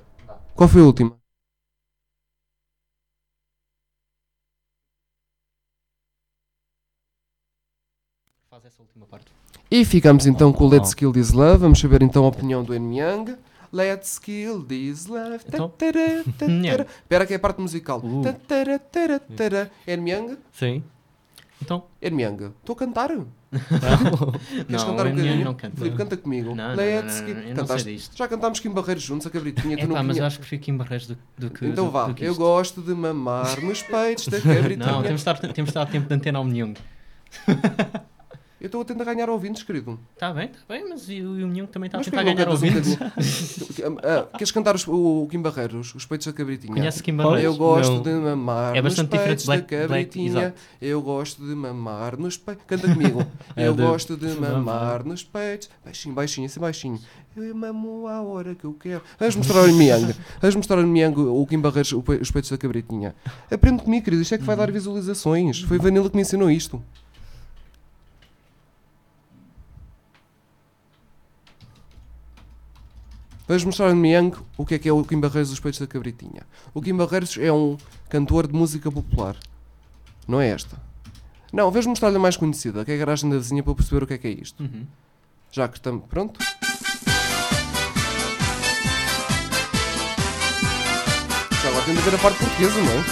Qual 0.55 0.69
foi 0.69 0.81
a 0.81 0.85
última? 0.85 1.17
Faz 8.49 8.65
essa 8.65 8.81
última 8.81 9.05
parte. 9.07 9.38
E 9.71 9.85
ficamos 9.85 10.25
então 10.25 10.51
com 10.51 10.65
o 10.65 10.67
Let's. 10.67 10.93
Kill 10.93 11.13
This 11.13 11.31
Love. 11.31 11.59
Vamos 11.59 11.79
saber 11.79 12.01
então 12.01 12.25
a 12.25 12.27
opinião 12.27 12.63
do 12.63 12.73
N. 12.73 12.99
Young. 12.99 13.35
Let's 13.71 14.17
kill 14.17 14.63
this 14.63 15.05
love. 15.05 15.43
Então? 15.47 15.71
Espera 15.77 17.25
que 17.25 17.33
é 17.33 17.35
a 17.35 17.39
parte 17.39 17.61
musical. 17.61 18.01
Uh. 18.03 18.23
Young. 19.87 20.37
sim. 20.51 20.83
Então. 21.61 21.83
Young. 22.01 22.51
Estou 22.61 22.73
a 22.73 22.75
cantar. 22.75 23.09
não, 23.11 23.25
Queres 24.65 24.83
cantar 24.83 25.07
um 25.07 25.09
bocadinho? 25.11 25.45
não 25.45 25.53
canto. 25.53 25.77
Filipe, 25.77 25.97
canta 25.97 26.17
comigo. 26.17 26.55
Não, 26.55 26.69
não, 26.69 26.75
Let's 26.75 27.21
não, 27.21 27.27
não, 27.27 27.43
não 27.43 27.55
Cantaste? 27.55 28.09
Já 28.15 28.27
cantámos 28.27 28.59
Kim 28.59 28.69
Barreiros 28.69 29.03
juntos, 29.03 29.27
a 29.27 29.29
cabritinha. 29.29 29.77
tu 29.77 29.83
É 29.83 29.87
não 29.87 29.95
pá, 29.95 30.03
mas 30.03 30.17
eu 30.17 30.25
acho 30.25 30.37
que 30.37 30.41
prefiro 30.41 30.61
Kim 30.63 30.77
Barreiros 30.77 31.07
do, 31.07 31.17
do 31.37 31.49
que. 31.49 31.65
Então 31.65 31.85
do, 31.85 31.91
vá. 31.91 32.07
do 32.07 32.13
que 32.13 32.23
Eu 32.23 32.35
gosto 32.35 32.81
de 32.81 32.93
mamar 32.93 33.61
nos 33.61 33.81
peitos 33.83 34.27
da 34.27 34.39
cabritinha. 34.41 34.91
Não, 34.91 35.01
temos 35.03 35.23
de, 35.23 35.29
estar, 35.29 35.37
temos 35.37 35.69
de 35.69 35.75
dar 35.75 35.85
tempo 35.85 36.07
de 36.07 36.13
antena 36.13 36.39
ao 36.39 36.45
Nyung. 36.45 36.73
Eu 38.61 38.65
estou 38.65 38.81
a 38.81 38.85
tentar 38.85 39.05
ganhar 39.05 39.29
ouvintes, 39.29 39.63
querido. 39.63 39.97
Está 40.13 40.33
bem, 40.33 40.45
está 40.47 40.59
bem, 40.67 40.87
mas 40.89 41.07
e 41.09 41.21
o, 41.21 41.31
o 41.31 41.47
Nyung 41.47 41.67
também 41.67 41.87
está 41.87 41.97
a 41.97 42.03
tentar 42.03 42.23
ganhar 42.23 42.47
um 42.47 42.51
ouvintes. 42.51 42.97
Ah, 44.03 44.27
queres 44.37 44.51
cantar 44.51 44.75
os- 44.75 44.85
o, 44.87 45.25
Kim 45.31 45.41
Barreiros, 45.41 45.95
os 45.95 46.05
peitos 46.05 46.27
da 46.27 46.33
cabritinha? 46.33 46.73
Conhece 46.73 47.01
Kim 47.01 47.11
Eu 47.11 47.17
Barreiros? 47.17 47.57
gosto 47.57 47.93
Não. 47.93 48.01
de 48.03 48.09
mamar 48.11 48.75
É 48.75 48.81
bastante 48.81 49.07
nos 49.07 49.11
diferente 49.11 49.27
peitos 49.27 49.45
Black- 49.45 49.61
da 49.61 49.87
Black- 49.87 49.87
cabritinha. 49.87 50.29
exato. 50.41 50.57
Eu 50.81 51.01
gosto 51.01 51.41
de 51.47 51.55
mamar 51.55 52.17
nos 52.17 52.35
peitos. 52.37 52.65
Canta 52.67 52.87
comigo. 52.93 53.25
É 53.55 53.67
eu 53.67 53.73
de- 53.73 53.81
gosto 53.81 54.17
de 54.17 54.27
mamar 54.35 55.05
nos 55.05 55.23
peitos. 55.23 55.69
Baixinho, 55.85 56.13
baixinho, 56.13 56.45
assim 56.47 56.59
baixinho. 56.59 56.99
Eu 57.37 57.55
mamo 57.55 58.07
à 58.07 58.21
hora 58.21 58.53
que 58.55 58.65
eu 58.65 58.73
quero. 58.73 59.01
Vamos 59.17 59.35
mostrar 59.37 59.61
ao 59.61 59.67
Miang. 59.69 60.13
Vamos 60.41 60.55
mostrar 60.57 60.77
ao 60.79 60.85
Miang 60.87 61.17
o 61.21 61.45
Kim 61.47 61.59
Barreiros, 61.61 61.93
o 61.93 61.99
os 62.21 62.31
peitos 62.31 62.49
da 62.51 62.57
cabritinha. 62.57 63.15
Aprende 63.49 63.83
comigo, 63.83 64.03
querido. 64.03 64.21
Isto 64.21 64.35
é 64.35 64.37
que 64.37 64.43
vai 64.43 64.55
dar 64.57 64.69
visualizações. 64.71 65.61
Foi 65.61 65.77
Vanilla 65.77 66.09
que 66.09 66.15
me 66.17 66.21
ensinou 66.23 66.51
isto. 66.51 66.81
Vamos 73.49 73.63
mostrar 73.63 73.87
ao 73.89 73.95
Miang 73.95 74.37
o 74.55 74.63
que 74.63 74.75
é 74.75 74.77
que 74.77 74.87
é 74.87 74.93
o 74.93 75.03
Kim 75.03 75.19
Barreiros 75.19 75.49
dos 75.49 75.59
Peitos 75.59 75.79
da 75.79 75.87
Cabritinha. 75.87 76.45
O 76.71 76.79
Kim 76.83 76.95
Barreiros 76.95 77.35
é 77.35 77.51
um 77.51 77.77
cantor 78.07 78.45
de 78.45 78.53
música 78.53 78.91
popular. 78.91 79.35
Não 80.27 80.39
é 80.39 80.49
esta. 80.49 80.79
Não, 81.51 81.71
vamos 81.71 81.87
mostrar-lhe 81.87 82.17
a 82.17 82.19
mais 82.19 82.37
conhecida, 82.37 82.85
que 82.85 82.91
é 82.91 82.93
a 82.93 82.97
garagem 82.99 83.27
da 83.27 83.37
vizinha, 83.37 83.63
para 83.63 83.73
perceber 83.73 84.03
o 84.03 84.07
que 84.07 84.13
é 84.13 84.17
que 84.19 84.27
é 84.27 84.29
isto. 84.29 84.61
Uhum. 84.61 84.85
Já 85.51 85.67
que 85.67 85.77
estamos. 85.77 86.05
Pronto? 86.05 86.39
Já 91.63 91.69
agora 91.69 91.85
tem 91.85 91.95
de 91.95 92.01
ver 92.01 92.13
a 92.13 92.17
parte 92.19 92.37
portuguesa, 92.37 92.79
não 92.79 92.91
é? 92.91 93.03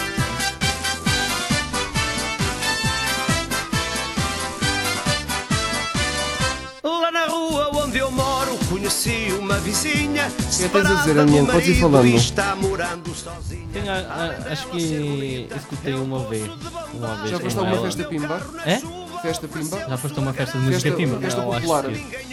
Lá 7.01 7.11
na 7.11 7.25
rua 7.25 7.71
onde 7.73 7.97
eu 7.97 8.11
moro 8.11 8.55
conheci 8.69 9.26
uma 9.47 9.59
vizinha 9.59 10.29
que 10.29 10.69
tens 10.69 10.85
a 10.85 10.93
dizer, 10.95 11.19
Anian? 11.19 11.45
Podes 11.45 11.67
ir 11.69 11.79
falando. 11.79 12.05
está 12.07 12.55
morando 12.55 13.15
sozinha 13.15 13.67
Tem, 13.71 13.87
a- 13.89 13.93
a- 13.93 14.51
acho 14.51 14.67
que 14.67 15.47
escutei 15.55 15.93
uma 15.93 16.19
vez. 16.25 16.49
Uma 16.93 17.15
vez 17.15 17.29
Já 17.31 17.39
foste 17.39 17.57
a 17.57 17.61
uma 17.61 17.71
ela. 17.71 17.81
festa 17.85 18.03
pimba? 18.03 18.41
É? 18.65 18.81
Festa 19.21 19.47
pimba? 19.47 19.79
Já 19.89 19.97
foste 19.97 20.17
a 20.17 20.21
uma 20.21 20.33
festa 20.33 20.57
de 20.57 20.63
música 20.65 20.81
Festa, 20.81 20.97
timba? 20.97 21.19
festa 21.19 21.41
Não, 21.41 21.51
acho 21.53 21.61
popular. 21.67 21.83
que- 21.85 22.27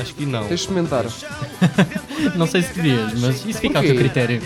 Acho 0.00 0.14
que 0.14 0.26
não. 0.26 0.40
Tens 0.40 0.48
de 0.48 0.54
experimentar. 0.54 1.04
Não 2.36 2.46
sei 2.46 2.62
se 2.62 2.74
devias, 2.74 3.18
mas 3.18 3.44
isso 3.44 3.60
fica 3.60 3.78
ao 3.78 3.84
teu 3.84 3.94
critério. 3.96 4.42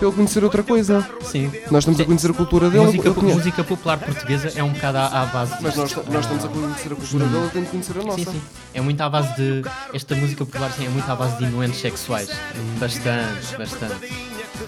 Ele 0.00 0.12
conhecer 0.12 0.42
outra 0.42 0.62
coisa. 0.62 1.08
Sim. 1.22 1.50
Nós 1.70 1.84
estamos 1.84 2.00
a 2.00 2.04
conhecer 2.04 2.30
a 2.30 2.34
cultura 2.34 2.68
dele. 2.70 2.86
Música, 2.86 3.14
conhece. 3.14 3.36
música 3.36 3.64
popular 3.64 3.98
portuguesa 3.98 4.52
é 4.56 4.62
um 4.62 4.72
bocado 4.72 4.98
à, 4.98 5.22
à 5.22 5.26
base 5.26 5.54
Mas 5.60 5.76
nós, 5.76 5.94
nós 5.94 6.24
estamos 6.24 6.44
a 6.44 6.48
conhecer 6.48 6.92
a 6.92 6.96
cultura 6.96 7.26
dele, 7.26 7.42
ele 7.42 7.50
tem 7.50 7.62
de 7.62 7.68
conhecer 7.70 7.98
a 7.98 8.02
nossa. 8.02 8.18
Sim, 8.18 8.24
sim. 8.24 8.42
É 8.74 8.80
muito 8.80 9.00
à 9.00 9.08
base 9.08 9.34
de. 9.36 9.62
Esta 9.94 10.14
música 10.14 10.44
popular 10.44 10.72
sim, 10.72 10.86
é 10.86 10.88
muito 10.88 11.10
à 11.10 11.14
base 11.14 11.36
de 11.38 11.44
inuendos 11.44 11.78
sexuais. 11.80 12.30
Bastante, 12.78 13.56
bastante. 13.56 14.12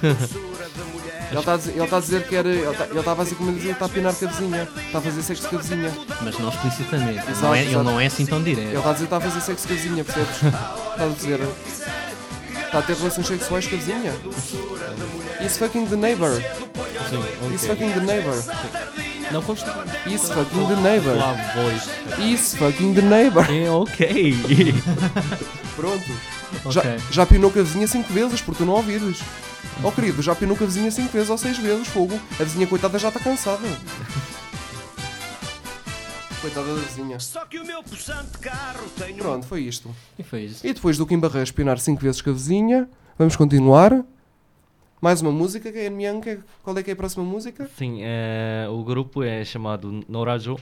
Ele 1.35 1.41
está 1.41 1.55
a 1.55 1.57
dizer, 1.57 1.71
ele 1.73 1.85
está 1.85 1.97
a 1.97 2.01
dizer 2.01 2.29
que 2.29 2.37
era. 2.37 2.49
Ele 2.49 2.71
está, 2.71 2.85
ele 2.87 2.99
está 2.99 3.15
basicamente 3.15 3.55
a 3.55 3.59
dizer 3.59 3.69
que 3.69 3.73
está 3.75 3.87
a 3.87 3.89
pinar 3.89 4.15
com 4.15 4.25
a 4.25 4.29
vizinha. 4.29 4.69
Está 4.87 4.99
a 4.99 5.01
fazer 5.01 5.23
sexo 5.23 5.49
com 5.49 5.57
a 5.57 5.59
vizinha. 5.59 5.93
Mas 6.23 6.39
não 6.39 6.49
explicitamente. 6.49 7.19
Ele 7.19 7.31
Exato, 7.31 7.43
não 7.43 7.55
é, 7.55 7.63
ele 7.63 7.83
não 7.83 8.01
é 8.01 8.07
assim 8.07 8.27
tão 8.27 8.39
Ele 8.41 8.55
direto. 8.55 8.77
está 8.79 8.91
a 8.91 8.93
dizer 8.93 8.99
que 8.99 9.15
está 9.15 9.17
a 9.17 9.21
fazer 9.21 9.41
sexo 9.41 9.67
com 9.69 9.73
a 9.73 9.77
vizinha, 9.77 10.05
percebes? 10.05 10.37
Está 10.37 11.05
a 11.05 11.09
dizer. 11.09 11.41
Está 12.67 12.79
a 12.79 12.83
ter 12.83 12.97
relações 12.97 13.27
sexuais 13.27 13.67
com 13.67 13.75
a 13.75 13.79
vizinha. 13.79 14.13
He's 15.41 15.57
fucking 15.59 15.87
the 15.87 15.97
neighbor. 15.97 16.31
Sim, 17.11 17.23
He's 17.53 17.65
ok. 17.65 17.69
fucking 17.69 17.93
the 17.93 18.01
neighbor. 18.01 18.45
Não 19.33 19.43
consta. 19.43 19.73
He's 20.07 20.29
fucking 20.29 20.67
the 20.67 20.77
neighbor. 20.77 21.17
Lá, 21.17 21.33
voz. 21.55 21.89
He's 22.19 22.55
fucking 22.57 22.95
the 22.95 23.03
neighbor. 23.03 23.45
É, 23.51 23.71
ok. 23.71 24.75
Pronto. 25.77 26.05
Já, 26.71 26.81
Ok. 26.81 26.97
já 27.11 27.27
pinou 27.27 27.51
com 27.51 27.59
a 27.59 27.63
vizinha 27.63 27.87
5 27.89 28.13
vezes, 28.13 28.41
porque 28.41 28.63
tu 28.63 28.67
não 28.67 28.75
ouvires. 28.75 29.19
Oh 29.83 29.91
querido, 29.93 30.23
já 30.23 30.35
pinou 30.35 30.57
com 30.57 30.65
a 30.65 30.67
vizinha 30.67 30.91
5 30.91 31.09
vezes 31.13 31.29
ou 31.31 31.37
6 31.39 31.59
vezes, 31.59 31.89
fogo. 31.89 32.19
A 32.41 32.45
vizinha 32.45 32.67
coitada 32.67 32.99
já 32.99 33.09
está 33.09 33.21
cansada. 33.21 33.61
Coitada 36.41 36.75
da 36.75 36.81
vizinha. 36.83 37.19
Só 37.21 37.45
que 37.47 37.59
o 37.59 37.67
meu 37.67 37.83
possante 37.83 38.37
carro 38.39 38.87
tem 38.99 39.15
um 39.15 39.19
Pronto, 39.19 39.47
foi 39.47 39.63
isto. 39.63 39.95
E 40.19 40.23
foi 40.23 40.43
isso. 40.43 40.67
E 40.67 40.73
depois 40.75 40.99
do 40.99 41.07
Kim 41.07 41.19
Barreiros 41.19 41.51
pinar 41.51 41.79
5 41.79 42.01
vezes 42.01 42.21
com 42.21 42.31
a 42.31 42.33
vizinha, 42.35 42.89
vamos 43.19 43.35
continuar. 43.35 44.05
Mais 45.01 45.23
uma 45.23 45.33
música, 45.33 45.73
que 45.73 45.79
é 45.79 45.87
a 45.87 45.91
Mian, 45.91 46.21
que 46.21 46.31
é- 46.31 46.39
qual 46.63 46.77
é 46.77 46.83
que 46.83 46.91
é 46.91 46.93
a 46.93 46.97
próxima 46.97 47.25
música? 47.25 47.69
Sim, 47.79 48.01
é, 48.03 48.67
o 48.71 48.83
grupo 48.85 49.23
é 49.23 49.43
chamado 49.45 50.05
Norajo 50.09 50.57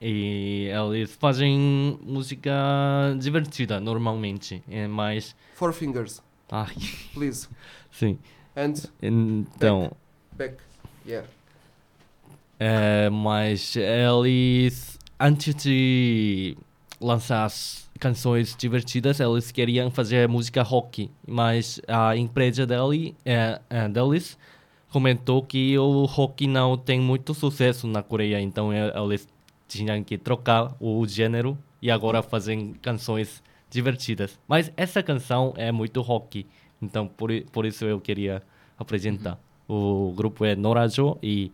e 0.00 0.68
eles 0.92 1.12
fazem 1.14 1.98
música 2.02 2.52
divertida 3.18 3.78
normalmente, 3.80 4.62
é 4.70 4.86
mais 4.86 5.34
Four 5.54 5.72
Fingers. 5.72 6.22
Ai, 6.50 6.74
Please. 7.14 7.48
sim. 7.90 8.18
And 8.56 8.74
Então, 9.02 9.92
back. 10.32 10.56
Yeah. 11.06 11.28
é, 12.58 13.10
mas 13.10 13.76
eles, 13.76 14.98
antes 15.20 15.54
de 15.54 16.56
lançar 17.00 17.44
as 17.44 17.88
canções 18.00 18.56
divertidas, 18.56 19.20
eles 19.20 19.52
queriam 19.52 19.90
fazer 19.90 20.28
música 20.28 20.62
rock, 20.62 21.10
mas 21.26 21.80
a 21.86 22.16
empresa 22.16 22.66
dele, 22.66 23.14
é, 23.24 23.60
deles 23.90 24.36
comentou 24.90 25.42
que 25.42 25.78
o 25.78 26.04
rock 26.06 26.46
não 26.46 26.76
tem 26.76 26.98
muito 27.00 27.34
sucesso 27.34 27.86
na 27.86 28.02
Coreia, 28.02 28.40
então 28.40 28.70
eles 28.72 29.28
tinham 29.68 30.02
que 30.02 30.16
trocar 30.16 30.74
o 30.80 31.06
gênero 31.06 31.58
e 31.82 31.90
agora 31.90 32.22
fazem 32.22 32.72
canções 32.80 33.42
divertidas. 33.68 34.38
Mas 34.48 34.72
essa 34.76 35.02
canção 35.02 35.52
é 35.56 35.70
muito 35.70 36.00
rock, 36.00 36.46
então 36.86 37.06
por, 37.06 37.30
i- 37.30 37.44
por 37.52 37.66
isso 37.66 37.84
eu 37.84 38.00
queria 38.00 38.42
apresentar. 38.78 39.38
O 39.68 40.12
grupo 40.16 40.44
é 40.44 40.54
Norajo 40.56 41.18
e 41.22 41.50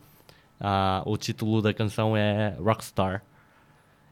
ah, 0.60 1.02
o 1.06 1.16
título 1.16 1.60
da 1.62 1.72
canção 1.74 2.16
é 2.16 2.54
Rockstar. 2.60 3.22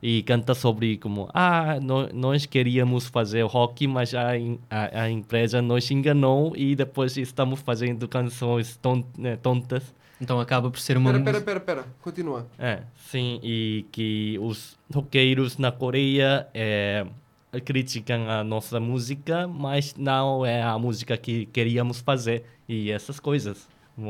E 0.02 0.22
canta 0.22 0.54
sobre 0.54 0.96
como, 0.96 1.28
ah, 1.34 1.78
nó- 1.78 2.08
nós 2.14 2.46
queríamos 2.46 3.06
fazer 3.08 3.42
rock, 3.42 3.86
mas 3.86 4.14
a, 4.14 4.30
a, 4.70 5.02
a 5.02 5.10
empresa 5.10 5.60
nos 5.60 5.90
enganou 5.90 6.56
e 6.56 6.74
depois 6.74 7.18
estamos 7.18 7.60
fazendo 7.60 8.08
canções 8.08 8.78
ton- 8.78 9.04
né, 9.18 9.36
tontas. 9.36 9.94
Então 10.18 10.40
acaba 10.40 10.70
por 10.70 10.80
ser 10.80 10.96
uma 10.96 11.12
Pera, 11.12 11.22
pera, 11.24 11.40
pera, 11.42 11.60
pera. 11.60 11.84
Continua. 12.00 12.46
É, 12.58 12.80
sim, 13.10 13.40
e 13.42 13.84
que 13.92 14.38
os 14.40 14.78
roqueiros 14.92 15.58
na 15.58 15.70
Coreia 15.70 16.46
é, 16.54 17.06
criticam 17.59 18.28
a 18.30 18.44
nossa 18.44 18.78
música, 18.78 19.48
mas 19.48 19.94
não 19.96 20.44
é 20.46 20.62
a 20.62 20.78
música 20.78 21.16
que 21.16 21.46
queríamos 21.46 22.01
fazer 22.01 22.44
e 22.68 22.90
essas 22.90 23.18
coisas, 23.18 23.66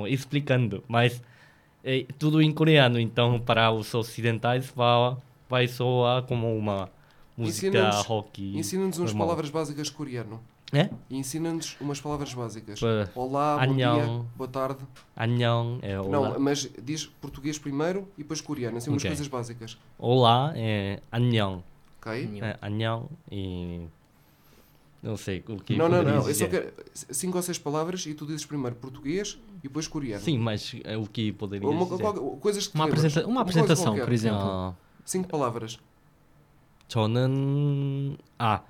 explicando. 0.09 0.84
Mas 0.86 1.22
é 1.82 2.05
tudo 2.18 2.43
em 2.43 2.53
coreano, 2.53 3.01
então 3.01 3.38
para 3.41 3.70
os 3.70 3.95
ocidentais 3.95 4.70
vai, 4.76 5.16
vai 5.49 5.66
soar 5.68 6.22
como 6.24 6.55
uma 6.55 6.91
música 7.36 7.68
Ensina-nos- 7.68 8.05
rock. 8.07 8.57
Ensina-nos 8.59 8.99
umas 8.99 9.11
normal. 9.12 9.28
palavras 9.28 9.51
básicas 9.51 9.88
coreano. 9.88 10.41
É? 10.72 10.88
E 11.09 11.16
ensina-nos 11.16 11.76
umas 11.80 12.01
palavras 12.01 12.32
básicas. 12.32 12.78
Pa- 12.78 13.09
Olá, 13.16 13.66
bom 13.66 13.74
dia, 13.74 13.91
boa 14.36 14.47
tarde. 14.47 14.78
Annyeong 15.16 15.80
é 15.82 15.99
olá. 16.01 16.09
Não, 16.30 16.38
mas 16.38 16.70
diz 16.80 17.07
português 17.07 17.59
primeiro 17.59 18.07
e 18.16 18.22
depois 18.22 18.41
coreano. 18.41 18.76
Assim, 18.76 18.88
umas 18.91 19.01
Ok. 19.03 19.11
coisas 19.11 19.26
básicas. 19.26 19.76
Olá 19.99 20.53
é 20.55 21.01
annyeong. 21.11 21.62
Ok? 22.01 22.39
É, 22.41 22.57
annyeong 22.61 23.07
e 23.32 23.88
não 25.01 25.18
sei 25.18 25.43
o 25.47 25.57
que 25.61 25.76
não, 25.76 25.89
não, 25.89 25.97
poderia 25.99 26.20
não. 26.20 26.28
Eu 26.28 26.34
só 26.36 26.45
dizer. 26.45 26.49
quero 26.49 26.74
cinco 26.93 27.38
ou 27.38 27.43
seis 27.43 27.57
palavras 27.57 28.05
e 28.05 28.13
tu 28.13 28.26
dizes 28.26 28.45
primeiro 28.45 28.76
português 28.76 29.38
e 29.59 29.68
depois 29.68 29.88
coreano. 29.88 30.24
Sim, 30.24 30.38
mas 30.39 30.76
é 30.84 30.97
o 30.97 31.05
que 31.05 31.32
poderia 31.32 31.68
Uma, 31.68 31.86
dizer? 31.86 32.01
qual- 32.01 32.38
coisas 32.38 32.66
que 32.68 32.74
te 32.74 32.76
Uma 32.76 32.86
lembras. 32.86 33.05
apresenta- 33.05 33.28
uma 33.28 33.43
coisa 33.43 33.59
apresentação, 33.61 33.93
qualquer. 33.93 34.05
por 34.05 34.13
exemplo. 34.13 34.39
아, 34.41 34.74
Cinco 35.05 35.28
palavras. 35.30 35.80
저는 36.88 38.18
아, 38.38 38.61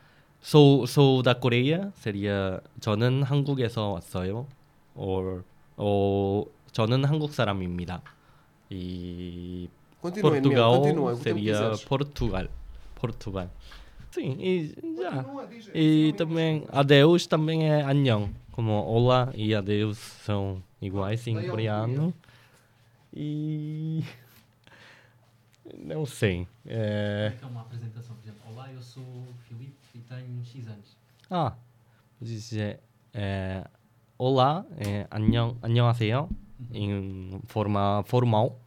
so 0.41 0.85
so 0.87 1.21
da 1.21 1.33
Coreia 1.35 1.91
seria 1.95 2.61
저는 2.79 3.23
한국에서 3.23 3.91
왔어요. 3.99 4.47
or 4.95 5.43
어, 5.77 6.45
저는 6.71 7.03
한국 7.05 7.33
사람입니다. 7.33 8.01
이 8.71 9.67
Continua, 10.01 10.37
Emil, 10.37 10.41
Portugal 10.43 10.71
continua, 10.79 11.13
o 11.13 11.17
tempo 11.17 11.23
seria 11.23 11.53
quiseres. 11.53 11.83
Portugal. 11.85 12.47
Portugal. 12.99 13.49
Sim, 14.11 14.37
e 14.39 14.73
já. 15.01 15.11
Continua, 15.23 15.45
diz- 15.47 15.67
E 15.73 16.11
diz- 16.11 16.17
também 16.17 16.63
adeus 16.71 17.27
também 17.27 17.69
é 17.69 17.83
안녕. 17.83 18.29
Como 18.51 18.71
olá 18.71 19.31
e 19.35 19.53
adeus 19.53 19.97
são 19.97 20.63
iguais 20.81 21.27
em 21.27 21.35
Daí 21.35 21.43
ao 21.43 21.49
coreano. 21.49 22.13
E 23.13 24.03
não 25.77 26.05
sei. 26.05 26.47
É... 26.65 27.33
É 27.41 27.45
uma 27.45 27.61
apresentação, 27.61 28.15
por 28.15 28.23
exemplo. 28.23 28.41
Olá, 28.51 28.71
eu 28.71 28.81
sou 28.81 29.03
o 29.03 29.33
Filipe 29.47 29.75
e 29.93 29.99
tenho 29.99 30.43
X 30.45 30.67
anos. 30.67 30.95
아, 31.29 31.53
이제 32.21 32.79
에, 33.13 33.63
olá, 34.17 34.65
é, 34.77 35.07
안녕, 35.09 35.57
안녕하세요. 35.61 36.29
Em 36.73 37.39
forma 37.47 38.03
formal. 38.05 38.58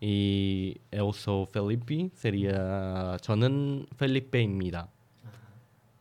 E 0.00 0.80
eu 0.92 1.12
sou 1.12 1.46
Felipe, 1.46 2.10
seria 2.14 3.16
저는 3.22 3.86
펠리페입니다. 3.96 4.88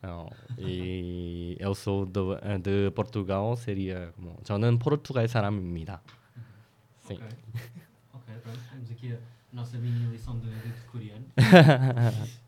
어, 0.03 0.30
e 0.57 1.55
eu 1.59 1.74
sou 1.74 2.05
do, 2.05 2.38
eh, 2.41 2.59
de 2.59 2.91
Portugal, 2.91 3.55
seria 3.55 4.11
como 4.16 4.38
저는 4.43 4.78
포르투갈 4.80 5.28
사람입니다. 5.28 6.01
Sim. 7.07 7.16
Ok. 7.16 7.26
Ok, 8.13 8.36
pronto. 8.43 8.59
Temos 8.70 8.91
aqui 8.91 9.13
a 9.13 9.18
nossa 9.55 9.78
mini 9.78 10.11
lição 10.11 10.38
de, 10.39 10.49
de 10.49 10.72
coreano. 10.91 11.26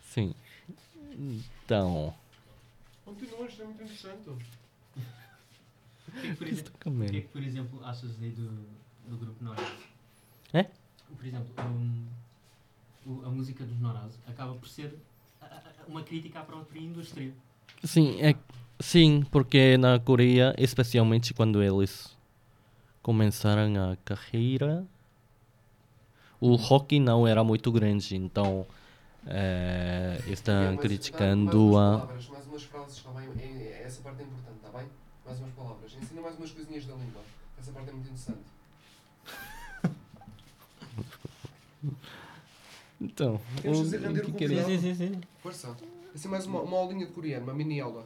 Sim. 0.00 0.34
Então, 1.66 2.14
Continua, 3.04 3.46
isto 3.46 3.62
é 3.62 3.64
muito 3.64 3.82
interessante. 3.82 4.28
O 4.30 4.36
que 6.20 6.26
é 6.26 6.30
que, 6.30 6.36
por 6.36 6.46
exemplo, 6.46 6.72
o 6.74 6.84
comendo. 6.84 7.10
que, 7.12 7.18
é 7.18 7.20
que, 7.22 7.28
por 7.28 7.42
exemplo, 7.42 7.84
achas 7.84 8.22
aí 8.22 8.30
do, 8.30 8.48
do 9.08 9.16
grupo 9.16 9.42
Noraz? 9.44 9.87
É? 10.53 10.63
Por 11.15 11.25
exemplo, 11.25 11.53
um, 11.59 12.07
a 13.25 13.29
música 13.29 13.63
dos 13.65 13.79
Noraz 13.79 14.13
acaba 14.27 14.53
por 14.55 14.67
ser 14.67 14.93
uma 15.87 16.03
crítica 16.03 16.39
à 16.39 16.43
própria 16.43 16.79
indústria. 16.79 17.33
Sim, 17.83 18.19
é, 18.21 18.35
sim, 18.79 19.23
porque 19.31 19.77
na 19.77 19.99
Coreia, 19.99 20.53
especialmente 20.57 21.33
quando 21.33 21.61
eles 21.63 22.15
começaram 23.01 23.91
a 23.91 23.95
carreira, 24.05 24.85
o 26.39 26.55
rock 26.55 26.99
não 26.99 27.27
era 27.27 27.43
muito 27.43 27.71
grande, 27.71 28.15
então 28.15 28.65
eh, 29.27 30.21
estão 30.25 30.69
Mais- 30.69 30.79
criticando 30.79 31.57
mais 31.59 31.73
umas 31.73 31.77
a. 31.77 31.97
palavras, 31.97 32.31
mais 32.33 32.47
umas 32.47 32.63
frases, 32.63 32.97
está 32.97 33.11
bem? 33.11 33.41
É- 33.41 33.63
é- 33.81 33.83
essa 33.85 34.01
parte 34.01 34.21
é 34.21 34.25
importante, 34.25 34.57
está 34.57 34.69
bem? 34.71 34.87
Mais 35.25 35.39
umas 35.39 35.51
palavras. 35.51 35.91
Ensina 36.01 36.21
mais 36.21 36.35
umas 36.35 36.51
coisinhas 36.51 36.85
da 36.85 36.93
língua. 36.95 37.23
Essa 37.57 37.71
parte 37.71 37.89
é 37.89 37.93
muito 37.93 38.07
interessante. 38.09 38.47
Então, 43.00 43.40
Queremos 43.56 43.80
o- 43.80 43.84
fazer 43.84 44.00
render 44.00 44.20
o 44.20 44.24
que 44.24 44.30
o 44.30 44.34
queria- 44.34 44.62
convidado? 44.62 44.82
sim, 44.82 44.94
sim. 44.94 45.20
Força. 45.42 45.76
Assim 46.14 46.28
mais 46.28 46.46
uma, 46.46 46.60
uma 46.60 46.76
aulinha 46.78 47.06
de 47.06 47.12
coreano, 47.12 47.44
uma 47.44 47.52
mini 47.54 47.80
aula. 47.80 48.04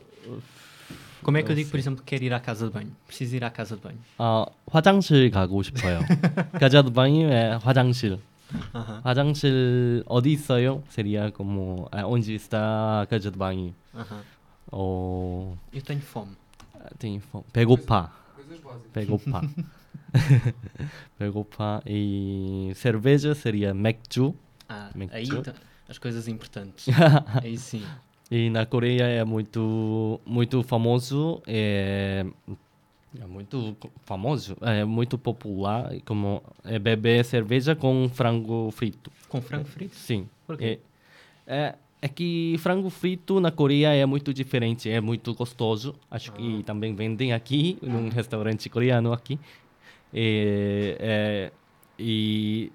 Como 1.22 1.36
é 1.36 1.42
que 1.42 1.48
eu 1.48 1.50
Não 1.50 1.56
digo, 1.56 1.68
por 1.70 1.76
sei. 1.76 1.80
exemplo, 1.80 2.02
que 2.02 2.10
quero 2.10 2.24
ir 2.24 2.32
à 2.32 2.40
casa 2.40 2.66
de 2.66 2.72
banho? 2.72 2.90
Preciso 3.06 3.36
ir 3.36 3.44
à 3.44 3.50
casa 3.50 3.76
de 3.76 3.82
banho. 3.82 3.98
아, 4.18 4.46
화장실 4.70 5.30
가고 5.30 5.62
싶어요. 5.62 6.00
가자드 6.58 6.90
방이 6.92 7.24
왜 7.26 7.58
화장실. 7.62 8.18
Aham. 8.74 9.02
화장실 9.04 10.02
어디 10.06 10.32
있어요? 10.32 10.82
seria 10.88 11.30
como 11.30 11.86
ah, 11.92 12.06
onde 12.06 12.34
está 12.34 13.02
a 13.02 13.06
casa 13.06 13.30
de 13.30 13.36
banho? 13.36 13.74
Aham. 13.94 14.22
ou 14.72 15.58
Eu 15.70 15.82
tenho 15.82 16.00
fome. 16.00 16.32
tem 16.98 17.20
fome. 17.20 17.44
배고파. 17.52 18.10
Coisas 18.34 18.58
básicas. 18.60 18.90
배고파. 18.92 19.42
배고파. 21.18 21.82
E 21.86 22.72
cerveja 22.74 23.34
seria 23.34 23.74
맥주. 23.74 24.34
Ah, 24.68 24.90
맥주. 24.94 25.16
aí 25.16 25.42
tá- 25.42 25.54
as 25.88 25.98
coisas 25.98 26.28
importantes. 26.28 26.86
aí 27.42 27.56
sim. 27.56 27.82
E 28.30 28.50
na 28.50 28.66
Coreia 28.66 29.04
é 29.04 29.24
muito 29.24 30.20
muito 30.26 30.62
famoso, 30.62 31.40
é, 31.46 32.26
é 33.18 33.26
muito 33.26 33.74
co- 33.80 33.90
famoso, 34.04 34.54
é 34.60 34.84
muito 34.84 35.16
popular 35.16 35.90
como 36.04 36.42
é 36.62 36.78
beber 36.78 37.24
cerveja 37.24 37.74
com 37.74 38.06
frango 38.12 38.70
frito. 38.70 39.10
Com 39.30 39.40
frango 39.40 39.64
frito? 39.64 39.94
Sim. 39.96 40.28
Por 40.46 40.58
quê? 40.58 40.78
É, 41.46 41.56
é, 41.56 41.74
é 42.02 42.08
que 42.08 42.56
frango 42.58 42.90
frito 42.90 43.40
na 43.40 43.50
Coreia 43.50 43.94
é 43.94 44.04
muito 44.04 44.34
diferente, 44.34 44.90
é 44.90 45.00
muito 45.00 45.32
gostoso. 45.34 45.94
Acho 46.10 46.30
que 46.32 46.62
também 46.64 46.94
vendem 46.94 47.32
aqui, 47.32 47.78
num 47.80 48.10
restaurante 48.10 48.68
coreano 48.68 49.10
aqui. 49.10 49.38
E, 50.13 50.95
é, 50.99 51.51
e 51.97 52.71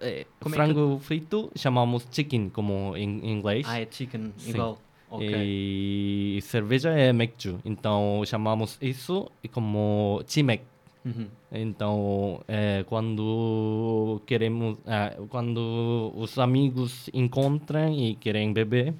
é, 0.00 0.26
Como 0.40 0.54
é 0.54 0.58
que- 0.58 0.64
frango 0.64 0.98
frito 1.00 1.50
chamamos 1.56 2.06
chicken, 2.10 2.50
como 2.50 2.96
em 2.96 3.20
em 3.24 3.32
inglês. 3.32 3.66
Ah, 3.68 3.80
é 3.80 3.88
chicken, 3.90 4.32
Sim. 4.36 4.50
igual. 4.50 4.78
Ok. 5.10 5.26
E 5.32 6.38
cerveja 6.42 6.90
é 6.90 7.12
맥주. 7.12 7.58
Então 7.64 8.22
chamamos 8.26 8.76
isso 8.82 9.30
como 9.52 10.22
chimek. 10.26 10.62
Uhum. 11.06 11.26
Então, 11.50 12.40
é, 12.46 12.84
quando 12.86 14.20
queremos, 14.26 14.76
ah, 14.86 15.14
quando 15.30 16.12
os 16.14 16.38
amigos 16.38 17.08
encontram 17.14 17.90
e 17.94 18.14
querem 18.16 18.52
beber, 18.52 18.92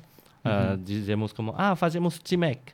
ah, 0.42 0.70
Uhum. 0.72 0.82
dizemos 0.82 1.32
como, 1.34 1.52
ah, 1.58 1.76
fazemos 1.76 2.18
chimek. 2.24 2.72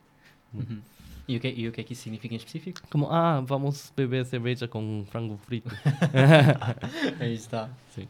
Uhum. 0.54 0.78
E 1.26 1.36
o 1.36 1.40
que, 1.40 1.48
e 1.48 1.68
o 1.68 1.72
que 1.72 1.80
é 1.80 1.84
que 1.84 1.92
isso 1.94 2.02
significa 2.02 2.34
em 2.34 2.36
específico? 2.36 2.80
Como, 2.90 3.08
ah, 3.10 3.40
vamos 3.40 3.92
beber 3.96 4.26
cerveja 4.26 4.68
com 4.68 5.04
frango 5.10 5.36
frito. 5.38 5.70
Aí 7.18 7.34
está. 7.34 7.70
Sim. 7.90 8.06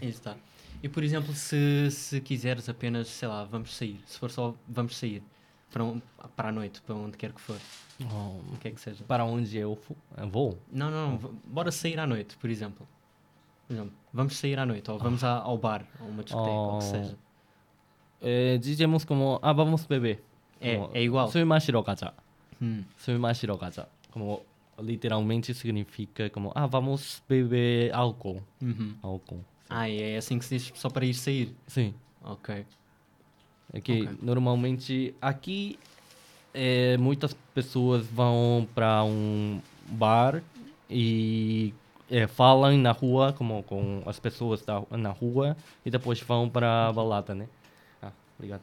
Aí 0.00 0.08
está. 0.08 0.36
E, 0.82 0.88
por 0.88 1.02
exemplo, 1.02 1.32
se, 1.34 1.90
se 1.90 2.20
quiseres 2.20 2.68
apenas, 2.68 3.08
sei 3.08 3.28
lá, 3.28 3.44
vamos 3.44 3.74
sair. 3.74 3.98
Se 4.06 4.18
for 4.18 4.30
só 4.30 4.54
vamos 4.68 4.96
sair 4.96 5.22
para, 5.70 5.82
um, 5.82 6.00
para 6.36 6.50
a 6.50 6.52
noite, 6.52 6.82
para 6.82 6.94
onde 6.94 7.16
quer 7.16 7.32
que 7.32 7.40
for. 7.40 7.56
Oh, 8.02 8.52
o 8.52 8.58
que 8.60 8.68
é 8.68 8.70
que 8.70 8.80
seja. 8.80 9.02
Para 9.04 9.24
onde 9.24 9.56
eu 9.56 9.78
vou? 10.30 10.58
Não, 10.70 10.90
não, 10.90 11.12
não. 11.12 11.20
Oh. 11.24 11.34
Bora 11.46 11.72
sair 11.72 11.98
à 11.98 12.06
noite, 12.06 12.36
por 12.36 12.50
exemplo. 12.50 12.86
Por 13.66 13.72
exemplo 13.72 13.92
vamos 14.16 14.36
sair 14.36 14.58
à 14.58 14.64
noite, 14.64 14.90
ou 14.90 14.98
vamos 14.98 15.22
oh. 15.22 15.26
a, 15.26 15.38
ao 15.40 15.58
bar, 15.58 15.84
ou 16.00 16.08
uma 16.08 16.24
discoteca, 16.24 16.50
oh. 16.50 16.58
ou 16.58 16.76
o 16.76 16.78
que 16.78 16.84
oh. 16.86 16.88
seja. 16.88 17.18
É, 18.22 18.56
dizemos 18.56 19.04
como, 19.04 19.38
ah, 19.42 19.52
vamos 19.52 19.84
beber. 19.84 20.24
É, 20.58 20.80
é 20.94 21.02
igual. 21.02 21.30
Sou 21.30 21.44
mais. 21.44 21.66
Hum. 22.61 22.85
술 22.97 23.17
마시러 23.17 23.57
가자. 23.57 23.87
Como, 24.11 24.43
literalmente 24.79 25.53
significa 25.53 26.29
como, 26.29 26.51
ah, 26.55 26.67
vamos 26.67 27.21
beber 27.27 27.93
álcool. 27.93 28.41
Uhum. 28.61 28.95
Álcool. 29.01 29.43
Ah, 29.69 29.89
é 29.89 30.17
assim 30.17 30.37
que 30.37 30.45
se 30.45 30.57
diz 30.57 30.71
só 30.75 30.89
para 30.89 31.05
ir 31.05 31.13
sair. 31.13 31.55
Sim. 31.67 31.93
Ok. 32.23 32.65
É 33.73 33.79
que 33.79 34.03
Ok. 34.03 34.17
normalmente 34.21 35.15
aqui 35.21 35.79
eh, 36.53 36.97
muitas 36.97 37.33
pessoas 37.53 38.05
vão 38.07 38.67
para 38.75 39.03
um 39.03 39.61
bar 39.87 40.43
e 40.89 41.73
eh, 42.09 42.27
falam 42.27 42.77
na 42.77 42.91
rua 42.91 43.31
como 43.33 43.63
com 43.63 44.03
as 44.05 44.19
pessoas 44.19 44.61
da, 44.61 44.83
na 44.91 45.09
rua 45.11 45.55
e 45.85 45.89
depois 45.89 46.19
vão 46.19 46.49
para 46.49 46.89
a 46.89 46.93
balada, 46.93 47.33
né? 47.33 47.47
Ah, 48.01 48.11
obrigado. 48.37 48.61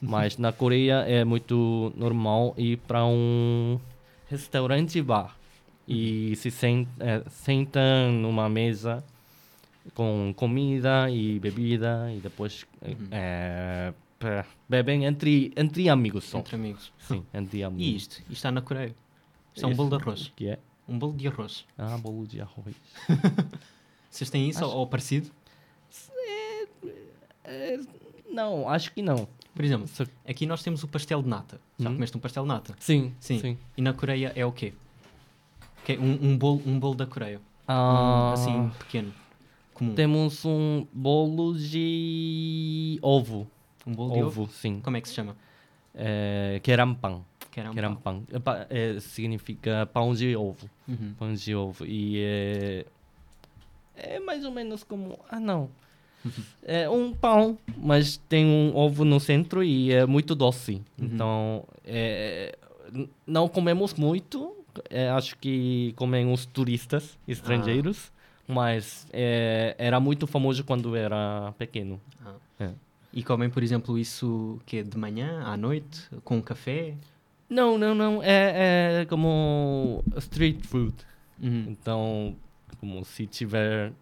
Mas 0.00 0.36
na 0.36 0.52
Coreia 0.52 1.04
é 1.08 1.24
muito 1.24 1.92
normal 1.96 2.54
ir 2.58 2.76
para 2.86 3.04
um 3.06 3.80
restaurante 4.28 5.00
bar 5.02 5.36
e 5.88 6.36
se 6.36 6.50
sen 6.50 6.86
eh, 7.00 7.22
sentam 7.30 8.12
numa 8.12 8.48
mesa 8.48 9.02
com 9.94 10.32
comida 10.36 11.10
e 11.10 11.38
bebida 11.40 12.12
e 12.14 12.20
depois 12.20 12.66
eh, 13.10 13.92
pe- 14.18 14.44
bebem 14.68 15.04
entre, 15.06 15.50
entre 15.56 15.88
amigos 15.88 16.24
só. 16.24 16.38
Entre 16.38 16.54
amigos. 16.56 16.92
Sim, 16.98 17.24
entre 17.32 17.64
amigos. 17.64 17.86
E 17.86 17.96
isto? 17.96 18.12
Isto 18.20 18.32
está 18.32 18.52
na 18.52 18.60
Coreia. 18.60 18.94
Isto 19.54 19.64
é 19.64 19.68
um 19.68 19.74
bolo 19.74 19.88
de 19.88 19.96
arroz. 19.96 20.32
Que 20.36 20.48
é? 20.48 20.58
Um 20.86 20.98
bolo 20.98 21.14
de 21.14 21.26
arroz. 21.26 21.64
Ah, 21.78 21.96
bolo 21.96 22.26
de 22.26 22.40
arroz. 22.40 22.74
Vocês 24.10 24.28
têm 24.28 24.48
isso 24.48 24.62
Acho- 24.64 24.72
ou, 24.74 24.80
ou 24.80 24.86
parecido? 24.86 25.30
não, 28.30 28.68
acho 28.68 28.92
que 28.92 29.02
não. 29.02 29.26
Por 29.54 29.64
exemplo, 29.64 29.88
aqui 30.26 30.46
nós 30.46 30.62
temos 30.62 30.82
o 30.82 30.88
pastel 30.88 31.22
de 31.22 31.28
nata. 31.28 31.60
Já 31.78 31.90
Hum. 31.90 31.94
comeste 31.94 32.16
um 32.16 32.20
pastel 32.20 32.42
de 32.44 32.48
nata? 32.48 32.74
Sim, 32.78 33.14
Sim. 33.20 33.38
sim. 33.40 33.58
E 33.76 33.82
na 33.82 33.92
Coreia 33.92 34.32
é 34.34 34.46
o 34.46 34.52
quê? 34.52 34.72
Que 35.84 35.92
é 35.94 35.98
um, 35.98 36.12
um, 36.30 36.38
bolo, 36.38 36.62
um 36.66 36.78
bolo 36.78 36.94
da 36.94 37.06
Coreia. 37.06 37.40
Ah. 37.66 38.30
Um, 38.30 38.32
assim, 38.34 38.70
pequeno. 38.78 39.12
Comum. 39.74 39.94
Temos 39.94 40.44
um 40.44 40.86
bolo 40.92 41.54
de 41.58 42.98
ovo. 43.02 43.46
Um 43.86 43.92
bolo 43.94 44.14
de 44.14 44.22
ovo? 44.22 44.48
sim. 44.52 44.80
Como 44.80 44.96
é 44.96 45.00
que 45.00 45.08
se 45.08 45.14
chama? 45.14 45.36
É, 45.94 46.60
kerampan. 46.62 47.22
Kerampan. 47.50 47.74
Kerampan. 47.74 48.22
Pa- 48.44 48.66
é, 48.70 49.00
significa 49.00 49.86
pão 49.92 50.14
de 50.14 50.36
ovo. 50.36 50.70
Uhum. 50.86 51.14
Pão 51.18 51.34
de 51.34 51.54
ovo. 51.54 51.84
E 51.84 52.20
é, 52.22 52.86
é 53.96 54.20
mais 54.20 54.44
ou 54.44 54.52
menos 54.52 54.84
como... 54.84 55.18
Ah, 55.28 55.40
não. 55.40 55.68
É 56.62 56.88
um 56.88 57.12
pão, 57.12 57.58
mas 57.76 58.16
tem 58.28 58.44
um 58.46 58.76
ovo 58.76 59.04
no 59.04 59.18
centro 59.18 59.62
e 59.62 59.92
é 59.92 60.06
muito 60.06 60.34
doce. 60.34 60.82
Uhum. 60.98 61.06
Então, 61.06 61.64
é, 61.84 62.56
não 63.26 63.48
comemos 63.48 63.94
muito. 63.94 64.54
é, 64.88 65.08
acho 65.10 65.36
que 65.38 65.92
comem 65.96 66.32
os 66.32 66.46
turistas 66.46 67.18
estrangeiros. 67.26 68.12
Mas 68.46 69.06
é, 69.12 69.76
era 69.78 70.00
muito 70.00 70.26
famoso 70.26 70.64
quando 70.64 70.96
era 70.96 71.54
pequeno. 71.56 72.00
Ah. 72.24 72.34
É. 72.58 72.70
E 73.12 73.22
comem, 73.22 73.48
por 73.48 73.62
exemplo, 73.62 73.96
isso 73.98 74.58
que 74.66 74.78
é 74.78 74.82
de 74.82 74.98
manhã, 74.98 75.42
à 75.44 75.56
noite, 75.56 76.08
com 76.24 76.42
café? 76.42 76.94
Não, 77.48 77.78
não, 77.78 77.94
não. 77.94 78.22
É, 78.22 79.02
é 79.02 79.04
como 79.06 80.02
street 80.16 80.64
food. 80.66 80.94
Uhum. 81.40 81.66
Então, 81.68 82.36
como 82.78 83.04
se 83.04 83.26
tiver. 83.26 83.92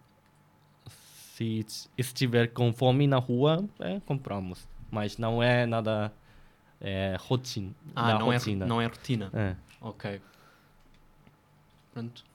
Se 1.39 1.65
estiver 1.97 2.51
com 2.51 2.73
fome 2.73 3.07
na 3.07 3.17
rua, 3.17 3.63
é, 3.79 4.01
compramos. 4.01 4.67
Mas 4.91 5.17
não 5.17 5.41
é 5.41 5.65
nada. 5.65 6.11
É, 6.81 7.15
rotina. 7.17 7.73
Ah, 7.95 8.19
não 8.19 8.33
é, 8.33 8.35
rotina. 8.35 8.65
não 8.65 8.81
é 8.81 8.85
rotina? 8.87 9.29
É. 9.33 9.55
Ok. 9.79 10.21
Pronto. 11.93 12.25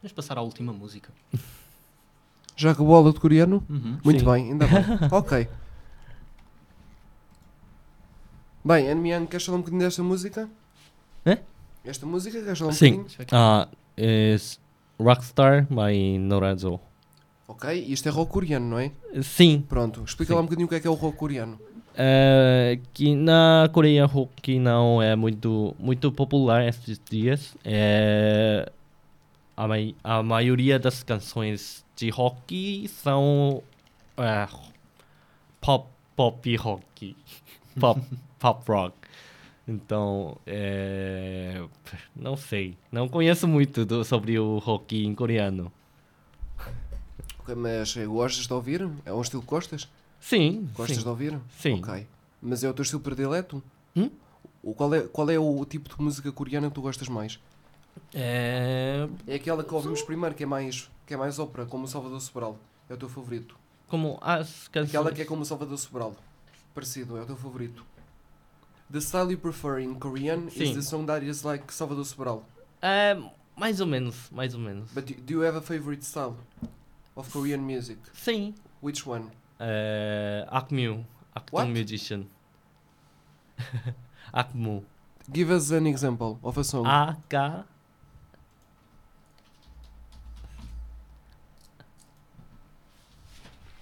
Vamos 0.00 0.12
passar 0.12 0.38
à 0.38 0.40
última 0.40 0.72
música. 0.72 1.12
Já 2.56 2.70
acabou 2.70 2.94
a 2.94 2.98
aula 2.98 3.12
de 3.12 3.20
coreano? 3.20 3.62
Uhum. 3.68 3.98
Muito 4.02 4.20
Sim. 4.20 4.24
bem, 4.24 4.52
ainda 4.52 4.66
bem. 4.66 4.82
ok. 5.12 5.48
Bem, 8.64 8.88
Anmian, 8.88 9.26
queres 9.26 9.44
falar 9.44 9.58
um 9.58 9.60
bocadinho 9.60 9.82
desta 9.82 10.02
música? 10.02 10.48
É? 11.26 11.38
Esta 11.84 12.06
música, 12.06 12.40
queres 12.40 12.58
falar 12.58 12.70
um 12.70 12.74
Sim. 12.74 13.02
bocadinho? 13.02 13.28
Ah, 13.32 13.68
é 13.94 14.36
Rockstar 14.98 15.66
by 15.66 16.18
Norazo. 16.18 16.80
Ok, 17.46 17.72
isto 17.88 18.08
é 18.08 18.10
rock 18.12 18.32
coreano, 18.32 18.66
não 18.70 18.78
é? 18.78 18.90
Sim. 19.22 19.64
Pronto, 19.68 20.02
explica 20.04 20.30
Sim. 20.32 20.34
lá 20.34 20.40
um 20.40 20.44
bocadinho 20.44 20.66
o 20.66 20.68
que 20.68 20.74
é 20.76 20.80
que 20.80 20.86
é 20.86 20.90
o 20.90 20.94
rock 20.94 21.16
coreano. 21.18 21.58
É, 21.96 22.78
que 22.92 23.14
na 23.14 23.68
Coreia 23.72 24.04
rock 24.04 24.58
não 24.58 25.00
é 25.00 25.14
muito 25.14 25.76
muito 25.78 26.10
popular 26.10 26.66
esses 26.66 27.00
dias. 27.08 27.54
É, 27.64 28.68
a, 29.56 29.68
mai- 29.68 29.94
a 30.02 30.20
maioria 30.22 30.78
das 30.78 31.02
canções 31.04 31.84
de 31.94 32.10
rock 32.10 32.88
são 32.88 33.62
é, 34.16 34.48
pop 35.60 35.86
pop 36.16 36.56
rock, 36.56 37.14
pop 37.78 38.00
pop 38.40 38.64
rock. 38.72 38.96
Então, 39.68 40.36
é, 40.46 41.62
não 42.14 42.36
sei, 42.36 42.76
não 42.90 43.08
conheço 43.08 43.46
muito 43.46 43.84
do- 43.86 44.04
sobre 44.04 44.36
o 44.38 44.58
rock 44.58 45.04
em 45.04 45.14
coreano. 45.14 45.70
Mas 47.56 47.94
gostas 47.96 48.46
de 48.46 48.52
ouvir? 48.52 48.88
É 49.04 49.12
um 49.12 49.20
estilo 49.20 49.42
que 49.42 49.48
gostas? 49.48 49.88
Sim. 50.20 50.68
Gostas 50.74 50.96
sim. 50.98 51.02
de 51.02 51.08
ouvir? 51.08 51.38
Sim. 51.58 51.80
Ok. 51.80 52.06
Mas 52.40 52.62
é 52.64 52.68
o 52.68 52.74
teu 52.74 52.82
estilo 52.82 53.00
predileto? 53.00 53.62
Hum? 53.96 54.10
O, 54.62 54.74
qual, 54.74 54.94
é, 54.94 55.00
qual 55.02 55.28
é 55.30 55.38
o 55.38 55.64
tipo 55.64 55.94
de 55.94 56.02
música 56.02 56.30
coreana 56.32 56.68
que 56.68 56.74
tu 56.74 56.80
gostas 56.82 57.08
mais? 57.08 57.38
É, 58.12 59.06
É 59.26 59.34
aquela 59.36 59.62
que 59.62 59.74
ouvimos 59.74 60.02
primeiro, 60.02 60.34
que 60.34 60.42
é 60.42 60.46
mais, 60.46 60.90
que 61.06 61.14
é 61.14 61.16
mais 61.16 61.38
ópera, 61.38 61.66
como 61.66 61.84
o 61.84 61.88
Salvador 61.88 62.20
Sobral. 62.20 62.58
É 62.88 62.94
o 62.94 62.96
teu 62.96 63.08
favorito. 63.08 63.56
como 63.88 64.18
as 64.20 64.68
canções. 64.68 64.90
Aquela 64.94 65.12
que 65.12 65.22
é 65.22 65.24
como 65.24 65.42
o 65.42 65.44
Salvador 65.44 65.78
Sobral. 65.78 66.16
Parecido, 66.74 67.16
é 67.16 67.22
o 67.22 67.26
teu 67.26 67.36
favorito. 67.36 67.84
The 68.92 69.00
style 69.00 69.30
you 69.32 69.38
prefer 69.38 69.78
in 69.80 69.94
Korean 69.94 70.46
is 70.48 70.54
Sim. 70.54 70.74
the 70.74 70.82
song 70.82 71.06
that 71.06 71.24
is 71.24 71.42
like 71.42 71.72
Salvador 71.72 72.04
Sobral. 72.04 72.44
É, 72.82 73.16
mais 73.56 73.80
ou 73.80 73.86
menos, 73.86 74.28
mais 74.30 74.54
ou 74.54 74.60
menos. 74.60 74.90
But 74.92 75.04
do, 75.06 75.14
do 75.14 75.32
you 75.34 75.42
have 75.44 75.56
a 75.56 75.62
favorite 75.62 76.04
style 76.04 76.34
of 77.16 77.30
Korean 77.32 77.64
music? 77.66 77.98
Sim. 78.12 78.54
Which 78.80 79.06
one? 79.06 79.30
É, 79.58 80.46
Akmu, 80.50 81.04
Akdong 81.34 81.52
What? 81.52 81.68
Musician. 81.68 82.28
Akmu. 84.34 84.82
Give 85.32 85.50
us 85.50 85.70
an 85.70 85.86
example 85.86 86.38
of 86.42 86.58
a 86.58 86.64
song. 86.64 86.86
AK. 86.86 87.64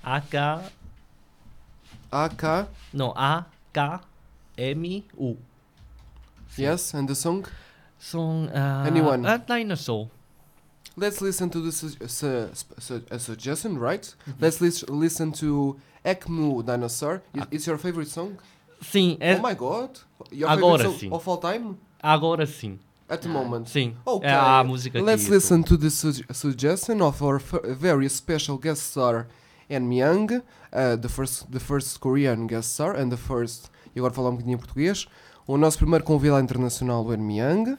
AK. 0.05 0.35
AK. 2.12 2.68
Não, 2.93 3.12
A-K-M-U. 3.16 4.18
Yes, 6.59 6.93
and 6.95 7.09
the 7.09 7.14
song? 7.14 7.47
Song. 7.99 8.49
Uh, 8.49 8.85
Anyone? 8.87 9.24
A 9.26 9.39
Dinosaur. 9.39 10.11
Let's 10.97 11.20
listen 11.22 11.49
to 11.51 11.61
the 11.62 11.72
su- 11.72 11.97
su- 12.07 12.49
su- 12.78 13.03
a 13.11 13.18
suggestion, 13.18 13.78
right? 13.78 14.14
Let's 14.40 14.61
lis- 14.61 14.84
listen 14.88 15.32
to 15.32 15.76
Ekmu 16.05 16.62
Dinosaur. 16.64 17.22
I- 17.34 17.47
It's 17.51 17.66
your 17.66 17.78
favorite 17.78 18.11
song? 18.11 18.36
Sim, 18.82 19.16
é. 19.20 19.36
Oh 19.38 19.43
my 19.49 19.55
god! 19.55 19.90
Your 20.30 20.51
Agora 20.51 20.78
favorite 20.78 21.01
sim. 21.01 21.09
song 21.09 21.16
of 21.16 21.30
all 21.30 21.38
time? 21.38 21.76
Agora 22.03 22.47
sim. 22.47 22.78
At 23.09 23.20
the 23.22 23.28
moment. 23.28 23.68
Sim. 23.68 23.95
Okay. 24.05 24.28
É 24.28 24.34
a 24.34 24.64
música 24.64 24.99
que 24.99 25.05
Let's 25.05 25.22
isso. 25.24 25.32
listen 25.32 25.62
to 25.62 25.76
the 25.78 25.90
su- 25.90 26.24
suggestion 26.32 27.01
of 27.03 27.22
our 27.22 27.38
very 27.78 28.09
special 28.09 28.59
guest 28.59 28.82
star, 28.90 29.28
En 29.70 29.80
Myung, 29.88 30.30
uh, 30.72 30.97
the 31.01 31.09
first 31.09 31.47
the 31.51 31.61
first 31.61 32.01
Korean 32.01 32.47
guest 32.47 32.72
star 32.74 32.97
and 32.99 33.09
the 33.11 33.16
first. 33.16 33.70
E 33.95 33.99
agora 33.99 34.12
falar 34.12 34.28
um 34.30 34.32
bocadinho 34.32 34.57
em 34.57 34.59
português. 34.59 35.07
O 35.47 35.57
nosso 35.57 35.78
primeiro 35.78 36.05
convidado 36.05 36.43
internacional, 36.43 37.05
o 37.05 37.12
En 37.14 37.18
Myung. 37.18 37.76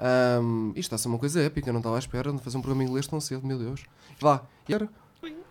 Um, 0.00 0.70
isto 0.70 0.78
está 0.78 0.96
a 0.96 0.98
ser 0.98 1.08
uma 1.08 1.18
coisa 1.18 1.42
épica, 1.42 1.70
não 1.72 1.80
estava 1.80 1.96
à 1.96 1.98
espera 1.98 2.32
de 2.32 2.38
fazer 2.38 2.56
um 2.56 2.62
programa 2.62 2.84
em 2.84 2.86
inglês 2.86 3.06
tão 3.06 3.20
cedo, 3.20 3.46
meu 3.46 3.58
Deus. 3.58 3.84
Vá, 4.18 4.42
e 4.68 4.74
agora? 4.74 4.90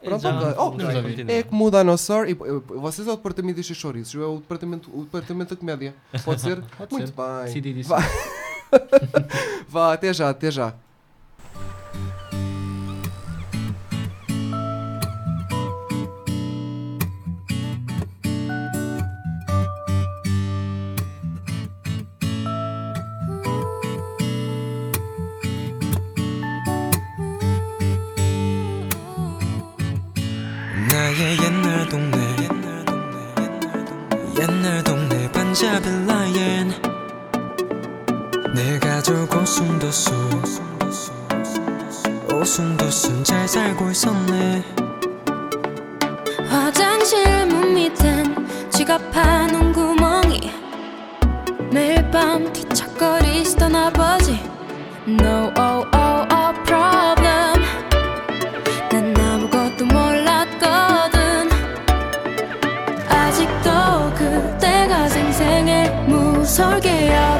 Pronto, 0.04 0.22
já 0.22 0.34
continuar. 0.56 1.30
É 1.30 1.43
como 1.43 1.68
o 1.68 1.72
Dinosaur. 1.72 2.28
E, 2.28 2.34
vocês 2.34 3.07
é 3.07 3.11
o 3.11 3.15
departamento 3.15 3.57
destes 3.57 3.78
chouriços, 3.78 4.14
eu 4.14 4.23
é 4.23 4.28
o 4.28 4.38
departamento, 4.38 4.90
o 4.94 5.03
departamento 5.03 5.53
da 5.53 5.60
comédia. 5.60 5.94
Pode 6.23 6.41
ser? 6.41 6.61
Pode 6.78 6.91
Muito 6.91 7.14
ser. 7.14 7.61
bem. 7.61 7.84
Vá. 7.84 7.99
Vá, 9.68 9.94
até 9.94 10.14
já, 10.14 10.30
até 10.30 10.49
já. 10.49 10.73
동네 35.70 35.80
반자빌라엔 35.80 36.74
내 38.56 38.80
가족 38.80 39.32
오순도순 39.36 40.16
오순도순 42.34 43.24
잘 43.24 43.48
살고 43.48 43.91
있었네. 43.91 44.64
화장실 46.48 47.46
문 47.46 47.76
밑엔 47.76 48.70
지갑하는 48.72 49.72
구멍이 49.72 50.52
매일 51.72 52.10
밤 52.10 52.52
뒤척거리시던 52.52 53.76
아버지. 53.76 54.40
No 55.08 55.52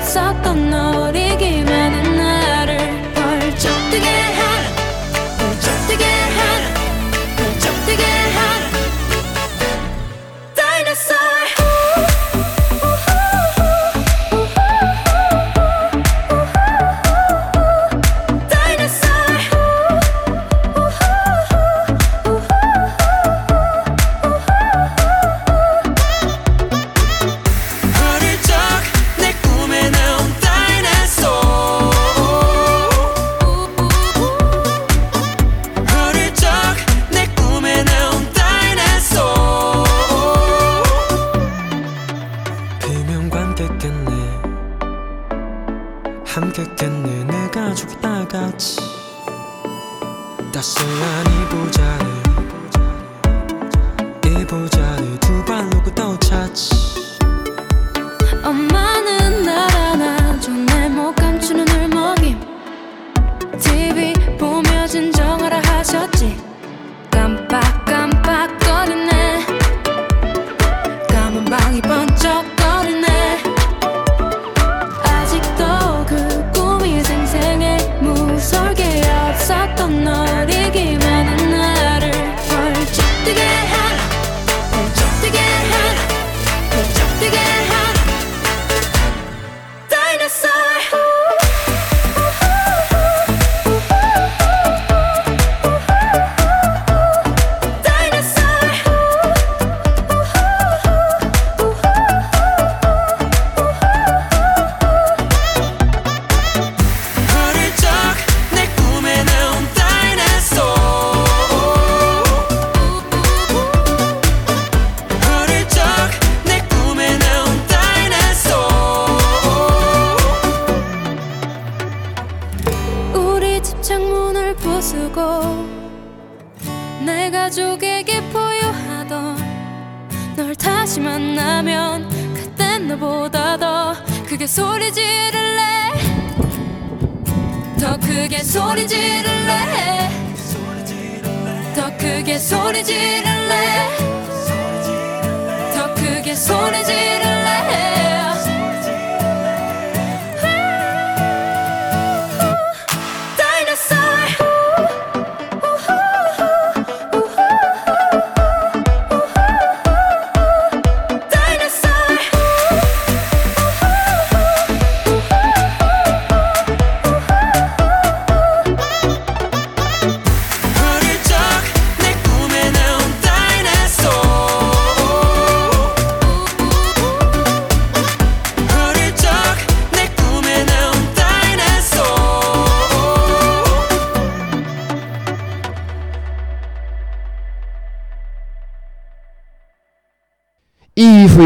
게 0.10 0.11
없었던 0.11 0.73
어리기 0.73 1.64
많은 1.65 2.18
나를 2.18 3.14
벌쩍 3.14 3.69
뜨게 3.91 4.19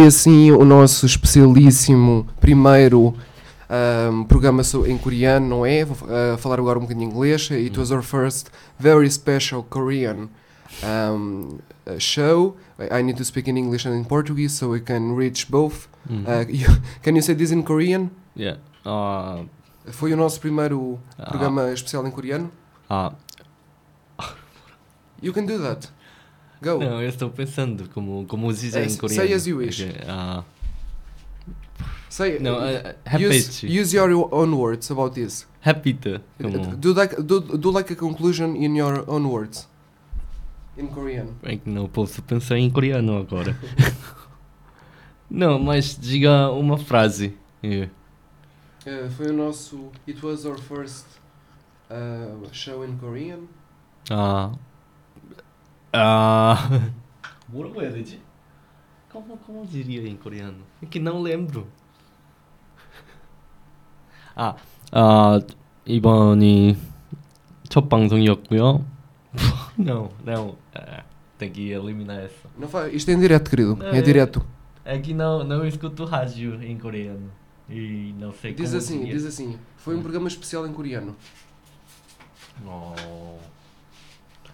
foi 0.03 0.07
assim 0.07 0.51
o 0.51 0.65
nosso 0.65 1.05
especialíssimo 1.05 2.27
primeiro 2.41 3.13
ahm, 3.69 4.23
programa 4.25 4.61
em 4.85 4.97
coreano, 4.97 5.47
não 5.47 5.65
é? 5.65 5.85
Vou 5.85 5.95
ah, 6.09 6.37
falar 6.37 6.59
agora 6.59 6.77
um 6.77 6.81
bocadinho 6.81 7.09
inglês. 7.09 7.49
It 7.49 7.79
was 7.79 7.89
our 7.91 8.03
first 8.03 8.47
very 8.77 9.09
special 9.09 9.63
Korean 9.63 10.27
um, 10.83 11.57
uh, 11.87 11.99
show. 11.99 12.57
I 12.91 13.01
need 13.01 13.17
to 13.17 13.23
speak 13.23 13.49
in 13.49 13.55
English 13.57 13.87
and 13.87 13.95
in 13.95 14.03
Portuguese 14.03 14.55
so 14.57 14.71
we 14.71 14.81
can 14.81 15.15
reach 15.15 15.49
both. 15.49 15.87
Uh, 16.09 16.43
you- 16.49 16.81
can 17.01 17.15
you 17.15 17.21
say 17.21 17.33
this 17.33 17.51
in 17.51 17.63
Korean? 17.63 18.09
Yeah. 18.35 18.57
Uh, 18.85 19.45
Foi 19.91 20.11
o 20.13 20.17
nosso 20.17 20.39
primeiro 20.41 20.99
Ah. 21.17 21.25
programa 21.29 21.71
especial 21.71 22.05
em 22.07 22.11
coreano. 22.11 22.51
uh, 22.89 23.13
You 25.21 25.31
can 25.33 25.45
do 25.45 25.57
that. 25.59 25.87
Go. 26.63 26.79
Não, 26.79 27.01
eu 27.01 27.09
estou 27.09 27.29
pensando 27.29 27.89
como, 27.93 28.25
como 28.25 28.51
dizer 28.53 28.79
Eh, 28.81 28.85
em 28.85 28.89
say 28.89 28.97
coreano. 28.99 29.35
as 29.35 29.45
you 29.47 29.57
wish. 29.57 29.83
Ok, 29.83 30.01
ah, 30.07 30.43
Say, 32.09 32.37
Não, 32.39 32.57
uh, 32.59 32.59
uh, 32.59 33.27
use, 33.29 33.65
use 33.65 33.95
your 33.95 34.11
own 34.31 34.53
words 34.53 34.89
about 34.91 35.15
this. 35.15 35.47
repita. 35.61 36.21
Como, 36.39 36.75
Do 36.77 36.93
like 36.93 37.15
do, 37.23 37.39
do 37.41 37.71
like 37.71 37.91
a 37.91 37.95
conclusion 37.95 38.55
in 38.55 38.75
your 38.77 39.03
own 39.07 39.25
words. 39.25 39.67
In 40.77 40.87
Korean. 40.87 41.27
é 41.43 41.57
que 41.57 41.69
não 41.69 41.87
posso 41.87 42.21
pensar 42.21 42.57
em 42.57 42.69
coreano 42.69 43.17
agora. 43.17 43.57
não, 45.29 45.57
mas 45.59 45.97
diga 45.99 46.51
uma 46.51 46.77
frase. 46.77 47.35
É. 47.63 47.89
Uh, 48.85 49.09
foi 49.17 49.27
o 49.29 49.33
nosso. 49.33 49.91
It 50.07 50.23
was 50.25 50.45
our 50.45 50.59
first 50.59 51.05
uh, 51.89 52.47
show 52.51 52.83
in 52.85 52.95
Korean. 52.97 53.39
아, 54.11 54.51
아, 55.92 56.90
뭐라고 57.46 57.82
해야 57.82 57.92
되지? 57.92 58.20
Como, 59.10 59.38
como 59.38 59.66
diria 59.66 60.06
em 60.06 60.16
coreano? 60.16 60.62
É 60.82 60.86
que 60.86 61.00
não 61.00 61.22
lembro. 61.22 61.66
아, 64.36 64.54
아 64.92 65.40
이번이 65.86 66.76
첫 67.68 67.88
방송이었고요. 67.88 68.84
não, 69.78 70.10
não. 70.24 70.56
아, 70.74 71.04
tem 71.38 71.50
que 71.50 71.70
eliminar 71.70 72.20
essa. 72.20 72.48
Não 72.58 72.68
fa... 72.68 72.88
Isto 72.88 73.10
é 73.10 73.14
em 73.14 73.20
direto, 73.20 73.48
querido. 73.50 73.76
Não, 73.76 73.88
é 73.88 74.02
direto. 74.02 74.44
É 74.84 74.98
que 74.98 75.14
não, 75.14 75.44
não 75.44 75.66
escuto 75.66 76.04
rádio 76.04 76.62
em 76.62 76.78
coreano. 76.78 77.30
E 77.68 78.14
não 78.18 78.32
sei 78.32 78.54
Diz 78.54 78.70
como 78.70 78.78
assim, 78.78 78.98
dizer. 79.00 79.12
diz 79.12 79.26
assim. 79.26 79.58
Foi 79.76 79.94
um 79.96 80.02
programa 80.02 80.28
especial 80.28 80.66
em 80.66 80.72
coreano. 80.72 81.14
어, 82.66 83.38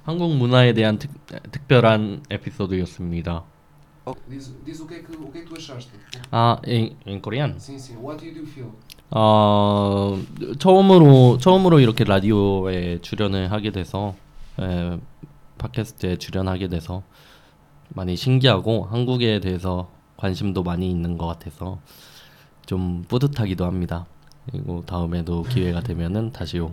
한국 0.04 0.36
문화에 0.36 0.74
대한 0.74 0.98
특, 0.98 1.12
특별한 1.52 2.24
에피소드였습니다. 2.30 3.44
Oh, 4.06 4.16
diz, 4.30 4.54
diz 4.66 4.82
o, 4.82 4.88
que 4.88 4.96
é 4.96 5.04
que, 5.06 5.16
o 5.16 5.32
que 5.32 5.40
é 5.40 5.42
que 5.44 5.50
tu 5.50 5.56
achaste. 5.56 5.92
아, 6.32 6.58
em, 6.66 6.96
em 7.06 7.20
coreano? 7.20 7.56
Sim, 7.60 7.78
sim. 7.78 7.98
What 8.02 8.20
did 8.20 8.36
you 8.38 8.48
feel? 8.48 8.72
어, 9.12 10.18
처음으로 10.58 11.38
처음으로 11.40 11.80
이렇게 11.80 12.04
라디오에 12.04 13.00
출연을 13.02 13.52
하게 13.52 13.72
돼서 13.72 14.16
에, 14.60 14.98
팟캐스트에 15.58 16.18
출연하게 16.18 16.70
돼서 16.70 17.04
많이 17.90 18.16
신기하고 18.16 18.86
한국에 18.86 19.40
대해서 19.42 19.90
관심도 20.18 20.64
많이 20.64 20.90
있는 20.90 21.18
것 21.18 21.28
같아서 21.28 21.80
좀 22.66 23.04
뿌듯하기도 23.08 23.66
합니다. 23.66 24.06
그리고 24.50 24.84
다음에도 24.86 25.44
기회가 25.44 25.82
되면은 25.82 26.32
다시 26.32 26.60
올 26.60 26.72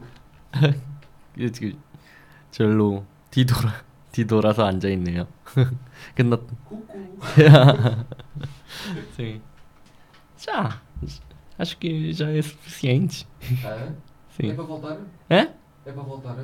이게 1.36 1.50
지금 1.52 1.80
절로 2.50 3.04
뒤돌아 3.30 3.72
뒤돌아서 4.12 4.66
앉아 4.66 4.88
있네요. 4.90 5.26
끝났. 6.16 6.40
Sim. 9.16 9.40
Já. 10.38 10.80
Acho 11.58 11.76
que 11.78 12.12
já 12.12 12.30
é 12.30 12.40
suficiente. 12.42 13.26
Ah, 13.64 13.92
Sim. 14.36 14.50
É 14.50 14.54
para 14.54 14.64
voltar? 14.64 14.96
É? 15.28 15.36
É 15.86 15.92
para 15.92 16.02
voltar? 16.02 16.36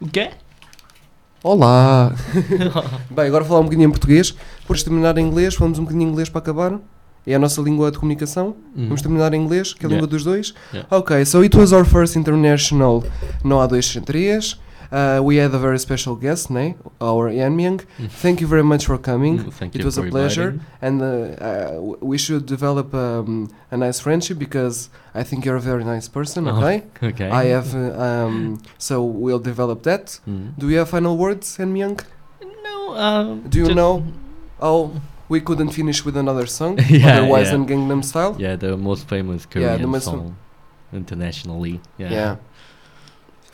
O 0.00 0.06
quê? 0.08 0.30
Olá! 1.42 2.12
Bem, 3.10 3.26
agora 3.26 3.44
falar 3.44 3.60
um 3.60 3.64
bocadinho 3.64 3.88
em 3.88 3.90
português. 3.90 4.36
Depois 4.60 4.80
de 4.80 4.84
terminar 4.86 5.16
em 5.18 5.26
inglês, 5.26 5.54
falamos 5.54 5.78
um 5.78 5.82
bocadinho 5.84 6.08
em 6.08 6.12
inglês 6.12 6.28
para 6.28 6.40
acabar. 6.40 6.78
É 7.25 7.35
a 7.35 7.39
nossa 7.39 7.61
língua 7.61 7.91
de 7.91 7.99
comunicação. 7.99 8.55
Uhum. 8.75 8.85
Vamos 8.85 9.01
terminar 9.01 9.33
em 9.33 9.41
inglês, 9.43 9.73
que 9.73 9.85
é 9.85 9.87
a 9.87 9.89
língua 9.89 10.05
Yeah. 10.07 10.11
dos 10.17 10.23
dois. 10.23 10.53
Yeah. 10.73 10.87
Okay, 10.97 11.23
so 11.25 11.43
it 11.43 11.55
was 11.55 11.71
our 11.71 11.85
first 11.85 12.15
international 12.15 13.03
No 13.43 13.57
A203. 13.59 14.57
Uh, 14.93 15.23
we 15.23 15.37
had 15.39 15.55
a 15.55 15.57
very 15.57 15.79
special 15.79 16.17
guest, 16.17 16.49
né? 16.51 16.75
our 16.99 17.29
Yan 17.31 17.55
Myung. 17.55 17.79
Thank 18.21 18.41
you 18.41 18.47
very 18.49 18.61
much 18.63 18.85
for 18.85 18.97
coming. 18.97 19.37
Mm, 19.37 19.51
thank 19.53 19.73
it 19.73 19.79
you 19.79 19.85
was 19.85 19.97
a 19.97 20.01
for 20.01 20.09
pleasure, 20.09 20.49
inviting. 20.49 20.65
and 20.81 21.01
uh, 21.01 21.05
uh, 21.05 21.95
we 22.01 22.17
should 22.17 22.45
develop 22.45 22.93
um, 22.93 23.47
a 23.71 23.77
nice 23.77 24.01
friendship 24.01 24.37
because 24.37 24.89
I 25.15 25.23
think 25.23 25.45
you're 25.45 25.55
a 25.55 25.61
very 25.61 25.85
nice 25.85 26.09
person. 26.09 26.45
Oh, 26.45 26.57
Okay. 26.57 26.83
okay. 27.03 27.29
I 27.29 27.45
have. 27.55 27.73
Uh, 27.73 28.01
um, 28.03 28.61
so 28.77 29.01
we'll 29.01 29.39
develop 29.39 29.83
that. 29.83 30.19
Mm. 30.27 30.55
Do 30.57 30.67
you 30.69 30.79
have 30.79 30.89
final 30.89 31.15
words, 31.17 31.57
Yan 31.57 31.73
Myung? 31.73 31.97
No. 32.61 32.97
Um, 32.97 33.43
Do 33.47 33.59
you 33.59 33.73
know? 33.73 34.03
Oh, 34.59 34.91
we 35.31 35.39
couldn't 35.47 35.71
finish 35.79 35.99
with 36.05 36.15
another 36.23 36.45
song. 36.59 36.73
Yeah, 36.89 37.17
otherwise 37.19 37.47
yeah. 37.47 37.53
than 37.53 37.63
Gangnam 37.69 38.01
Style. 38.11 38.33
Yeah, 38.45 38.55
the 38.65 38.71
most 38.89 39.03
famous 39.13 39.41
Yeah, 39.43 39.51
Korean 39.53 39.81
the 39.81 39.87
most 39.95 40.05
song 40.05 40.35
internationally. 41.01 41.75
Yeah. 42.01 42.11
Yeah. 42.17 42.35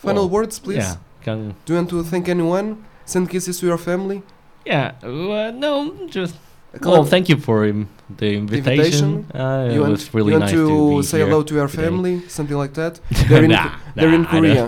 Final 0.04 0.24
Well, 0.24 0.30
words, 0.38 0.56
please. 0.66 0.78
Yeah. 0.88 0.96
Can, 1.24 1.38
Do 1.66 1.74
you 1.74 1.78
want 1.80 1.90
to 1.90 2.04
thank 2.12 2.26
anyone? 2.30 2.68
Send 3.06 3.30
kisses 3.30 3.60
to 3.60 3.66
your 3.72 3.78
family. 3.90 4.20
yeah. 4.66 4.88
Uh, 5.04 5.52
no, 5.66 5.72
just. 6.18 6.36
Well, 6.82 7.06
thank 7.14 7.26
you 7.32 7.38
for 7.48 7.58
um, 7.70 7.88
the 8.22 8.30
invitation. 8.44 9.10
Uh, 9.34 9.70
you 9.72 9.78
it 9.78 9.82
want, 9.84 9.92
was 9.92 10.14
really 10.14 10.32
you 10.34 10.40
want 10.40 10.52
nice 10.52 10.54
to, 10.54 11.02
to, 11.02 11.04
say 11.12 11.20
hello 11.24 11.42
to 11.50 11.54
your 11.60 11.68
today. 11.70 11.84
family, 11.84 12.16
something 12.38 12.58
like 12.64 12.74
that. 12.82 12.94
They're 13.30 13.46
in, 13.48 13.52
Nah, 13.52 13.72
they're 13.96 14.14
in 14.20 14.24
nah, 14.24 14.30
I 14.30 14.32
don't- 14.32 14.42
Korea. 14.42 14.64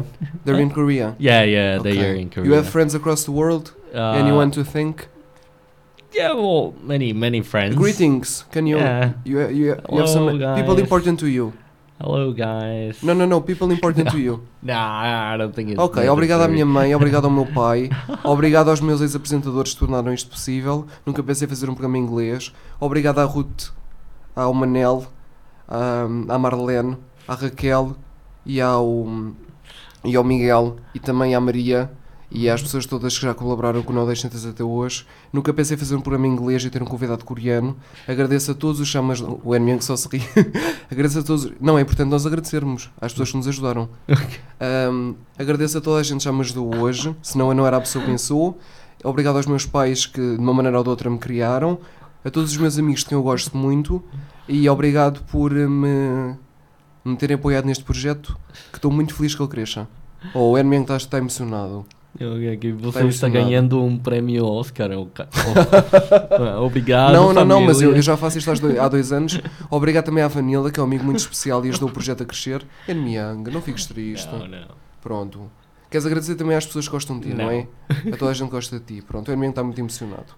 They're 0.45 0.61
in 0.65 0.71
Korea. 0.79 1.07
Yeah, 1.29 1.43
yeah, 1.55 1.77
they 1.85 1.97
are 2.05 2.15
in 2.23 2.29
Korea. 2.33 2.45
You 2.47 2.53
have 2.59 2.67
friends 2.75 2.93
across 2.99 3.21
the 3.27 3.31
world. 3.41 3.65
Uh, 3.93 4.21
anyone 4.23 4.49
to 4.57 4.63
thank? 4.63 4.95
Yeah, 6.13 6.33
well, 6.33 6.73
many 6.81 7.13
many 7.13 7.41
friends. 7.41 7.75
Greetings. 7.75 8.43
Can 8.51 8.65
you? 8.65 8.77
Yeah. 8.77 9.13
You 9.23 9.39
you, 9.49 9.65
you 9.77 9.97
have 9.99 10.09
some 10.09 10.25
Hello, 10.27 10.55
people 10.55 10.73
guys. 10.75 10.83
important 10.83 11.19
to 11.19 11.27
you. 11.27 11.53
Hello, 12.01 12.31
guys. 12.33 13.03
No, 13.03 13.13
no, 13.13 13.25
no. 13.25 13.41
People 13.41 13.69
important 13.71 14.09
to 14.11 14.17
you. 14.25 14.41
Nah, 14.63 15.33
I 15.33 15.37
don't 15.37 15.53
think 15.53 15.69
it's 15.71 15.79
Ok, 15.79 16.07
obrigado 16.09 16.41
à 16.41 16.47
minha 16.47 16.65
mãe, 16.65 16.95
obrigado 16.95 17.25
ao 17.25 17.31
meu 17.31 17.45
pai, 17.45 17.89
obrigado 18.23 18.69
aos 18.69 18.79
meus 18.81 19.01
ex-apresentadores 19.01 19.73
que 19.73 19.79
tornaram 19.79 20.11
isto 20.13 20.29
possível. 20.29 20.87
Nunca 21.05 21.21
pensei 21.21 21.47
fazer 21.47 21.69
um 21.69 21.73
programa 21.75 21.97
em 21.97 22.01
inglês. 22.01 22.53
Obrigado 22.79 23.19
à 23.19 23.25
Ruth, 23.25 23.69
ao 24.35 24.53
Manel, 24.53 25.05
à, 25.67 26.03
à 26.29 26.39
Marlene, 26.39 26.97
à 27.27 27.35
Raquel 27.35 27.95
e 28.45 28.59
ao, 28.61 29.05
e 30.03 30.15
ao 30.15 30.23
Miguel 30.23 30.77
e 30.95 30.99
também 30.99 31.35
à 31.35 31.39
Maria 31.41 31.91
e 32.31 32.49
às 32.49 32.61
pessoas 32.61 32.85
todas 32.85 33.17
que 33.17 33.25
já 33.25 33.33
colaboraram 33.33 33.81
com 33.81 33.91
o 33.91 33.95
Não 33.95 34.05
Deixantes 34.05 34.45
até 34.45 34.63
hoje. 34.63 35.05
Nunca 35.33 35.53
pensei 35.53 35.75
fazer 35.75 35.95
um 35.95 36.01
programa 36.01 36.27
em 36.27 36.31
inglês 36.31 36.63
e 36.63 36.69
ter 36.69 36.81
um 36.81 36.85
convidado 36.85 37.25
coreano. 37.25 37.75
Agradeço 38.07 38.51
a 38.51 38.53
todos 38.53 38.79
os 38.79 38.87
chamas. 38.87 39.21
O 39.21 39.55
Enmiang 39.55 39.83
só 39.83 39.95
se 39.95 40.07
ri. 40.07 40.21
agradeço 40.89 41.19
a 41.19 41.23
todos. 41.23 41.51
Não, 41.59 41.77
é 41.77 41.81
importante 41.81 42.09
nós 42.09 42.25
agradecermos 42.25 42.89
às 43.01 43.11
pessoas 43.11 43.31
que 43.31 43.37
nos 43.37 43.47
ajudaram. 43.47 43.89
Um, 44.91 45.15
agradeço 45.37 45.77
a 45.77 45.81
toda 45.81 45.99
a 45.99 46.03
gente 46.03 46.19
que 46.19 46.25
já 46.25 46.31
me 46.31 46.41
ajudou 46.41 46.75
hoje, 46.75 47.15
senão 47.21 47.49
eu 47.49 47.55
não 47.55 47.65
era 47.65 47.77
a 47.77 47.81
pessoa 47.81 48.05
quem 48.05 48.17
sou. 48.17 48.59
Obrigado 49.03 49.37
aos 49.37 49.45
meus 49.45 49.65
pais 49.65 50.05
que, 50.05 50.19
de 50.19 50.39
uma 50.39 50.53
maneira 50.53 50.77
ou 50.77 50.83
de 50.83 50.89
outra, 50.89 51.09
me 51.09 51.17
criaram. 51.17 51.79
A 52.23 52.29
todos 52.29 52.51
os 52.51 52.57
meus 52.57 52.77
amigos 52.77 52.99
de 53.01 53.07
quem 53.07 53.17
eu 53.17 53.23
gosto 53.23 53.55
muito. 53.57 54.03
E 54.47 54.67
obrigado 54.69 55.23
por 55.31 55.55
eh, 55.55 55.67
me, 55.67 56.35
me 57.05 57.15
terem 57.15 57.35
apoiado 57.35 57.65
neste 57.65 57.83
projeto, 57.83 58.37
que 58.71 58.77
estou 58.77 58.91
muito 58.91 59.13
feliz 59.13 59.33
que 59.33 59.41
ele 59.41 59.49
cresça. 59.49 59.87
Oh, 60.33 60.51
o 60.51 60.57
Enmiang 60.57 60.83
está, 60.83 60.97
está 60.97 61.17
emocionado. 61.17 61.85
Eu, 62.19 62.33
é 62.41 62.57
você 62.73 63.07
Está 63.07 63.29
ganhando 63.29 63.81
um 63.81 63.97
prêmio 63.97 64.45
Oscar. 64.45 64.91
o 64.91 65.05
ca- 65.05 65.27
o- 66.59 66.65
Obrigado. 66.65 67.13
não, 67.13 67.31
não, 67.33 67.45
não, 67.45 67.61
mas 67.61 67.81
eu, 67.81 67.95
eu 67.95 68.01
já 68.01 68.17
faço 68.17 68.37
isto 68.37 68.51
há 68.51 68.53
dois, 68.55 68.77
há 68.79 68.87
dois 68.87 69.11
anos. 69.11 69.39
Obrigado 69.69 70.05
também 70.05 70.23
à 70.23 70.27
Vanilla, 70.27 70.69
que 70.71 70.79
é 70.79 70.83
um 70.83 70.85
amigo 70.85 71.03
muito 71.05 71.19
especial 71.19 71.65
e 71.65 71.69
ajudou 71.69 71.89
o 71.89 71.91
projeto 71.91 72.23
a 72.23 72.25
crescer. 72.25 72.65
Enmiang, 72.87 73.49
não 73.51 73.61
fiques 73.61 73.85
triste. 73.85 74.29
Não, 74.31 74.47
não. 74.47 74.67
Pronto. 75.01 75.49
Queres 75.89 76.05
agradecer 76.05 76.35
também 76.35 76.55
às 76.55 76.65
pessoas 76.65 76.85
que 76.87 76.91
gostam 76.91 77.19
de 77.19 77.29
ti, 77.29 77.33
não, 77.33 77.45
Não. 77.45 77.51
é? 77.51 77.67
A 78.13 78.17
toda 78.17 78.31
a 78.31 78.33
gente 78.33 78.49
gosta 78.49 78.77
de 78.79 78.85
ti. 78.85 79.01
Pronto, 79.01 79.29
o 79.29 79.33
Enmiang 79.33 79.49
está 79.51 79.63
muito 79.63 79.79
emocionado. 79.79 80.33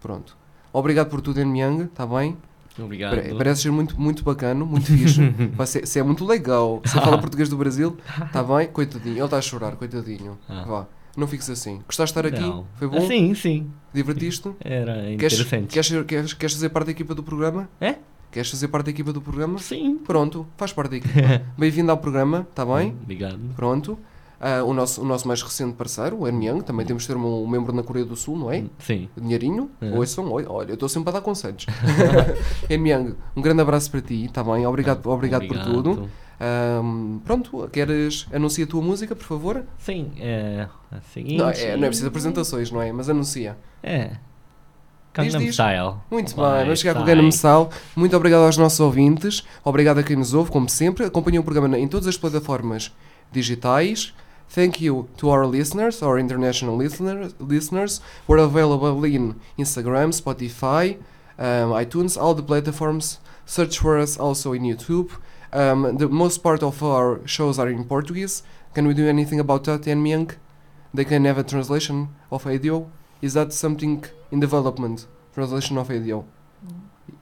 Pronto. 0.00 0.36
Obrigado 0.72 1.08
por 1.08 1.20
tudo, 1.20 1.40
Enmiang, 1.40 1.84
está 1.84 2.06
bem? 2.06 2.36
Obrigado. 2.78 3.16
Pare- 3.16 3.34
Parece 3.34 3.62
ser 3.62 3.70
muito, 3.72 4.00
muito 4.00 4.22
bacana, 4.22 4.64
muito 4.64 4.86
fixe. 4.86 5.20
Ser- 5.66 5.86
Você 5.86 5.98
é 5.98 6.02
muito 6.02 6.24
legal. 6.24 6.80
Você 6.84 7.00
fala 7.00 7.18
português 7.20 7.48
do 7.48 7.56
Brasil, 7.56 7.96
está 8.24 8.42
bem? 8.42 8.68
Coitadinho. 8.68 9.16
Ele 9.16 9.24
está 9.24 9.38
a 9.38 9.42
chorar, 9.42 9.72
coitadinho. 9.76 10.38
Ah. 10.48 10.64
Vá. 10.66 10.86
Não 11.16 11.26
fiques 11.26 11.48
assim. 11.50 11.80
Gostaste 11.86 12.14
de 12.14 12.26
estar 12.26 12.34
aqui? 12.38 12.46
Não. 12.48 12.66
Foi 12.76 12.88
bom? 12.88 13.06
Sim, 13.06 13.34
sim. 13.34 13.70
Divertiste? 13.92 14.50
Era 14.60 14.94
Queres, 15.18 15.34
interessante. 15.38 15.66
queres, 15.72 15.86
ser- 15.86 16.04
queres, 16.06 16.32
queres 16.32 16.54
fazer 16.54 16.68
parte 16.70 16.86
da 16.86 16.92
equipa 16.92 17.14
do 17.14 17.22
programa? 17.22 17.68
É? 17.80 17.96
Queres 18.30 18.50
fazer 18.50 18.68
parte 18.68 18.86
da 18.86 18.90
equipa 18.92 19.12
do 19.12 19.20
programa? 19.20 19.58
Sim. 19.58 19.98
Pronto, 19.98 20.46
faz 20.56 20.72
parte 20.72 20.90
da 20.92 20.96
equipa. 20.96 21.42
Bem-vindo 21.58 21.90
ao 21.90 21.98
programa, 21.98 22.46
está 22.48 22.64
bem? 22.64 22.96
Obrigado. 23.02 23.38
Pronto. 23.54 23.98
Ah, 24.40 24.64
o, 24.64 24.72
nosso, 24.74 25.02
o 25.02 25.04
nosso 25.04 25.28
mais 25.28 25.40
recente 25.40 25.74
parceiro, 25.74 26.16
o 26.22 26.28
Enmiang, 26.28 26.64
também 26.64 26.84
temos 26.84 27.02
de 27.04 27.08
ter 27.08 27.16
um, 27.16 27.44
um 27.44 27.46
membro 27.46 27.72
na 27.72 27.82
Coreia 27.84 28.04
do 28.04 28.16
Sul, 28.16 28.36
não 28.36 28.50
é? 28.50 28.64
Sim. 28.80 29.08
Dinheirinho? 29.16 29.70
É. 29.80 29.90
Ouçam, 29.90 30.32
olha, 30.32 30.50
olha, 30.50 30.70
eu 30.70 30.74
estou 30.74 30.88
sempre 30.88 31.10
a 31.10 31.12
dar 31.12 31.20
conselhos. 31.20 31.64
Enmiang, 32.68 33.14
um 33.36 33.40
grande 33.42 33.60
abraço 33.60 33.88
para 33.90 34.00
ti, 34.00 34.24
está 34.24 34.42
bem? 34.42 34.66
Obrigado, 34.66 35.06
obrigado, 35.06 35.46
por 35.46 35.56
Obrigado. 35.56 35.82
tudo. 35.82 36.10
Ahm, 36.44 37.20
pronto, 37.24 37.68
queres 37.70 38.26
anuncia 38.32 38.64
a 38.64 38.66
tua 38.66 38.82
música, 38.82 39.14
por 39.14 39.24
favor? 39.24 39.64
Sim, 39.78 40.10
é 40.18 40.66
a 40.90 41.00
seguinte. 41.12 41.36
Não 41.36 41.48
é, 41.48 41.76
não 41.76 41.84
é 41.84 41.86
preciso 41.86 42.08
apresentações, 42.08 42.68
não 42.68 42.82
é? 42.82 42.90
Mas 42.90 43.08
anuncia. 43.08 43.56
É. 43.80 44.16
Gangnam. 45.14 45.40
Style. 45.42 45.94
Muito 46.10 46.34
bem, 46.34 46.64
vamos 46.64 46.80
chegar 46.80 46.94
com 46.94 47.02
o. 47.02 47.04
Gangnam 47.04 47.30
Style. 47.30 47.68
Muito 47.94 48.16
obrigado 48.16 48.40
aos 48.40 48.56
nossos 48.56 48.80
ouvintes, 48.80 49.44
obrigado 49.62 49.98
a 49.98 50.02
quem 50.02 50.16
nos 50.16 50.34
ouve, 50.34 50.50
como 50.50 50.68
sempre. 50.68 51.04
Acompanhem 51.04 51.38
o 51.38 51.44
programa 51.44 51.78
em 51.78 51.86
todas 51.86 52.08
as 52.08 52.16
plataformas 52.16 52.92
digitais. 53.30 54.12
Thank 54.52 54.84
you 54.84 55.08
to 55.18 55.28
our 55.28 55.46
listeners, 55.46 56.02
our 56.02 56.18
international 56.18 56.76
listeners. 56.76 57.36
listeners. 57.38 58.02
We're 58.26 58.42
available 58.42 59.06
in 59.06 59.36
Instagram, 59.56 60.10
Spotify, 60.10 60.98
um, 61.38 61.72
iTunes, 61.78 62.20
all 62.20 62.34
the 62.34 62.42
platforms. 62.42 63.20
Search 63.46 63.78
for 63.78 63.96
us 63.96 64.18
also 64.18 64.54
in 64.54 64.62
YouTube. 64.62 65.10
Um, 65.52 65.96
the 65.98 66.08
most 66.08 66.38
part 66.38 66.62
of 66.62 66.82
our 66.82 67.20
shows 67.26 67.58
are 67.58 67.68
in 67.68 67.84
Portuguese. 67.84 68.42
Can 68.74 68.86
we 68.86 68.94
do 68.94 69.06
anything 69.06 69.38
about 69.38 69.64
that, 69.64 69.86
Yan 69.86 70.02
Myung? 70.02 70.34
They 70.94 71.04
can 71.04 71.24
have 71.26 71.38
a 71.38 71.42
translation 71.42 72.08
of 72.30 72.46
audio. 72.46 72.90
Is 73.20 73.34
that 73.34 73.52
something 73.52 74.04
in 74.30 74.40
development? 74.40 75.06
Translation 75.34 75.76
of 75.78 75.90
audio. 75.90 76.24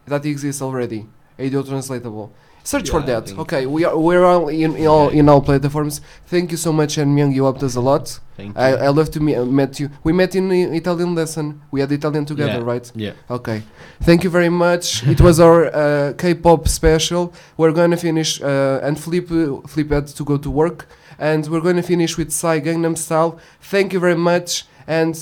That 0.06 0.24
exists 0.26 0.62
already. 0.62 1.06
Audio 1.38 1.62
translatable. 1.62 2.32
Search 2.62 2.90
for 2.90 3.00
Yeah, 3.00 3.16
I 3.18 3.20
that. 3.20 3.38
Okay, 3.38 3.66
we 3.66 3.84
are 3.84 3.96
we're 3.98 4.24
all 4.24 4.48
in, 4.48 4.76
in 4.76 4.86
all 4.86 5.08
in 5.08 5.28
all 5.28 5.40
platforms. 5.40 6.00
Thank 6.26 6.50
you 6.50 6.56
so 6.56 6.72
much, 6.72 6.98
and 6.98 7.16
Myung. 7.16 7.34
You 7.34 7.44
helped 7.44 7.62
us 7.62 7.74
a 7.76 7.80
lot. 7.80 8.20
Thank 8.36 8.56
I, 8.56 8.70
you. 8.70 8.76
I 8.76 8.88
love 8.88 9.10
to 9.12 9.20
me- 9.20 9.36
met 9.60 9.80
you. 9.80 9.88
We 10.04 10.12
met 10.12 10.34
in 10.34 10.48
the 10.48 10.62
Italian 10.76 11.14
lesson. 11.14 11.60
We 11.70 11.80
had 11.80 11.90
Italian 11.92 12.24
together, 12.26 12.58
Yeah, 12.60 12.72
right? 12.72 12.92
yeah. 12.94 13.12
Okay. 13.30 13.62
Thank 14.02 14.24
you 14.24 14.30
very 14.30 14.48
much. 14.50 15.02
it 15.06 15.20
was 15.20 15.40
our 15.40 15.66
uh, 15.74 16.12
K-pop 16.18 16.68
special. 16.68 17.32
We're 17.56 17.72
gonna 17.72 17.96
finish 17.96 18.40
uh, 18.42 18.80
and 18.86 18.98
Flip 18.98 19.26
Flip 19.66 19.90
had 19.90 20.06
to 20.18 20.24
go 20.24 20.36
to 20.38 20.50
work, 20.50 20.86
and 21.18 21.46
we're 21.48 21.60
gonna 21.68 21.82
finish 21.82 22.16
with 22.18 22.30
Psy 22.30 22.60
Gangnam 22.60 22.96
Style. 22.96 23.38
Thank 23.60 23.92
you 23.94 24.00
very 24.00 24.16
much, 24.16 24.64
and 24.86 25.14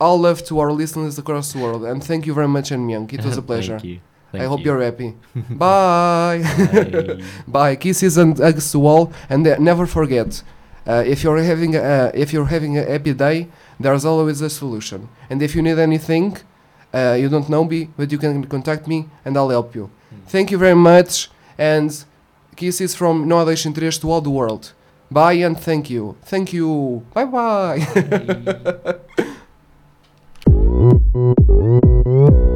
all 0.00 0.18
love 0.20 0.44
to 0.44 0.58
our 0.60 0.72
listeners 0.72 1.18
across 1.18 1.52
the 1.52 1.58
world. 1.58 1.84
And 1.84 2.02
thank 2.04 2.26
you 2.26 2.34
very 2.34 2.48
much, 2.48 2.70
and 2.70 2.88
Myung. 2.88 3.12
It 3.12 3.24
was 3.24 3.36
a 3.36 3.42
Thank 3.42 3.46
pleasure. 3.46 3.78
You. 4.32 4.40
I 4.40 4.44
hope 4.44 4.60
you. 4.60 4.66
you're 4.66 4.82
happy. 4.82 5.14
Bye. 5.50 6.42
Bye. 6.42 7.22
Bye. 7.48 7.76
Kisses 7.76 8.16
and 8.16 8.38
hugs 8.38 8.72
to 8.72 8.86
all, 8.86 9.12
and 9.28 9.46
uh, 9.46 9.56
never 9.58 9.86
forget. 9.86 10.42
Uh, 10.86 11.02
if 11.04 11.24
you're 11.24 11.42
having 11.42 11.74
a, 11.74 11.80
uh, 11.80 12.10
if 12.14 12.32
you're 12.32 12.46
having 12.46 12.78
a 12.78 12.84
happy 12.84 13.12
day, 13.12 13.48
there's 13.80 14.04
always 14.04 14.40
a 14.40 14.50
solution. 14.50 15.08
And 15.28 15.42
if 15.42 15.54
you 15.56 15.62
need 15.62 15.78
anything, 15.78 16.36
uh, 16.94 17.16
you 17.18 17.28
don't 17.28 17.48
know 17.48 17.64
me, 17.64 17.90
but 17.96 18.12
you 18.12 18.18
can 18.18 18.44
contact 18.44 18.86
me 18.86 19.08
and 19.24 19.36
I'll 19.36 19.50
help 19.50 19.74
you. 19.74 19.90
Thank 20.28 20.50
you 20.50 20.58
very 20.58 20.74
much, 20.74 21.30
and 21.58 22.04
kisses 22.56 22.94
from 22.94 23.28
No 23.28 23.44
Nordation 23.44 23.74
3 23.74 23.90
to 23.90 24.10
all 24.10 24.20
the 24.20 24.30
world. 24.30 24.72
Bye 25.10 25.34
and 25.34 25.58
thank 25.58 25.88
you. 25.88 26.16
Thank 26.24 26.52
you. 26.52 27.04
Bye 27.14 27.24
bye. 27.26 27.86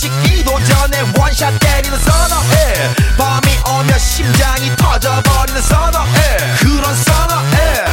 식기도 0.00 0.58
전에 0.64 1.02
원샷 1.14 1.58
때리는 1.58 1.98
선어해. 1.98 2.94
밤이 3.18 3.58
오면 3.68 3.98
심장이 3.98 4.74
터져버리는 4.74 5.60
선어해. 5.60 6.36
그런 6.58 6.94
선어해. 6.94 7.84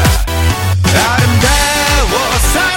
아름다워 0.85 2.39
사랑 2.53 2.76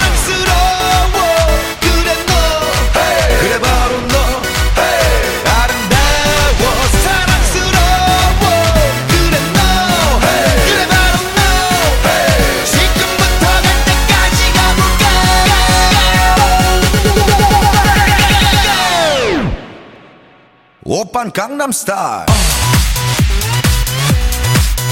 오빤 20.90 21.32
강남스타일 21.32 22.26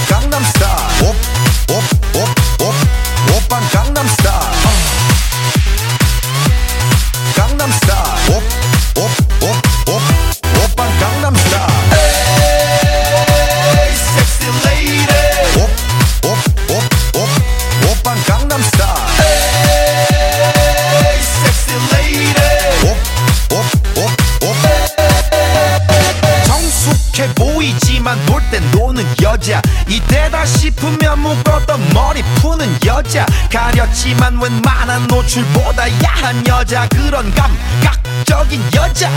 강남스타일 0.08 1.04
옵옵옵옵 1.68 2.74
오빤 3.36 3.68
강남스타일 3.70 4.34
강남스타일 7.36 8.36
옵 8.36 8.57
가렸지만 34.09 34.41
웬만한 34.41 35.07
노출보다 35.07 35.85
야한 36.03 36.45
여자 36.47 36.87
그런 36.89 37.31
감각적인 37.33 38.61
여자. 38.75 39.09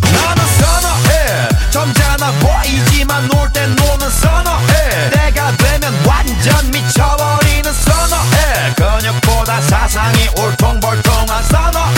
나는 0.00 0.44
선어해. 0.58 1.48
점잖아 1.70 2.32
보이지만 2.40 3.28
놀 3.28 3.52
땐 3.52 3.74
노는 3.76 4.10
선어해. 4.10 5.10
내가 5.10 5.56
되면 5.56 5.94
완전 6.06 6.70
미쳐버리는 6.70 7.72
선어해. 7.72 8.74
근육보다 8.76 9.60
사상이 9.60 10.28
울퉁불퉁한 10.36 11.42
선어해 11.44 11.97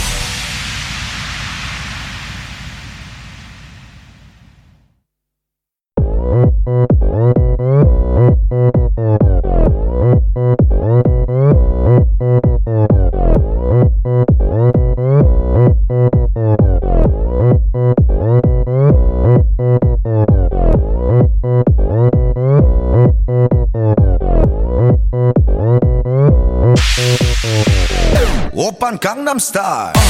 I'm 29.31 29.39
star. 29.39 30.00